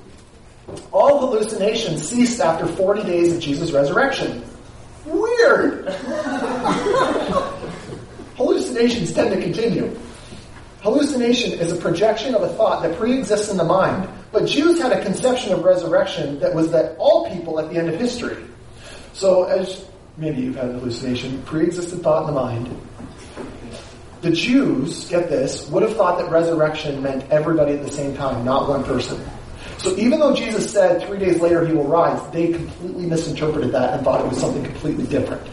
all 0.91 1.19
hallucinations 1.19 2.07
ceased 2.07 2.39
after 2.41 2.65
40 2.67 3.03
days 3.03 3.35
of 3.35 3.41
Jesus' 3.41 3.71
resurrection. 3.71 4.43
Weird! 5.05 5.85
Hallucinations 8.35 9.13
tend 9.13 9.33
to 9.33 9.41
continue. 9.41 9.95
Hallucination 10.81 11.53
is 11.59 11.71
a 11.71 11.75
projection 11.75 12.35
of 12.35 12.41
a 12.43 12.49
thought 12.49 12.83
that 12.83 12.97
pre-exists 12.97 13.49
in 13.49 13.57
the 13.57 13.63
mind, 13.63 14.09
but 14.31 14.45
Jews 14.45 14.81
had 14.81 14.91
a 14.91 15.03
conception 15.03 15.53
of 15.53 15.63
resurrection 15.63 16.39
that 16.39 16.53
was 16.53 16.71
that 16.71 16.95
all 16.97 17.31
people 17.31 17.59
at 17.59 17.69
the 17.69 17.77
end 17.77 17.89
of 17.89 17.99
history. 17.99 18.37
So, 19.13 19.45
as 19.45 19.85
maybe 20.17 20.41
you've 20.41 20.55
had 20.55 20.69
an 20.69 20.79
hallucination, 20.79 21.41
pre-existed 21.43 22.01
thought 22.01 22.21
in 22.21 22.33
the 22.33 22.41
mind. 22.41 22.81
The 24.21 24.31
Jews, 24.31 25.05
get 25.09 25.29
this, 25.29 25.69
would 25.69 25.83
have 25.83 25.95
thought 25.95 26.17
that 26.17 26.31
resurrection 26.31 27.03
meant 27.03 27.29
everybody 27.31 27.73
at 27.73 27.83
the 27.83 27.91
same 27.91 28.15
time, 28.15 28.43
not 28.43 28.67
one 28.67 28.83
person. 28.83 29.23
So 29.77 29.95
even 29.97 30.19
though 30.19 30.33
Jesus 30.33 30.71
said 30.71 31.05
three 31.05 31.19
days 31.19 31.39
later 31.41 31.65
he 31.65 31.73
will 31.73 31.87
rise, 31.87 32.19
they 32.31 32.51
completely 32.53 33.05
misinterpreted 33.05 33.71
that 33.73 33.93
and 33.93 34.03
thought 34.03 34.21
it 34.21 34.27
was 34.27 34.39
something 34.39 34.63
completely 34.63 35.05
different. 35.05 35.45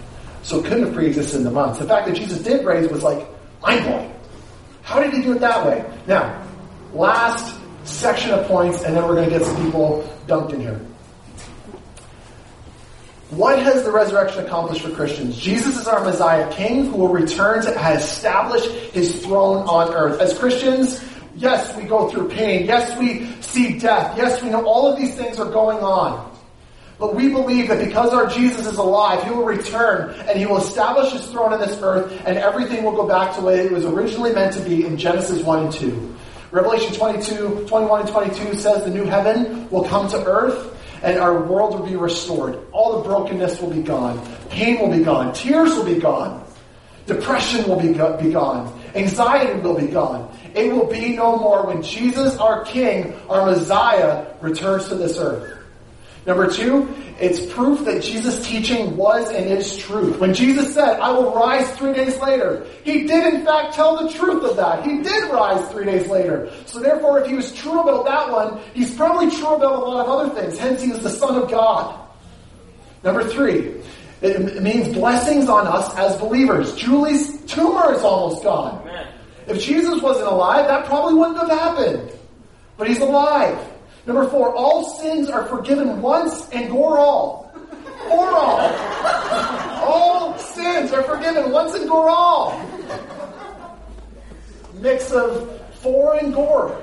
So 0.42 0.60
it 0.60 0.64
couldn't 0.64 0.84
have 0.84 0.94
pre-existed 0.94 1.38
in 1.38 1.44
the 1.44 1.50
minds. 1.50 1.78
The 1.78 1.86
fact 1.86 2.06
that 2.06 2.16
Jesus 2.16 2.42
did 2.42 2.64
raise 2.64 2.90
was 2.90 3.02
like 3.02 3.26
mind 3.60 3.84
blowing. 3.84 4.14
How 4.82 5.02
did 5.02 5.12
he 5.12 5.22
do 5.22 5.32
it 5.32 5.40
that 5.40 5.66
way? 5.66 5.84
Now, 6.06 6.46
last 6.92 7.58
section 7.84 8.30
of 8.30 8.46
points, 8.46 8.82
and 8.82 8.96
then 8.96 9.06
we're 9.06 9.14
going 9.14 9.28
to 9.28 9.38
get 9.38 9.46
some 9.46 9.56
people 9.64 10.08
dumped 10.26 10.52
in 10.52 10.60
here. 10.60 10.80
What 13.33 13.59
has 13.61 13.83
the 13.83 13.91
resurrection 13.91 14.45
accomplished 14.45 14.83
for 14.83 14.91
Christians? 14.91 15.39
Jesus 15.39 15.80
is 15.80 15.89
our 15.89 16.05
Messiah 16.05 16.53
King 16.53 16.85
who 16.85 16.99
will 16.99 17.09
return 17.09 17.62
to 17.62 17.93
establish 17.95 18.66
his 18.93 19.24
throne 19.24 19.66
on 19.66 19.95
earth. 19.95 20.20
As 20.20 20.39
Christians, 20.39 21.03
yes, 21.35 21.74
we 21.74 21.85
go 21.85 22.11
through 22.11 22.28
pain. 22.28 22.66
Yes, 22.66 22.95
we 22.99 23.33
see 23.41 23.78
death. 23.78 24.18
Yes, 24.18 24.43
we 24.43 24.51
know 24.51 24.66
all 24.66 24.87
of 24.87 24.99
these 24.99 25.14
things 25.14 25.39
are 25.39 25.51
going 25.51 25.78
on. 25.78 26.30
But 26.99 27.14
we 27.14 27.30
believe 27.30 27.68
that 27.68 27.83
because 27.83 28.12
our 28.12 28.26
Jesus 28.26 28.66
is 28.66 28.76
alive, 28.76 29.24
He 29.24 29.30
will 29.30 29.47
return 29.47 30.14
and 30.28 30.39
He 30.39 30.45
will 30.45 30.59
establish 30.59 31.12
His 31.12 31.26
throne 31.28 31.55
on 31.55 31.59
this 31.59 31.80
earth 31.80 32.12
and 32.26 32.37
everything 32.37 32.85
will 32.85 32.93
go 32.93 33.09
back 33.09 33.35
to 33.37 33.41
the 33.41 33.47
way 33.47 33.61
it 33.61 33.72
was 33.72 33.87
originally 33.87 34.35
meant 34.35 34.53
to 34.57 34.61
be 34.61 34.85
in 34.85 34.99
Genesis 34.99 35.43
1 35.43 35.64
and 35.64 35.72
2. 35.72 36.16
Revelation 36.51 36.95
22, 36.95 37.64
21 37.66 38.01
and 38.03 38.11
22 38.11 38.57
says 38.57 38.85
the 38.85 38.91
new 38.91 39.05
heaven 39.05 39.70
will 39.70 39.85
come 39.85 40.07
to 40.11 40.22
earth 40.26 40.72
and 41.03 41.18
our 41.18 41.42
world 41.42 41.78
will 41.78 41.86
be 41.86 41.96
restored. 41.96 42.59
All 42.72 42.98
the 42.98 43.09
brokenness 43.09 43.61
will 43.61 43.70
be 43.70 43.82
gone. 43.82 44.20
Pain 44.50 44.80
will 44.80 44.96
be 44.96 45.05
gone. 45.05 45.32
Tears 45.34 45.74
will 45.74 45.84
be 45.84 45.98
gone. 45.98 46.44
Depression 47.07 47.68
will 47.68 47.80
be, 47.80 47.92
go- 47.92 48.16
be 48.16 48.30
gone. 48.30 48.80
Anxiety 48.94 49.61
will 49.61 49.78
be 49.78 49.88
gone. 49.88 50.36
It 50.55 50.72
will 50.72 50.86
be 50.86 51.16
no 51.16 51.36
more 51.36 51.66
when 51.66 51.82
Jesus, 51.82 52.36
our 52.36 52.64
King, 52.64 53.14
our 53.28 53.46
Messiah, 53.46 54.26
returns 54.40 54.88
to 54.88 54.94
this 54.94 55.18
earth. 55.18 55.59
Number 56.25 56.49
two, 56.51 56.89
it's 57.18 57.53
proof 57.53 57.85
that 57.85 58.03
Jesus' 58.03 58.47
teaching 58.47 58.97
was 58.97 59.29
and 59.31 59.47
is 59.47 59.77
truth. 59.77 60.20
When 60.20 60.33
Jesus 60.33 60.73
said, 60.73 61.01
I 61.01 61.11
will 61.11 61.35
rise 61.35 61.68
three 61.73 61.93
days 61.93 62.18
later, 62.20 62.64
he 62.85 63.07
did 63.07 63.35
in 63.35 63.45
fact 63.45 63.75
tell 63.75 64.07
the 64.07 64.12
truth 64.12 64.45
of 64.45 64.57
that. 64.57 64.87
He 64.87 65.03
did 65.03 65.31
rise 65.33 65.68
three 65.73 65.85
days 65.85 66.07
later. 66.09 66.53
So 66.66 66.79
therefore, 66.79 67.20
if 67.20 67.27
he 67.27 67.35
was 67.35 67.53
true 67.55 67.81
about 67.81 68.05
that 68.05 68.31
one, 68.31 68.61
he's 68.73 68.95
probably 68.95 69.31
true 69.31 69.55
about 69.55 69.75
a 69.75 69.79
lot 69.79 70.07
of 70.07 70.11
other 70.11 70.41
things. 70.41 70.59
Hence, 70.59 70.83
he 70.83 70.93
is 70.93 71.03
the 71.03 71.11
Son 71.11 71.35
of 71.43 71.51
God. 71.51 71.99
Number 73.03 73.29
three, 73.29 73.83
it 74.20 74.62
means 74.62 74.95
blessings 74.95 75.49
on 75.49 75.66
us 75.66 75.93
as 75.97 76.16
believers. 76.18 76.77
Julie's 76.77 77.45
tumor 77.47 77.93
is 77.93 78.03
almost 78.03 78.45
gone. 78.45 78.81
Amen. 78.83 79.09
If 79.49 79.61
Jesus 79.61 80.01
wasn't 80.01 80.29
alive, 80.29 80.68
that 80.68 80.87
probably 80.87 81.14
wouldn't 81.14 81.39
have 81.39 81.51
happened. 81.51 82.12
But 82.77 82.89
he's 82.89 83.01
alive. 83.01 83.59
Number 84.07 84.28
four, 84.28 84.55
all 84.55 84.96
sins 84.98 85.30
are 85.30 85.44
forgiven 85.46 86.03
once 86.03 86.48
and 86.50 86.70
for 86.70 86.98
all. 86.98 87.53
For 88.09 88.28
all. 88.34 88.61
All 89.84 90.38
sins 90.38 90.92
are 90.92 91.03
forgiven 91.05 91.53
once 91.53 91.74
and 91.74 91.88
for 91.88 92.09
all. 92.09 92.61
Mix 94.74 95.12
of 95.12 95.61
for 95.74 96.16
and 96.16 96.34
gore. 96.34 96.82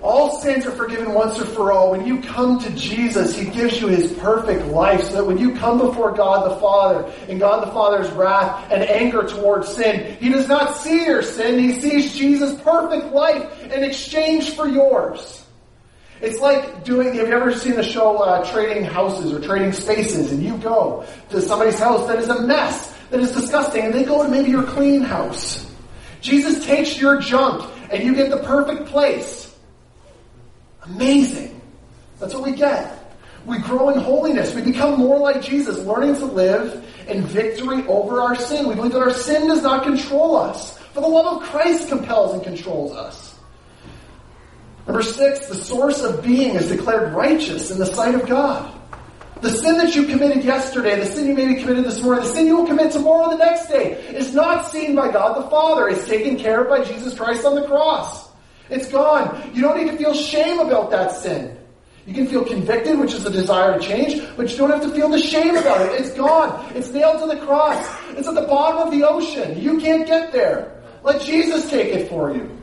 All 0.00 0.40
sins 0.40 0.64
are 0.64 0.70
forgiven 0.70 1.12
once 1.12 1.38
and 1.40 1.48
for 1.48 1.72
all. 1.72 1.90
When 1.90 2.06
you 2.06 2.20
come 2.22 2.60
to 2.60 2.70
Jesus, 2.76 3.36
He 3.36 3.46
gives 3.50 3.80
you 3.80 3.88
His 3.88 4.12
perfect 4.12 4.66
life 4.66 5.02
so 5.02 5.14
that 5.14 5.26
when 5.26 5.38
you 5.38 5.56
come 5.56 5.78
before 5.78 6.12
God 6.12 6.48
the 6.48 6.56
Father 6.60 7.12
and 7.28 7.40
God 7.40 7.66
the 7.66 7.72
Father's 7.72 8.08
wrath 8.12 8.70
and 8.70 8.84
anger 8.84 9.24
towards 9.24 9.66
sin, 9.74 10.16
He 10.20 10.28
does 10.28 10.46
not 10.46 10.76
see 10.76 11.04
your 11.06 11.22
sin. 11.22 11.58
He 11.58 11.80
sees 11.80 12.14
Jesus' 12.14 12.60
perfect 12.62 13.12
life 13.12 13.64
in 13.64 13.82
exchange 13.82 14.50
for 14.50 14.68
yours. 14.68 15.44
It's 16.20 16.40
like 16.40 16.84
doing, 16.84 17.14
have 17.14 17.28
you 17.28 17.34
ever 17.34 17.52
seen 17.52 17.76
the 17.76 17.82
show 17.82 18.18
uh, 18.18 18.50
Trading 18.50 18.84
Houses 18.84 19.32
or 19.32 19.40
Trading 19.40 19.72
Spaces 19.72 20.32
and 20.32 20.42
you 20.42 20.56
go 20.58 21.06
to 21.30 21.40
somebody's 21.40 21.78
house 21.78 22.06
that 22.08 22.18
is 22.18 22.28
a 22.28 22.42
mess, 22.42 22.94
that 23.10 23.20
is 23.20 23.32
disgusting, 23.32 23.84
and 23.84 23.94
they 23.94 24.04
go 24.04 24.24
to 24.24 24.28
maybe 24.28 24.50
your 24.50 24.64
clean 24.64 25.02
house. 25.02 25.70
Jesus 26.20 26.64
takes 26.66 27.00
your 27.00 27.20
junk 27.20 27.70
and 27.92 28.02
you 28.02 28.14
get 28.14 28.30
the 28.30 28.38
perfect 28.38 28.86
place. 28.86 29.54
Amazing. 30.82 31.60
That's 32.18 32.34
what 32.34 32.42
we 32.42 32.52
get. 32.52 32.94
We 33.46 33.58
grow 33.58 33.90
in 33.90 34.00
holiness. 34.00 34.54
We 34.54 34.62
become 34.62 34.98
more 34.98 35.18
like 35.18 35.40
Jesus, 35.40 35.78
learning 35.78 36.16
to 36.16 36.24
live 36.26 36.84
in 37.06 37.22
victory 37.22 37.86
over 37.86 38.20
our 38.20 38.34
sin. 38.34 38.68
We 38.68 38.74
believe 38.74 38.92
that 38.92 39.02
our 39.02 39.12
sin 39.12 39.46
does 39.46 39.62
not 39.62 39.84
control 39.84 40.36
us. 40.36 40.76
For 40.92 41.00
the 41.00 41.08
love 41.08 41.40
of 41.40 41.48
Christ 41.48 41.88
compels 41.88 42.34
and 42.34 42.42
controls 42.42 42.92
us. 42.92 43.27
Number 44.88 45.02
six, 45.02 45.46
the 45.46 45.54
source 45.54 46.02
of 46.02 46.24
being 46.24 46.54
is 46.54 46.68
declared 46.68 47.12
righteous 47.12 47.70
in 47.70 47.78
the 47.78 47.84
sight 47.84 48.14
of 48.14 48.26
God. 48.26 48.74
The 49.42 49.50
sin 49.50 49.76
that 49.76 49.94
you 49.94 50.06
committed 50.06 50.42
yesterday, 50.42 50.98
the 50.98 51.04
sin 51.04 51.26
you 51.26 51.34
maybe 51.34 51.60
committed 51.60 51.84
this 51.84 52.00
morning, 52.02 52.24
the 52.24 52.30
sin 52.30 52.46
you 52.46 52.56
will 52.56 52.66
commit 52.66 52.90
tomorrow 52.90 53.28
the 53.28 53.36
next 53.36 53.68
day 53.68 53.92
is 54.16 54.34
not 54.34 54.66
seen 54.66 54.96
by 54.96 55.12
God 55.12 55.44
the 55.44 55.50
Father. 55.50 55.88
It's 55.88 56.08
taken 56.08 56.38
care 56.38 56.62
of 56.62 56.68
by 56.70 56.82
Jesus 56.82 57.14
Christ 57.14 57.44
on 57.44 57.54
the 57.54 57.66
cross. 57.66 58.30
It's 58.70 58.88
gone. 58.88 59.52
You 59.54 59.60
don't 59.60 59.76
need 59.76 59.90
to 59.90 59.96
feel 59.98 60.14
shame 60.14 60.58
about 60.58 60.90
that 60.90 61.12
sin. 61.12 61.58
You 62.06 62.14
can 62.14 62.26
feel 62.26 62.46
convicted, 62.46 62.98
which 62.98 63.12
is 63.12 63.26
a 63.26 63.30
desire 63.30 63.78
to 63.78 63.86
change, 63.86 64.26
but 64.38 64.50
you 64.50 64.56
don't 64.56 64.70
have 64.70 64.82
to 64.82 64.90
feel 64.90 65.10
the 65.10 65.20
shame 65.20 65.54
about 65.54 65.82
it. 65.82 66.00
It's 66.00 66.14
gone. 66.14 66.74
It's 66.74 66.90
nailed 66.90 67.20
to 67.20 67.26
the 67.26 67.44
cross. 67.44 67.86
It's 68.16 68.26
at 68.26 68.34
the 68.34 68.46
bottom 68.46 68.88
of 68.88 68.90
the 68.90 69.06
ocean. 69.06 69.60
You 69.60 69.78
can't 69.78 70.06
get 70.06 70.32
there. 70.32 70.80
Let 71.02 71.20
Jesus 71.20 71.68
take 71.68 71.94
it 71.94 72.08
for 72.08 72.34
you. 72.34 72.57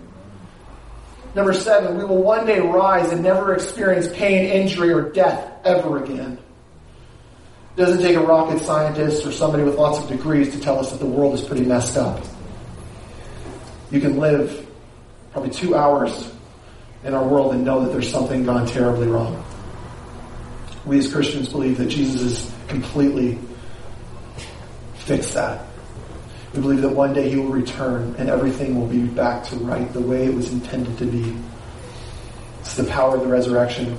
Number 1.36 1.51
seven, 1.51 1.97
we 1.97 2.05
will 2.05 2.23
one 2.23 2.45
day 2.45 2.61
rise 2.61 3.11
and 3.11 3.21
never 3.21 3.53
experience 3.53 4.07
pain, 4.13 4.45
injury, 4.45 4.93
or 4.93 5.11
death 5.11 5.51
ever 5.65 6.01
again. 6.01 6.39
It 7.75 7.79
doesn't 7.79 8.01
take 8.01 8.15
a 8.15 8.21
rocket 8.21 8.61
scientist 8.61 9.25
or 9.25 9.33
somebody 9.33 9.63
with 9.63 9.75
lots 9.75 9.99
of 9.99 10.07
degrees 10.07 10.53
to 10.53 10.61
tell 10.61 10.79
us 10.79 10.91
that 10.91 10.99
the 10.99 11.05
world 11.05 11.33
is 11.33 11.41
pretty 11.41 11.65
messed 11.65 11.97
up. 11.97 12.23
You 13.91 13.99
can 13.99 14.17
live 14.17 14.65
probably 15.33 15.51
two 15.51 15.75
hours 15.75 16.31
in 17.03 17.13
our 17.13 17.27
world 17.27 17.53
and 17.53 17.65
know 17.65 17.83
that 17.83 17.91
there's 17.91 18.09
something 18.09 18.45
gone 18.45 18.65
terribly 18.65 19.07
wrong. 19.07 19.43
We 20.86 20.99
as 20.99 21.11
Christians 21.11 21.49
believe 21.49 21.77
that 21.79 21.89
Jesus 21.89 22.21
has 22.21 22.53
completely 22.69 23.38
fixed 24.99 25.33
that. 25.33 25.65
We 26.56 26.62
believe 26.62 26.82
that 26.84 26.89
one 26.89 27.14
day 27.14 27.30
he 27.30 27.36
will 27.36 27.49
return 27.49 28.16
and 28.18 28.30
everything 28.30 28.80
will 28.80 28.88
be 28.88 29.03
back 29.03 29.43
to 29.45 29.58
right 29.58 29.91
the 29.91 29.99
way 29.99 30.26
it 30.26 30.34
was 30.34 30.53
intended 30.53 30.97
to 30.99 31.06
be. 31.06 31.36
It's 32.62 32.76
the 32.76 32.86
power 32.86 33.18
of 33.18 33.24
the 33.24 33.28
resurrection. 33.28 33.97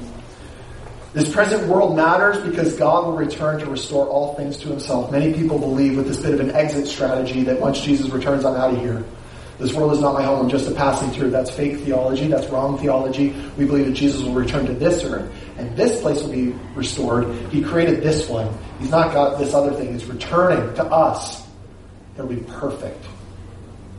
This 1.13 1.33
present 1.33 1.69
world 1.69 1.97
matters 1.97 2.39
because 2.39 2.77
God 2.77 3.05
will 3.07 3.17
return 3.17 3.61
to 3.61 3.67
restore 3.67 4.07
all 4.07 4.35
things 4.35 4.57
to 4.59 4.69
himself. 4.69 5.13
Many 5.13 5.35
people 5.35 5.59
believe 5.59 5.97
with 5.97 6.09
this 6.09 6.21
bit 6.21 6.33
of 6.33 6.41
an 6.41 6.51
exit 6.53 6.87
strategy 6.87 7.43
that 7.45 7.61
once 7.61 7.81
Jesus 7.81 8.09
returns, 8.11 8.45
I'm 8.45 8.55
out 8.55 8.73
of 8.73 8.81
here. 8.81 9.05
This 9.59 9.73
world 9.73 9.93
is 9.93 10.01
not 10.01 10.15
my 10.15 10.23
home, 10.23 10.41
I'm 10.41 10.51
just 10.51 10.69
a 10.69 10.73
passing 10.73 11.11
through. 11.11 11.31
That's 11.31 11.51
fake 11.51 11.81
theology, 11.81 12.27
that's 12.27 12.47
wrong 12.49 12.79
theology. 12.79 13.35
We 13.57 13.65
believe 13.65 13.87
that 13.87 13.95
Jesus 13.95 14.23
will 14.23 14.35
return 14.35 14.67
to 14.67 14.75
this 14.75 15.05
earth, 15.05 15.31
and 15.57 15.75
this 15.77 16.01
place 16.03 16.23
will 16.23 16.33
be 16.33 16.55
restored. 16.75 17.35
He 17.51 17.63
created 17.63 18.03
this 18.03 18.29
one. 18.29 18.53
He's 18.79 18.91
not 18.91 19.15
got 19.15 19.39
this 19.39 19.55
other 19.55 19.73
thing. 19.73 19.93
He's 19.93 20.05
returning 20.05 20.75
to 20.75 20.85
us. 20.85 21.46
It'll 22.17 22.27
be 22.27 22.37
perfect. 22.37 23.05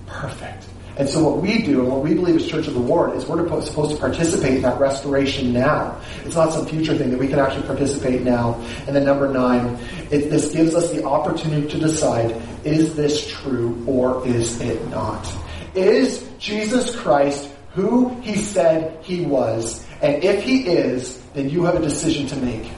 Perfect. 0.08 0.66
And 0.98 1.08
so 1.08 1.24
what 1.24 1.44
we 1.44 1.62
do 1.62 1.82
and 1.82 1.90
what 1.90 2.02
we 2.02 2.16
believe 2.16 2.38
as 2.38 2.48
Church 2.48 2.68
of 2.68 2.74
the 2.74 2.80
Lord 2.80 3.16
is 3.16 3.28
we're 3.28 3.48
supposed 3.62 3.92
to 3.92 3.98
participate 3.98 4.56
in 4.56 4.62
that 4.64 4.80
restoration 4.80 5.54
now. 5.54 6.02
It's 6.26 6.36
not 6.36 6.52
some 6.52 6.66
future 6.66 6.98
thing 6.98 7.12
that 7.12 7.20
we 7.20 7.28
can 7.28 7.38
actually 7.38 7.68
participate 7.68 8.24
now. 8.24 8.56
And 8.88 8.96
then 8.96 9.06
number 9.06 9.28
nine, 9.32 9.78
it, 10.10 10.32
this 10.32 10.52
gives 10.52 10.74
us 10.74 10.92
the 10.92 11.04
opportunity 11.04 11.68
to 11.68 11.78
decide, 11.78 12.42
is 12.64 12.96
this 12.96 13.30
true 13.30 13.84
or 13.86 14.28
is 14.28 14.60
it 14.60 14.90
not? 14.90 15.32
Is 15.76 16.28
Jesus 16.40 16.96
Christ 16.96 17.52
who 17.74 18.10
he 18.22 18.36
said 18.36 18.98
he 19.04 19.24
was? 19.24 19.86
And 20.02 20.24
if 20.24 20.44
he 20.44 20.68
is, 20.68 21.22
then 21.36 21.48
you 21.48 21.64
have 21.66 21.76
a 21.76 21.82
decision 21.82 22.26
to 22.28 22.36
make. 22.38 22.72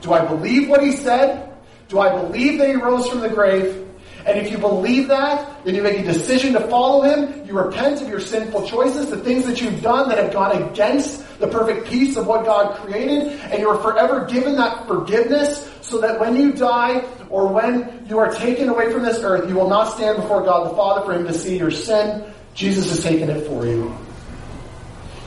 Do 0.00 0.14
I 0.14 0.24
believe 0.24 0.70
what 0.70 0.82
he 0.82 0.92
said? 0.92 1.52
Do 1.88 2.00
I 2.00 2.22
believe 2.22 2.58
that 2.58 2.68
he 2.68 2.76
rose 2.76 3.06
from 3.08 3.20
the 3.20 3.28
grave? 3.28 3.87
And 4.28 4.38
if 4.38 4.52
you 4.52 4.58
believe 4.58 5.08
that, 5.08 5.64
then 5.64 5.74
you 5.74 5.82
make 5.82 6.00
a 6.00 6.02
decision 6.02 6.52
to 6.52 6.60
follow 6.68 7.00
him. 7.00 7.46
You 7.46 7.58
repent 7.58 8.02
of 8.02 8.08
your 8.08 8.20
sinful 8.20 8.68
choices, 8.68 9.08
the 9.08 9.16
things 9.16 9.46
that 9.46 9.62
you've 9.62 9.80
done 9.80 10.10
that 10.10 10.18
have 10.18 10.34
gone 10.34 10.62
against 10.62 11.24
the 11.38 11.48
perfect 11.48 11.86
peace 11.86 12.16
of 12.18 12.26
what 12.26 12.44
God 12.44 12.76
created, 12.76 13.40
and 13.40 13.58
you 13.58 13.70
are 13.70 13.78
forever 13.78 14.26
given 14.26 14.56
that 14.56 14.86
forgiveness 14.86 15.72
so 15.80 15.98
that 16.00 16.20
when 16.20 16.36
you 16.36 16.52
die 16.52 17.02
or 17.30 17.50
when 17.50 18.04
you 18.06 18.18
are 18.18 18.30
taken 18.34 18.68
away 18.68 18.92
from 18.92 19.02
this 19.02 19.18
earth, 19.22 19.48
you 19.48 19.54
will 19.54 19.70
not 19.70 19.94
stand 19.94 20.16
before 20.16 20.42
God 20.42 20.70
the 20.70 20.76
Father 20.76 21.06
for 21.06 21.14
him 21.14 21.26
to 21.26 21.32
see 21.32 21.56
your 21.56 21.70
sin. 21.70 22.22
Jesus 22.52 22.90
has 22.90 23.02
taken 23.02 23.30
it 23.30 23.46
for 23.46 23.64
you. 23.64 23.96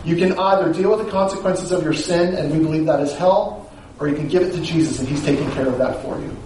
You 0.05 0.15
can 0.15 0.37
either 0.37 0.71
deal 0.71 0.95
with 0.95 1.05
the 1.05 1.11
consequences 1.11 1.71
of 1.71 1.83
your 1.83 1.93
sin, 1.93 2.35
and 2.35 2.51
we 2.51 2.59
believe 2.59 2.85
that 2.85 2.99
is 2.99 3.15
hell, 3.15 3.71
or 3.99 4.09
you 4.09 4.15
can 4.15 4.27
give 4.27 4.43
it 4.43 4.51
to 4.51 4.61
Jesus 4.61 4.99
and 4.99 5.07
he's 5.07 5.23
taking 5.23 5.49
care 5.51 5.67
of 5.67 5.79
that 5.79 6.03
for 6.03 6.19
you. 6.19 6.37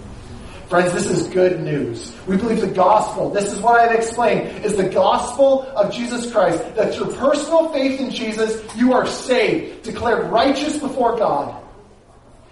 Friends, 0.68 0.92
this 0.92 1.06
is 1.06 1.28
good 1.28 1.60
news. 1.60 2.12
We 2.26 2.36
believe 2.36 2.60
the 2.60 2.66
gospel, 2.66 3.30
this 3.30 3.52
is 3.52 3.60
what 3.60 3.78
I've 3.78 3.94
explained, 3.94 4.64
is 4.64 4.76
the 4.76 4.88
gospel 4.88 5.62
of 5.76 5.94
Jesus 5.94 6.32
Christ. 6.32 6.58
That 6.74 6.92
through 6.92 7.14
personal 7.14 7.72
faith 7.72 8.00
in 8.00 8.10
Jesus, 8.10 8.60
you 8.74 8.92
are 8.92 9.06
saved, 9.06 9.84
declared 9.84 10.28
righteous 10.28 10.76
before 10.78 11.16
God. 11.16 11.62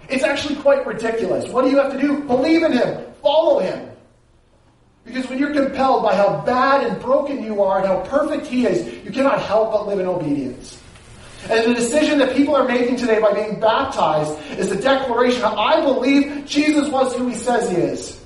It's 0.07 0.23
actually 0.23 0.55
quite 0.55 0.87
ridiculous. 0.87 1.49
What 1.49 1.65
do 1.65 1.71
you 1.71 1.77
have 1.77 1.91
to 1.91 1.99
do? 1.99 2.23
Believe 2.23 2.63
in 2.63 2.71
Him. 2.71 3.05
Follow 3.21 3.59
Him. 3.59 3.89
Because 5.03 5.27
when 5.29 5.37
you're 5.37 5.53
compelled 5.53 6.01
by 6.01 6.15
how 6.15 6.41
bad 6.45 6.87
and 6.87 7.01
broken 7.01 7.43
you 7.43 7.63
are 7.63 7.79
and 7.79 7.87
how 7.87 7.99
perfect 8.05 8.47
He 8.47 8.65
is, 8.65 9.03
you 9.03 9.11
cannot 9.11 9.41
help 9.41 9.71
but 9.71 9.87
live 9.87 9.99
in 9.99 10.05
obedience. 10.05 10.81
And 11.49 11.71
the 11.71 11.75
decision 11.75 12.17
that 12.19 12.35
people 12.35 12.55
are 12.55 12.67
making 12.67 12.95
today 12.95 13.19
by 13.19 13.33
being 13.33 13.59
baptized 13.59 14.37
is 14.57 14.69
the 14.69 14.75
declaration 14.75 15.43
I 15.43 15.81
believe 15.81 16.45
Jesus 16.45 16.89
was 16.89 17.15
who 17.15 17.27
he 17.27 17.35
says 17.35 17.69
he 17.69 17.77
is. 17.77 18.19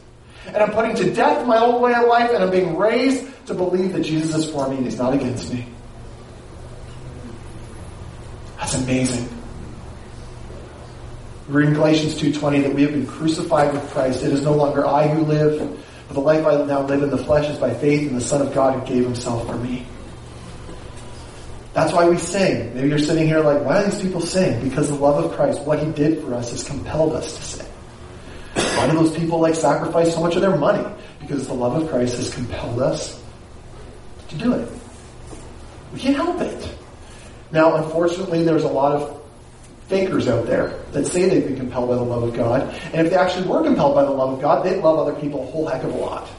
And 0.47 0.57
I'm 0.57 0.72
putting 0.72 0.95
to 0.95 1.13
death 1.13 1.45
my 1.45 1.59
old 1.59 1.82
way 1.82 1.93
of 1.93 2.07
life 2.07 2.32
and 2.34 2.43
I'm 2.43 2.49
being 2.49 2.78
raised 2.78 3.26
to 3.47 3.53
believe 3.53 3.93
that 3.93 4.03
Jesus 4.03 4.34
is 4.36 4.49
for 4.49 4.70
me 4.70 4.78
and 4.78 4.86
he's 4.86 4.97
not 4.97 5.13
against 5.13 5.53
me. 5.53 5.67
That's 8.57 8.76
amazing. 8.76 9.28
We 11.49 11.55
read 11.55 11.70
in 11.70 11.74
Galatians 11.74 12.22
2.20 12.22 12.63
that 12.63 12.74
we 12.74 12.84
have 12.84 12.91
been 12.91 13.07
crucified 13.07 13.74
with 13.74 13.89
Christ. 13.91 14.24
It 14.24 14.32
is 14.32 14.43
no 14.43 14.53
longer 14.53 14.86
I 14.86 15.07
who 15.07 15.24
live, 15.26 15.78
but 16.07 16.13
the 16.13 16.20
life 16.20 16.45
I 16.45 16.63
now 16.63 16.84
live 16.84 17.03
in 17.03 17.09
the 17.09 17.17
flesh 17.17 17.49
is 17.49 17.57
by 17.57 17.74
faith 17.74 18.07
in 18.07 18.15
the 18.15 18.22
Son 18.22 18.41
of 18.41 18.53
God 18.53 18.80
who 18.80 18.86
gave 18.86 19.03
himself 19.03 19.45
for 19.45 19.57
me. 19.57 19.86
That's 21.80 21.93
why 21.93 22.09
we 22.09 22.17
sing. 22.17 22.75
Maybe 22.75 22.89
you're 22.89 22.99
sitting 22.99 23.25
here 23.25 23.39
like, 23.39 23.63
why 23.63 23.82
do 23.82 23.89
these 23.89 24.01
people 24.01 24.19
sing? 24.19 24.61
Because 24.67 24.89
the 24.89 24.95
love 24.95 25.23
of 25.23 25.32
Christ, 25.32 25.61
what 25.61 25.80
He 25.80 25.89
did 25.93 26.21
for 26.21 26.34
us, 26.34 26.51
has 26.51 26.61
compelled 26.61 27.13
us 27.13 27.38
to 27.38 27.41
sing. 27.41 27.67
Why 28.53 28.88
do 28.88 28.97
those 28.97 29.15
people 29.15 29.39
like 29.39 29.55
sacrifice 29.55 30.13
so 30.13 30.19
much 30.19 30.36
of 30.36 30.41
their 30.41 30.57
money? 30.57 30.86
Because 31.21 31.47
the 31.47 31.53
love 31.53 31.82
of 31.82 31.89
Christ 31.89 32.17
has 32.17 32.34
compelled 32.34 32.82
us 32.82 33.23
to 34.27 34.36
do 34.36 34.55
it. 34.55 34.69
We 35.93 36.01
can't 36.01 36.17
help 36.17 36.41
it. 36.41 36.77
Now, 37.53 37.75
unfortunately, 37.75 38.43
there's 38.43 38.63
a 38.63 38.67
lot 38.67 38.91
of 38.91 39.21
fakers 39.88 40.27
out 40.27 40.47
there 40.47 40.84
that 40.91 41.07
say 41.07 41.30
they've 41.30 41.47
been 41.47 41.55
compelled 41.55 41.88
by 41.88 41.95
the 41.95 42.03
love 42.03 42.23
of 42.23 42.36
God. 42.36 42.75
And 42.91 43.07
if 43.07 43.13
they 43.13 43.17
actually 43.17 43.47
were 43.47 43.63
compelled 43.63 43.95
by 43.95 44.03
the 44.03 44.11
love 44.11 44.34
of 44.34 44.41
God, 44.41 44.65
they'd 44.65 44.82
love 44.82 44.99
other 44.99 45.17
people 45.17 45.43
a 45.43 45.45
whole 45.45 45.65
heck 45.65 45.86
of 45.86 45.93
a 45.93 45.97
lot. 45.97 46.30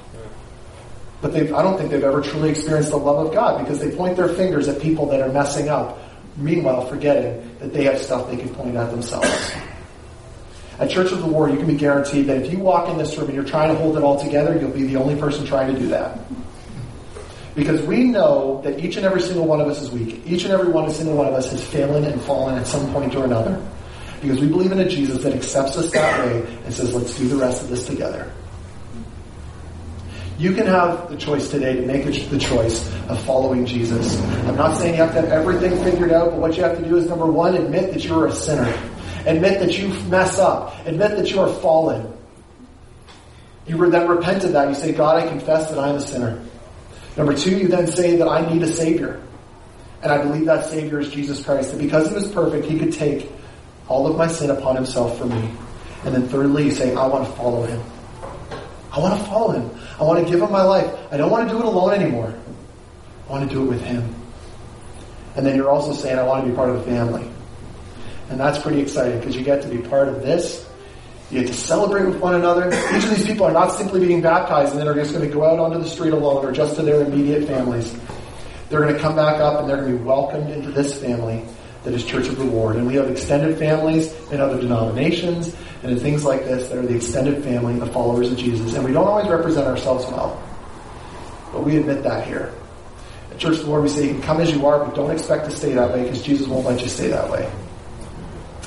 But 1.21 1.37
I 1.37 1.62
don't 1.62 1.77
think 1.77 1.91
they've 1.91 2.03
ever 2.03 2.23
truly 2.23 2.51
experienced 2.51 2.91
the 2.91 2.97
love 2.97 3.27
of 3.27 3.35
God 3.35 3.62
because 3.62 3.79
they 3.79 3.95
point 3.95 4.16
their 4.16 4.29
fingers 4.29 4.68
at 4.68 4.81
people 4.81 5.07
that 5.07 5.21
are 5.21 5.29
messing 5.31 5.68
up, 5.68 5.99
meanwhile 6.37 6.87
forgetting 6.87 7.57
that 7.59 7.73
they 7.73 7.85
have 7.85 7.99
stuff 7.99 8.31
they 8.31 8.37
can 8.37 8.49
point 8.55 8.77
at 8.77 8.91
themselves. 8.91 9.53
At 10.79 10.89
Church 10.89 11.12
of 11.12 11.21
the 11.21 11.27
Word, 11.27 11.51
you 11.51 11.59
can 11.59 11.66
be 11.66 11.77
guaranteed 11.77 12.27
that 12.29 12.39
if 12.39 12.51
you 12.51 12.59
walk 12.59 12.89
in 12.89 12.97
this 12.97 13.14
room 13.18 13.27
and 13.27 13.35
you're 13.35 13.45
trying 13.45 13.68
to 13.68 13.79
hold 13.79 13.99
it 13.99 14.03
all 14.03 14.18
together, 14.18 14.59
you'll 14.59 14.71
be 14.71 14.85
the 14.85 14.97
only 14.97 15.14
person 15.21 15.45
trying 15.45 15.75
to 15.75 15.79
do 15.79 15.89
that. 15.89 16.18
Because 17.55 17.83
we 17.83 18.05
know 18.05 18.62
that 18.64 18.83
each 18.83 18.97
and 18.97 19.05
every 19.05 19.21
single 19.21 19.45
one 19.45 19.61
of 19.61 19.68
us 19.68 19.83
is 19.83 19.91
weak. 19.91 20.23
Each 20.25 20.45
and 20.45 20.53
every 20.53 20.68
one 20.68 20.89
single 20.91 21.16
one 21.16 21.27
of 21.27 21.35
us 21.35 21.51
has 21.51 21.62
failed 21.62 22.05
and 22.05 22.23
fallen 22.23 22.57
at 22.57 22.66
some 22.66 22.91
point 22.93 23.14
or 23.14 23.27
another. 23.27 23.62
Because 24.23 24.41
we 24.41 24.49
believe 24.49 24.73
in 24.73 24.81
a 24.81 24.89
Jesus 24.89 25.23
that 25.23 25.35
accepts 25.35 25.77
us 25.77 25.91
that 25.91 26.25
way 26.25 26.47
and 26.64 26.73
says, 26.73 26.95
let's 26.95 27.14
do 27.18 27.29
the 27.29 27.37
rest 27.37 27.62
of 27.62 27.68
this 27.68 27.87
together. 27.87 28.33
You 30.41 30.55
can 30.55 30.66
have 30.68 31.11
the 31.11 31.18
choice 31.18 31.51
today 31.51 31.74
to 31.74 31.82
make 31.82 32.07
the 32.07 32.38
choice 32.38 32.91
of 33.11 33.22
following 33.26 33.66
Jesus. 33.66 34.18
I'm 34.47 34.57
not 34.57 34.74
saying 34.74 34.95
you 34.95 35.03
have 35.03 35.12
to 35.12 35.20
have 35.20 35.28
everything 35.28 35.84
figured 35.84 36.12
out, 36.12 36.30
but 36.30 36.38
what 36.38 36.57
you 36.57 36.62
have 36.62 36.78
to 36.78 36.88
do 36.88 36.97
is 36.97 37.11
number 37.11 37.26
one, 37.26 37.55
admit 37.57 37.93
that 37.93 38.03
you're 38.03 38.26
a 38.26 38.32
sinner. 38.32 38.72
Admit 39.26 39.61
that 39.61 39.78
you 39.78 39.88
mess 40.09 40.38
up. 40.38 40.74
Admit 40.86 41.18
that 41.18 41.30
you 41.30 41.41
are 41.41 41.53
fallen. 41.61 42.11
You 43.66 43.91
then 43.91 44.09
repent 44.09 44.45
of 44.45 44.53
that. 44.53 44.70
You 44.70 44.74
say, 44.74 44.93
God, 44.93 45.22
I 45.22 45.28
confess 45.28 45.68
that 45.68 45.78
I'm 45.78 45.97
a 45.97 46.01
sinner. 46.01 46.43
Number 47.18 47.36
two, 47.36 47.59
you 47.59 47.68
then 47.68 47.86
say 47.86 48.16
that 48.16 48.26
I 48.26 48.51
need 48.51 48.62
a 48.62 48.72
Savior. 48.72 49.22
And 50.03 50.11
I 50.11 50.22
believe 50.22 50.47
that 50.47 50.64
Savior 50.64 51.01
is 51.01 51.11
Jesus 51.11 51.45
Christ. 51.45 51.72
That 51.72 51.78
because 51.78 52.09
He 52.09 52.14
was 52.14 52.32
perfect, 52.32 52.64
He 52.64 52.78
could 52.78 52.95
take 52.95 53.30
all 53.88 54.07
of 54.07 54.16
my 54.16 54.26
sin 54.26 54.49
upon 54.49 54.74
Himself 54.74 55.18
for 55.18 55.26
me. 55.26 55.51
And 56.07 56.14
then 56.14 56.26
thirdly, 56.28 56.64
you 56.64 56.70
say, 56.70 56.95
I 56.95 57.07
want 57.09 57.28
to 57.28 57.32
follow 57.34 57.66
Him. 57.66 57.82
I 58.93 58.99
want 58.99 59.18
to 59.20 59.26
follow 59.26 59.53
him. 59.53 59.70
I 59.99 60.05
want 60.05 60.24
to 60.24 60.30
give 60.30 60.41
him 60.41 60.51
my 60.51 60.62
life. 60.62 60.93
I 61.12 61.16
don't 61.16 61.30
want 61.30 61.49
to 61.49 61.55
do 61.55 61.61
it 61.61 61.64
alone 61.64 61.95
anymore. 61.95 62.34
I 63.28 63.32
want 63.32 63.49
to 63.49 63.55
do 63.55 63.62
it 63.62 63.66
with 63.66 63.82
him. 63.82 64.14
And 65.36 65.47
then 65.47 65.55
you're 65.55 65.70
also 65.70 65.93
saying, 65.93 66.18
I 66.18 66.24
want 66.24 66.45
to 66.45 66.51
be 66.51 66.57
part 66.57 66.70
of 66.70 66.76
a 66.76 66.82
family. 66.82 67.30
And 68.30 68.38
that's 68.38 68.59
pretty 68.59 68.80
exciting 68.80 69.18
because 69.18 69.36
you 69.36 69.43
get 69.43 69.62
to 69.62 69.68
be 69.68 69.78
part 69.78 70.09
of 70.09 70.22
this. 70.22 70.68
You 71.30 71.41
get 71.41 71.49
to 71.49 71.55
celebrate 71.55 72.07
with 72.07 72.20
one 72.20 72.34
another. 72.34 72.68
Each 72.68 73.05
of 73.05 73.11
these 73.11 73.26
people 73.26 73.47
are 73.47 73.53
not 73.53 73.72
simply 73.72 74.05
being 74.05 74.20
baptized 74.20 74.72
and 74.72 74.80
then 74.80 74.88
are 74.88 74.95
just 74.95 75.12
going 75.14 75.26
to 75.26 75.32
go 75.32 75.45
out 75.45 75.61
onto 75.61 75.78
the 75.78 75.88
street 75.88 76.12
alone 76.12 76.45
or 76.45 76.51
just 76.51 76.74
to 76.76 76.82
their 76.82 77.03
immediate 77.03 77.47
families. 77.47 77.97
They're 78.68 78.80
going 78.80 78.95
to 78.95 79.01
come 79.01 79.14
back 79.14 79.41
up 79.41 79.61
and 79.61 79.68
they're 79.68 79.76
going 79.76 79.93
to 79.93 79.99
be 79.99 80.05
welcomed 80.05 80.51
into 80.51 80.72
this 80.72 81.01
family 81.01 81.45
that 81.84 81.95
is 81.95 82.05
Church 82.05 82.28
of 82.28 82.38
Lord. 82.38 82.76
And 82.76 82.86
we 82.86 82.95
have 82.97 83.09
extended 83.09 83.59
families 83.59 84.12
in 84.30 84.41
other 84.41 84.61
denominations 84.61 85.55
and 85.83 85.93
in 85.93 85.99
things 85.99 86.24
like 86.24 86.45
this 86.45 86.68
that 86.68 86.78
are 86.78 86.87
the 86.87 86.95
extended 86.95 87.43
family 87.43 87.78
the 87.78 87.87
followers 87.87 88.31
of 88.31 88.39
Jesus. 88.39 88.74
And 88.74 88.85
we 88.85 88.93
don't 88.93 89.07
always 89.07 89.28
represent 89.28 89.66
ourselves 89.66 90.05
well. 90.07 90.43
But 91.53 91.64
we 91.64 91.76
admit 91.76 92.03
that 92.03 92.26
here. 92.26 92.53
At 93.31 93.39
Church 93.39 93.59
of 93.59 93.64
the 93.64 93.70
Lord, 93.70 93.83
we 93.83 93.89
say 93.89 94.09
you 94.09 94.14
can 94.14 94.22
come 94.22 94.41
as 94.41 94.51
you 94.51 94.66
are, 94.66 94.85
but 94.85 94.95
don't 94.95 95.11
expect 95.11 95.47
to 95.47 95.51
stay 95.51 95.72
that 95.72 95.93
way 95.93 96.03
because 96.03 96.22
Jesus 96.22 96.47
won't 96.47 96.66
let 96.66 96.81
you 96.83 96.89
stay 96.89 97.09
that 97.09 97.31
way. 97.31 97.51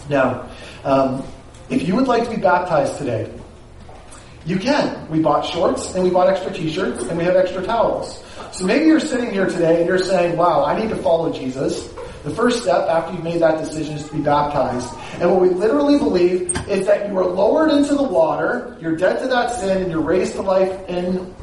Now, 0.09 0.49
um, 0.83 1.23
if 1.69 1.87
you 1.87 1.95
would 1.95 2.07
like 2.07 2.23
to 2.25 2.29
be 2.29 2.41
baptized 2.41 2.97
today, 2.97 3.31
you 4.45 4.57
can. 4.57 5.09
We 5.09 5.19
bought 5.19 5.45
shorts 5.45 5.93
and 5.93 6.03
we 6.03 6.09
bought 6.09 6.27
extra 6.27 6.51
t-shirts 6.51 7.03
and 7.03 7.17
we 7.17 7.23
have 7.23 7.35
extra 7.35 7.63
towels. 7.63 8.23
So 8.51 8.65
maybe 8.65 8.85
you're 8.85 8.99
sitting 8.99 9.31
here 9.31 9.47
today 9.47 9.79
and 9.79 9.87
you're 9.87 9.97
saying, 9.97 10.35
wow, 10.35 10.65
I 10.65 10.79
need 10.79 10.89
to 10.89 10.97
follow 10.97 11.31
Jesus. 11.31 11.92
The 12.23 12.29
first 12.31 12.63
step 12.63 12.87
after 12.87 13.13
you've 13.13 13.23
made 13.23 13.41
that 13.41 13.57
decision 13.57 13.97
is 13.97 14.07
to 14.07 14.15
be 14.15 14.21
baptized. 14.21 14.93
And 15.19 15.29
what 15.29 15.41
we 15.41 15.49
literally 15.49 15.97
believe 15.97 16.55
is 16.69 16.87
that 16.87 17.09
you 17.09 17.17
are 17.17 17.25
lowered 17.25 17.71
into 17.71 17.95
the 17.95 18.03
water, 18.03 18.77
you're 18.79 18.95
dead 18.95 19.19
to 19.19 19.27
that 19.27 19.51
sin, 19.51 19.81
and 19.81 19.91
you're 19.91 20.01
raised 20.01 20.33
to 20.33 20.41
life 20.41 20.87
in 20.87 21.33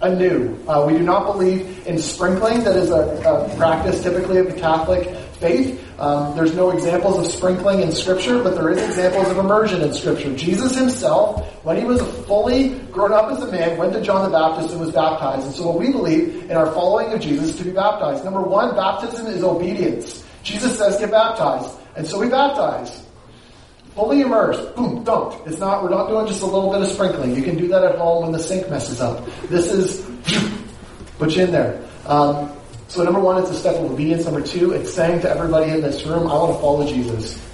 anew. 0.00 0.56
Uh, 0.68 0.84
we 0.86 0.92
do 0.92 1.02
not 1.02 1.26
believe 1.26 1.86
in 1.86 1.98
sprinkling. 1.98 2.62
That 2.62 2.76
is 2.76 2.90
a, 2.90 3.20
a 3.26 3.56
practice 3.56 4.02
typically 4.02 4.38
of 4.38 4.46
the 4.46 4.60
Catholic 4.60 5.12
faith. 5.40 5.84
Um, 5.98 6.36
there's 6.36 6.54
no 6.54 6.70
examples 6.70 7.18
of 7.18 7.32
sprinkling 7.32 7.80
in 7.80 7.92
Scripture, 7.92 8.40
but 8.42 8.54
there 8.54 8.70
is 8.70 8.80
examples 8.80 9.28
of 9.28 9.38
immersion 9.38 9.80
in 9.82 9.92
Scripture. 9.92 10.34
Jesus 10.36 10.76
himself, 10.76 11.44
when 11.64 11.76
he 11.76 11.84
was 11.84 12.00
fully 12.26 12.78
grown 12.92 13.12
up 13.12 13.30
as 13.32 13.42
a 13.42 13.50
man, 13.50 13.76
went 13.76 13.92
to 13.94 14.00
John 14.00 14.30
the 14.30 14.36
Baptist 14.36 14.70
and 14.70 14.80
was 14.80 14.92
baptized. 14.92 15.46
And 15.46 15.54
so 15.54 15.66
what 15.66 15.80
we 15.80 15.90
believe 15.90 16.48
in 16.48 16.56
our 16.56 16.70
following 16.72 17.12
of 17.12 17.20
Jesus 17.20 17.56
to 17.56 17.64
be 17.64 17.72
baptized. 17.72 18.24
Number 18.24 18.42
one, 18.42 18.76
baptism 18.76 19.26
is 19.26 19.42
obedience. 19.42 20.24
Jesus 20.42 20.78
says 20.78 20.98
get 20.98 21.10
baptized. 21.10 21.70
And 21.96 22.06
so 22.06 22.20
we 22.20 22.28
baptize. 22.28 23.04
Fully 23.94 24.20
immersed. 24.20 24.76
Boom, 24.76 25.04
dunked. 25.04 25.46
It's 25.46 25.58
not, 25.58 25.82
we're 25.82 25.90
not 25.90 26.08
doing 26.08 26.26
just 26.26 26.42
a 26.42 26.46
little 26.46 26.70
bit 26.70 26.82
of 26.82 26.88
sprinkling. 26.88 27.34
You 27.34 27.42
can 27.42 27.56
do 27.56 27.66
that 27.68 27.82
at 27.82 27.98
home 27.98 28.22
when 28.22 28.32
the 28.32 28.38
sink 28.38 28.70
messes 28.70 29.00
up. 29.00 29.26
This 29.48 29.72
is, 29.72 30.08
put 31.18 31.34
you 31.34 31.44
in 31.44 31.50
there. 31.50 31.82
Um, 32.06 32.52
so 32.86 33.02
number 33.02 33.20
one, 33.20 33.42
it's 33.42 33.50
a 33.50 33.54
step 33.54 33.74
of 33.74 33.90
obedience. 33.90 34.24
Number 34.24 34.40
two, 34.40 34.72
it's 34.72 34.94
saying 34.94 35.22
to 35.22 35.30
everybody 35.30 35.72
in 35.72 35.82
this 35.82 36.04
room, 36.06 36.28
I 36.28 36.34
want 36.34 36.54
to 36.54 36.60
follow 36.60 36.86
Jesus. 36.86 37.44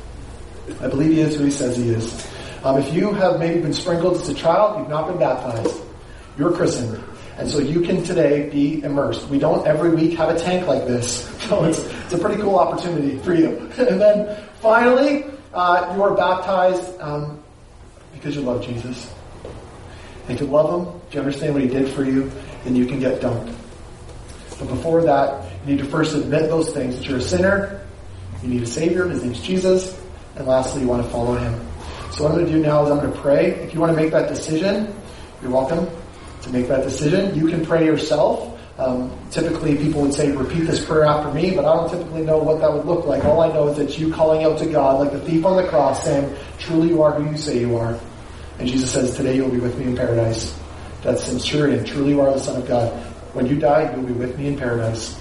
I 0.80 0.89
believe 0.89 1.12
he 1.12 1.20
is 1.20 1.37
who 1.37 1.45
he 1.45 1.51
says 1.51 1.76
he 1.76 1.91
is. 1.91 2.26
Um, 2.62 2.78
if 2.78 2.93
you 2.95 3.12
have 3.12 3.39
maybe 3.39 3.61
been 3.61 3.74
sprinkled 3.74 4.14
as 4.14 4.28
a 4.28 4.35
child, 4.35 4.78
you've 4.78 4.89
not 4.89 5.09
been 5.09 5.18
baptized. 5.18 5.82
You're 6.39 6.53
christened. 6.53 7.03
And 7.37 7.51
so 7.51 7.59
you 7.59 7.80
can 7.80 8.03
today 8.05 8.49
be 8.49 8.82
immersed. 8.82 9.28
We 9.28 9.39
don't 9.39 9.66
every 9.66 9.91
week 9.91 10.16
have 10.18 10.35
a 10.35 10.39
tank 10.39 10.66
like 10.66 10.87
this. 10.87 11.30
So 11.45 11.62
it's, 11.64 11.78
it's 11.78 12.14
a 12.14 12.18
pretty 12.18 12.41
cool 12.41 12.59
opportunity 12.59 13.18
for 13.18 13.35
you. 13.35 13.70
And 13.78 14.01
then 14.01 14.43
finally, 14.61 15.26
uh, 15.53 15.93
you 15.95 16.03
are 16.03 16.14
baptized 16.14 16.99
um, 17.01 17.39
because 18.14 18.35
you 18.35 18.41
love 18.41 18.64
Jesus. 18.64 19.12
And 20.26 20.37
if 20.37 20.41
you 20.41 20.47
love 20.47 20.70
Him, 20.72 21.01
if 21.07 21.14
you 21.14 21.20
understand 21.20 21.53
what 21.53 21.62
He 21.62 21.68
did 21.68 21.91
for 21.91 22.03
you, 22.03 22.30
then 22.64 22.74
you 22.74 22.87
can 22.87 22.99
get 22.99 23.20
dunked. 23.20 23.55
But 24.59 24.68
before 24.68 25.03
that, 25.03 25.45
you 25.66 25.74
need 25.74 25.82
to 25.82 25.85
first 25.85 26.14
admit 26.14 26.49
those 26.49 26.70
things 26.72 26.97
that 26.97 27.07
you're 27.07 27.18
a 27.18 27.22
sinner, 27.22 27.87
you 28.43 28.49
need 28.49 28.62
a 28.62 28.66
Savior, 28.66 29.07
His 29.07 29.22
name's 29.22 29.43
Jesus, 29.43 30.01
and 30.37 30.47
lastly, 30.47 30.80
you 30.80 30.89
want 30.89 31.05
to 31.05 31.11
follow 31.11 31.35
Him. 31.35 31.53
So 32.11 32.22
what 32.22 32.32
I'm 32.32 32.39
going 32.39 32.47
to 32.47 32.53
do 32.53 32.61
now 32.61 32.87
is 32.87 32.91
I'm 32.91 33.01
going 33.01 33.12
to 33.12 33.18
pray. 33.20 33.51
If 33.51 33.74
you 33.74 33.80
want 33.80 33.95
to 33.95 34.03
make 34.03 34.12
that 34.12 34.30
decision, 34.30 34.95
you're 35.43 35.51
welcome 35.51 35.91
to 36.45 36.51
make 36.51 36.69
that 36.69 36.83
decision. 36.83 37.35
You 37.35 37.49
can 37.49 37.65
pray 37.65 37.85
yourself. 37.85 38.51
Um, 38.79 39.17
typically, 39.31 39.77
people 39.77 40.03
would 40.03 40.15
say, 40.15 40.33
repeat 40.33 40.67
this 40.67 40.85
prayer 40.85 41.05
after 41.05 41.33
me, 41.33 41.55
but 41.55 41.65
I 41.65 41.75
don't 41.77 41.91
typically 41.91 42.23
know 42.23 42.39
what 42.39 42.61
that 42.61 42.73
would 42.73 42.87
look 42.87 43.07
like. 43.07 43.25
All 43.25 43.41
I 43.41 43.49
know 43.49 43.69
is 43.69 43.77
that 43.77 43.99
you 43.99 44.13
calling 44.13 44.45
out 44.45 44.59
to 44.59 44.67
God, 44.67 45.01
like 45.01 45.13
the 45.13 45.21
thief 45.21 45.45
on 45.45 45.57
the 45.57 45.69
cross, 45.69 46.03
saying, 46.05 46.35
Truly 46.59 46.89
you 46.89 47.03
are 47.03 47.13
who 47.13 47.31
you 47.31 47.37
say 47.37 47.61
you 47.61 47.77
are. 47.77 47.99
And 48.59 48.69
Jesus 48.69 48.91
says, 48.91 49.17
Today 49.17 49.37
you'll 49.37 49.51
be 49.51 49.59
with 49.59 49.79
me 49.79 49.85
in 49.85 49.97
paradise. 49.97 50.59
That's 51.03 51.23
centurion. 51.23 51.85
Truly 51.85 52.11
you 52.11 52.21
are 52.21 52.33
the 52.33 52.41
Son 52.41 52.61
of 52.61 52.67
God. 52.67 52.93
When 53.35 53.47
you 53.47 53.59
die, 53.59 53.93
you'll 53.93 54.07
be 54.07 54.13
with 54.13 54.39
me 54.39 54.49
in 54.49 54.57
paradise. 54.57 55.21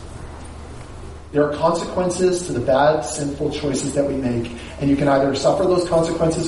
There 1.31 1.43
are 1.43 1.55
consequences 1.55 2.45
to 2.45 2.53
the 2.53 2.59
bad, 2.59 3.01
sinful 3.01 3.51
choices 3.51 3.95
that 3.95 4.07
we 4.07 4.15
make, 4.15 4.51
and 4.79 4.87
you 4.87 4.95
can 4.95 5.07
either 5.07 5.33
suffer 5.33 5.63
those 5.63 5.87
consequences 5.89 6.47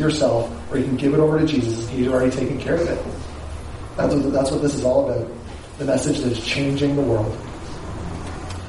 yourself, 0.00 0.50
or 0.70 0.78
you 0.78 0.84
can 0.84 0.96
give 0.96 1.12
it 1.12 1.20
over 1.20 1.38
to 1.38 1.46
Jesus. 1.46 1.86
He's 1.90 2.08
already 2.08 2.30
taken 2.30 2.58
care 2.58 2.76
of 2.76 2.88
it. 2.88 3.21
That's 3.96 4.14
what, 4.14 4.32
that's 4.32 4.50
what 4.50 4.62
this 4.62 4.74
is 4.74 4.84
all 4.84 5.08
about. 5.08 5.30
The 5.78 5.84
message 5.84 6.18
that 6.18 6.32
is 6.32 6.44
changing 6.44 6.96
the 6.96 7.02
world. 7.02 7.36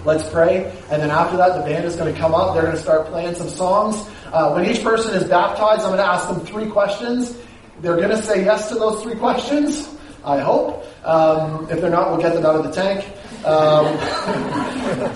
Let's 0.05 0.27
pray, 0.29 0.65
and 0.91 1.01
then 1.01 1.11
after 1.11 1.37
that, 1.37 1.57
the 1.57 1.63
band 1.63 1.85
is 1.85 1.95
going 1.95 2.13
to 2.13 2.19
come 2.19 2.35
up. 2.35 2.53
They're 2.53 2.63
going 2.63 2.75
to 2.75 2.81
start 2.81 3.07
playing 3.07 3.35
some 3.35 3.47
songs. 3.47 3.95
Uh, 4.33 4.51
when 4.51 4.65
each 4.65 4.83
person 4.83 5.13
is 5.15 5.23
baptized, 5.29 5.81
I'm 5.81 5.89
going 5.89 5.99
to 5.99 6.05
ask 6.05 6.27
them 6.27 6.45
three 6.45 6.69
questions. 6.69 7.37
They're 7.79 7.95
going 7.95 8.09
to 8.09 8.21
say 8.21 8.43
yes 8.43 8.67
to 8.69 8.75
those 8.75 9.01
three 9.01 9.15
questions. 9.15 9.89
I 10.25 10.39
hope. 10.39 10.85
Um, 11.05 11.67
if 11.69 11.79
they're 11.79 11.89
not, 11.89 12.11
we'll 12.11 12.21
get 12.21 12.33
them 12.33 12.45
out 12.45 12.55
of 12.55 12.63
the 12.63 12.71
tank. 12.71 13.05
Um, 13.45 13.85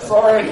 sorry, 0.00 0.48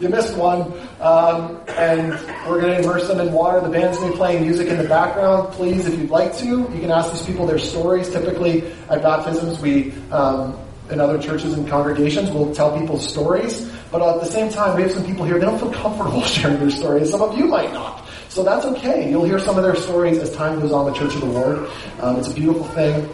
you 0.00 0.08
missed 0.08 0.36
one. 0.36 0.72
Um, 1.02 1.60
and 1.66 2.12
we're 2.48 2.60
going 2.60 2.76
to 2.76 2.78
immerse 2.78 3.08
them 3.08 3.18
in 3.18 3.32
water. 3.32 3.60
The 3.60 3.68
band's 3.68 3.98
going 3.98 4.12
to 4.12 4.14
be 4.14 4.18
playing 4.18 4.42
music 4.44 4.68
in 4.68 4.78
the 4.78 4.88
background. 4.88 5.52
Please, 5.52 5.84
if 5.86 5.98
you'd 5.98 6.10
like 6.10 6.36
to, 6.38 6.46
you 6.46 6.80
can 6.80 6.92
ask 6.92 7.12
these 7.12 7.26
people 7.26 7.44
their 7.44 7.58
stories. 7.58 8.08
Typically, 8.08 8.62
at 8.88 9.02
baptisms, 9.02 9.58
we 9.58 9.92
um, 10.12 10.56
in 10.90 11.00
other 11.00 11.20
churches 11.20 11.54
and 11.54 11.66
congregations 11.68 12.30
will 12.30 12.54
tell 12.54 12.78
people 12.78 13.00
stories. 13.00 13.68
But 13.90 14.00
at 14.00 14.20
the 14.20 14.26
same 14.26 14.48
time, 14.48 14.76
we 14.76 14.82
have 14.82 14.92
some 14.92 15.04
people 15.04 15.24
here, 15.24 15.40
they 15.40 15.44
don't 15.46 15.58
feel 15.58 15.72
comfortable 15.72 16.22
sharing 16.22 16.60
their 16.60 16.70
stories. 16.70 17.10
Some 17.10 17.20
of 17.20 17.36
you 17.36 17.46
might 17.46 17.72
not. 17.72 18.06
So 18.28 18.44
that's 18.44 18.64
okay. 18.64 19.10
You'll 19.10 19.24
hear 19.24 19.38
some 19.38 19.58
of 19.58 19.64
their 19.64 19.76
stories 19.76 20.18
as 20.18 20.34
time 20.34 20.60
goes 20.60 20.72
on 20.72 20.86
the 20.86 20.92
Church 20.92 21.14
of 21.14 21.20
the 21.20 21.26
Lord. 21.26 21.68
Um, 22.00 22.16
it's 22.16 22.28
a 22.28 22.34
beautiful 22.34 22.64
thing. 22.64 23.08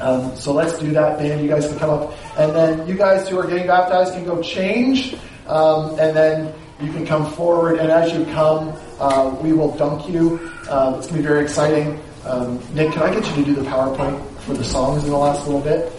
Um, 0.00 0.36
so 0.36 0.52
let's 0.52 0.78
do 0.78 0.90
that, 0.92 1.18
band. 1.18 1.42
You 1.42 1.48
guys 1.48 1.66
can 1.66 1.78
come 1.78 1.90
up. 1.90 2.14
And 2.38 2.54
then 2.54 2.88
you 2.88 2.94
guys 2.94 3.28
who 3.28 3.38
are 3.38 3.46
getting 3.46 3.66
baptized 3.66 4.14
can 4.14 4.24
go 4.24 4.42
change. 4.42 5.16
Um, 5.46 5.98
and 5.98 6.14
then 6.14 6.54
you 6.80 6.92
can 6.92 7.06
come 7.06 7.30
forward. 7.32 7.78
And 7.78 7.90
as 7.90 8.12
you 8.12 8.24
come, 8.26 8.72
uh, 9.00 9.36
we 9.42 9.52
will 9.52 9.76
dunk 9.76 10.08
you. 10.08 10.38
Um, 10.68 10.94
it's 10.94 11.06
going 11.06 11.22
to 11.22 11.22
be 11.22 11.22
very 11.22 11.42
exciting. 11.42 12.00
Um, 12.24 12.60
Nick, 12.74 12.92
can 12.92 13.02
I 13.02 13.14
get 13.14 13.26
you 13.28 13.44
to 13.44 13.44
do 13.44 13.54
the 13.54 13.68
PowerPoint 13.68 14.24
for 14.40 14.54
the 14.54 14.64
songs 14.64 15.04
in 15.04 15.10
the 15.10 15.16
last 15.16 15.46
little 15.46 15.60
bit? 15.60 15.92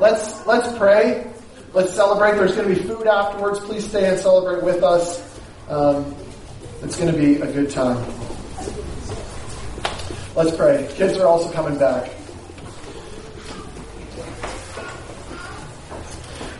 Let's, 0.00 0.46
let's 0.46 0.76
pray. 0.76 1.30
Let's 1.72 1.94
celebrate. 1.94 2.36
There's 2.36 2.54
going 2.54 2.74
to 2.74 2.74
be 2.74 2.88
food 2.88 3.06
afterwards. 3.06 3.60
Please 3.60 3.86
stay 3.86 4.08
and 4.08 4.18
celebrate 4.18 4.62
with 4.64 4.82
us. 4.82 5.38
Um, 5.68 6.14
it's 6.82 6.96
going 6.96 7.12
to 7.12 7.18
be 7.18 7.40
a 7.40 7.52
good 7.52 7.70
time. 7.70 7.96
Let's 10.34 10.54
pray. 10.56 10.88
Kids 10.94 11.18
are 11.18 11.26
also 11.26 11.50
coming 11.52 11.78
back. 11.78 12.15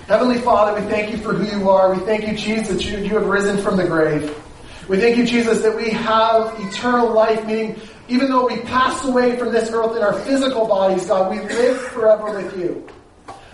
Heavenly 0.07 0.39
Father, 0.39 0.81
we 0.81 0.89
thank 0.89 1.11
you 1.11 1.17
for 1.17 1.35
who 1.35 1.59
you 1.59 1.69
are. 1.69 1.93
We 1.93 1.99
thank 2.05 2.29
you, 2.29 2.37
Jesus, 2.37 2.69
that 2.69 2.85
you, 2.85 2.99
you 2.99 3.15
have 3.19 3.27
risen 3.27 3.59
from 3.59 3.77
the 3.77 3.87
grave. 3.87 4.41
We 4.89 4.99
thank 5.01 5.17
you, 5.17 5.27
Jesus, 5.27 5.63
that 5.63 5.75
we 5.75 5.91
have 5.91 6.55
eternal 6.61 7.11
life, 7.13 7.45
meaning 7.45 7.81
even 8.07 8.29
though 8.29 8.47
we 8.47 8.61
pass 8.61 9.05
away 9.05 9.37
from 9.37 9.53
this 9.53 9.69
earth 9.73 9.97
in 9.97 10.03
our 10.05 10.13
physical 10.13 10.69
bodies, 10.69 11.07
God, 11.07 11.29
we 11.29 11.41
live 11.41 11.81
forever 11.89 12.37
with 12.41 12.57
you. 12.57 12.87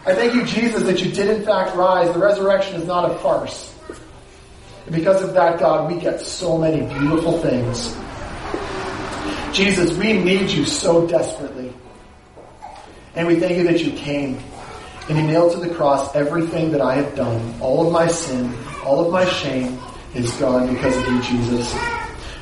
I 0.04 0.14
thank 0.14 0.34
you, 0.34 0.44
Jesus, 0.44 0.82
that 0.82 1.02
you 1.02 1.10
did 1.10 1.28
in 1.30 1.42
fact 1.42 1.74
rise. 1.74 2.12
The 2.12 2.18
resurrection 2.18 2.78
is 2.78 2.86
not 2.86 3.10
a 3.10 3.14
farce. 3.20 3.74
And 4.84 4.94
because 4.94 5.22
of 5.22 5.32
that, 5.32 5.58
God, 5.58 5.90
we 5.90 5.98
get 5.98 6.20
so 6.20 6.58
many 6.58 6.82
beautiful 6.98 7.38
things. 7.40 7.96
Jesus, 9.56 9.96
we 9.96 10.12
need 10.22 10.50
you 10.50 10.66
so 10.66 11.06
desperately. 11.06 11.72
And 13.14 13.26
we 13.26 13.40
thank 13.40 13.56
you 13.56 13.64
that 13.64 13.80
you 13.80 13.92
came. 13.92 14.38
And 15.08 15.18
he 15.18 15.26
nailed 15.26 15.52
to 15.52 15.58
the 15.58 15.74
cross 15.74 16.14
everything 16.14 16.70
that 16.72 16.80
I 16.80 16.94
have 16.94 17.14
done. 17.16 17.60
All 17.60 17.86
of 17.86 17.92
my 17.92 18.06
sin, 18.06 18.54
all 18.84 19.04
of 19.04 19.12
my 19.12 19.24
shame 19.24 19.78
is 20.14 20.30
gone 20.34 20.72
because 20.72 20.96
of 20.96 21.06
you, 21.08 21.22
Jesus. 21.22 21.74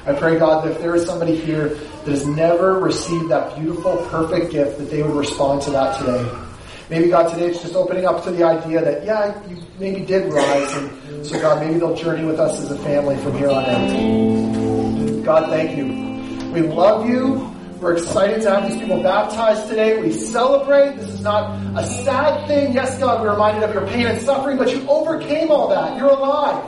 I 0.07 0.15
pray, 0.15 0.39
God, 0.39 0.65
that 0.65 0.73
if 0.73 0.79
there 0.81 0.95
is 0.95 1.07
somebody 1.07 1.37
here 1.37 1.69
that 1.69 2.09
has 2.09 2.27
never 2.27 2.79
received 2.79 3.29
that 3.31 3.57
beautiful, 3.57 3.97
perfect 4.09 4.51
gift, 4.51 4.79
that 4.79 4.91
they 4.91 5.03
would 5.03 5.15
respond 5.15 5.63
to 5.63 5.71
that 5.71 5.99
today. 5.99 6.31
Maybe, 6.89 7.09
God, 7.09 7.31
today 7.33 7.51
it's 7.51 7.63
just 7.63 7.75
opening 7.75 8.05
up 8.05 8.25
to 8.25 8.31
the 8.31 8.43
idea 8.43 8.83
that, 8.83 9.05
yeah, 9.05 9.49
you 9.49 9.63
maybe 9.79 10.01
did 10.01 10.33
rise. 10.33 10.77
And 10.77 11.27
so, 11.27 11.41
God, 11.41 11.65
maybe 11.65 11.79
they'll 11.79 11.95
journey 11.95 12.25
with 12.25 12.41
us 12.41 12.59
as 12.61 12.71
a 12.71 12.79
family 12.79 13.17
from 13.19 13.39
here 13.39 13.51
on 13.51 13.65
out. 13.65 15.25
God, 15.25 15.51
thank 15.51 15.77
you. 15.77 15.87
We 16.53 16.63
love 16.63 17.09
you. 17.09 17.55
We're 17.81 17.95
excited 17.95 18.43
to 18.43 18.51
have 18.51 18.71
these 18.71 18.79
people 18.79 19.03
baptized 19.03 19.69
today. 19.71 20.03
We 20.03 20.13
celebrate. 20.13 20.97
This 20.97 21.09
is 21.09 21.23
not 21.23 21.59
a 21.79 21.87
sad 21.87 22.47
thing. 22.47 22.75
Yes, 22.75 22.99
God, 22.99 23.23
we're 23.23 23.33
reminded 23.33 23.63
of 23.63 23.73
your 23.73 23.87
pain 23.87 24.07
and 24.07 24.21
suffering, 24.21 24.59
but 24.59 24.71
you 24.71 24.87
overcame 24.87 25.51
all 25.51 25.71
that. 25.71 25.97
You're 25.97 26.11
alive. 26.11 26.63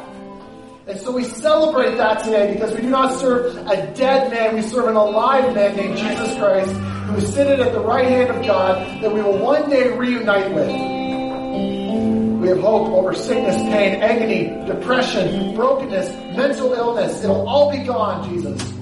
And 0.87 0.99
so 0.99 1.13
we 1.13 1.25
celebrate 1.25 1.97
that 1.97 2.25
today 2.25 2.55
because 2.55 2.75
we 2.75 2.81
do 2.81 2.89
not 2.89 3.21
serve 3.21 3.55
a 3.69 3.93
dead 3.95 4.31
man. 4.31 4.55
We 4.55 4.63
serve 4.63 4.89
an 4.89 4.97
alive 4.97 5.55
man 5.55 5.77
named 5.77 5.99
Jesus 5.99 6.35
Christ 6.39 6.73
who 6.73 7.17
is 7.17 7.29
seated 7.35 7.61
at 7.61 7.73
the 7.73 7.81
right 7.81 8.07
hand 8.07 8.31
of 8.31 8.47
God 8.47 9.03
that 9.03 9.13
we 9.13 9.21
will 9.21 9.37
one 9.37 9.69
day 9.69 9.95
reunite 9.95 10.55
with. 10.55 10.69
We 12.41 12.49
have 12.49 12.61
hope 12.61 12.89
over 12.89 13.13
sickness, 13.13 13.57
pain, 13.57 14.03
agony, 14.03 14.45
depression, 14.67 15.55
brokenness, 15.55 16.11
mental 16.35 16.73
illness. 16.73 17.23
It'll 17.23 17.47
all 17.47 17.71
be 17.71 17.85
gone, 17.85 18.31
Jesus. 18.31 18.73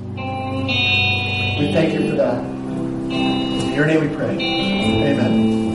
We 1.60 1.72
thank 1.74 1.92
you 1.92 2.08
for 2.08 2.16
that. 2.16 2.42
In 2.42 3.74
your 3.74 3.84
name 3.84 4.00
we 4.00 4.16
pray. 4.16 4.30
Amen. 4.30 5.69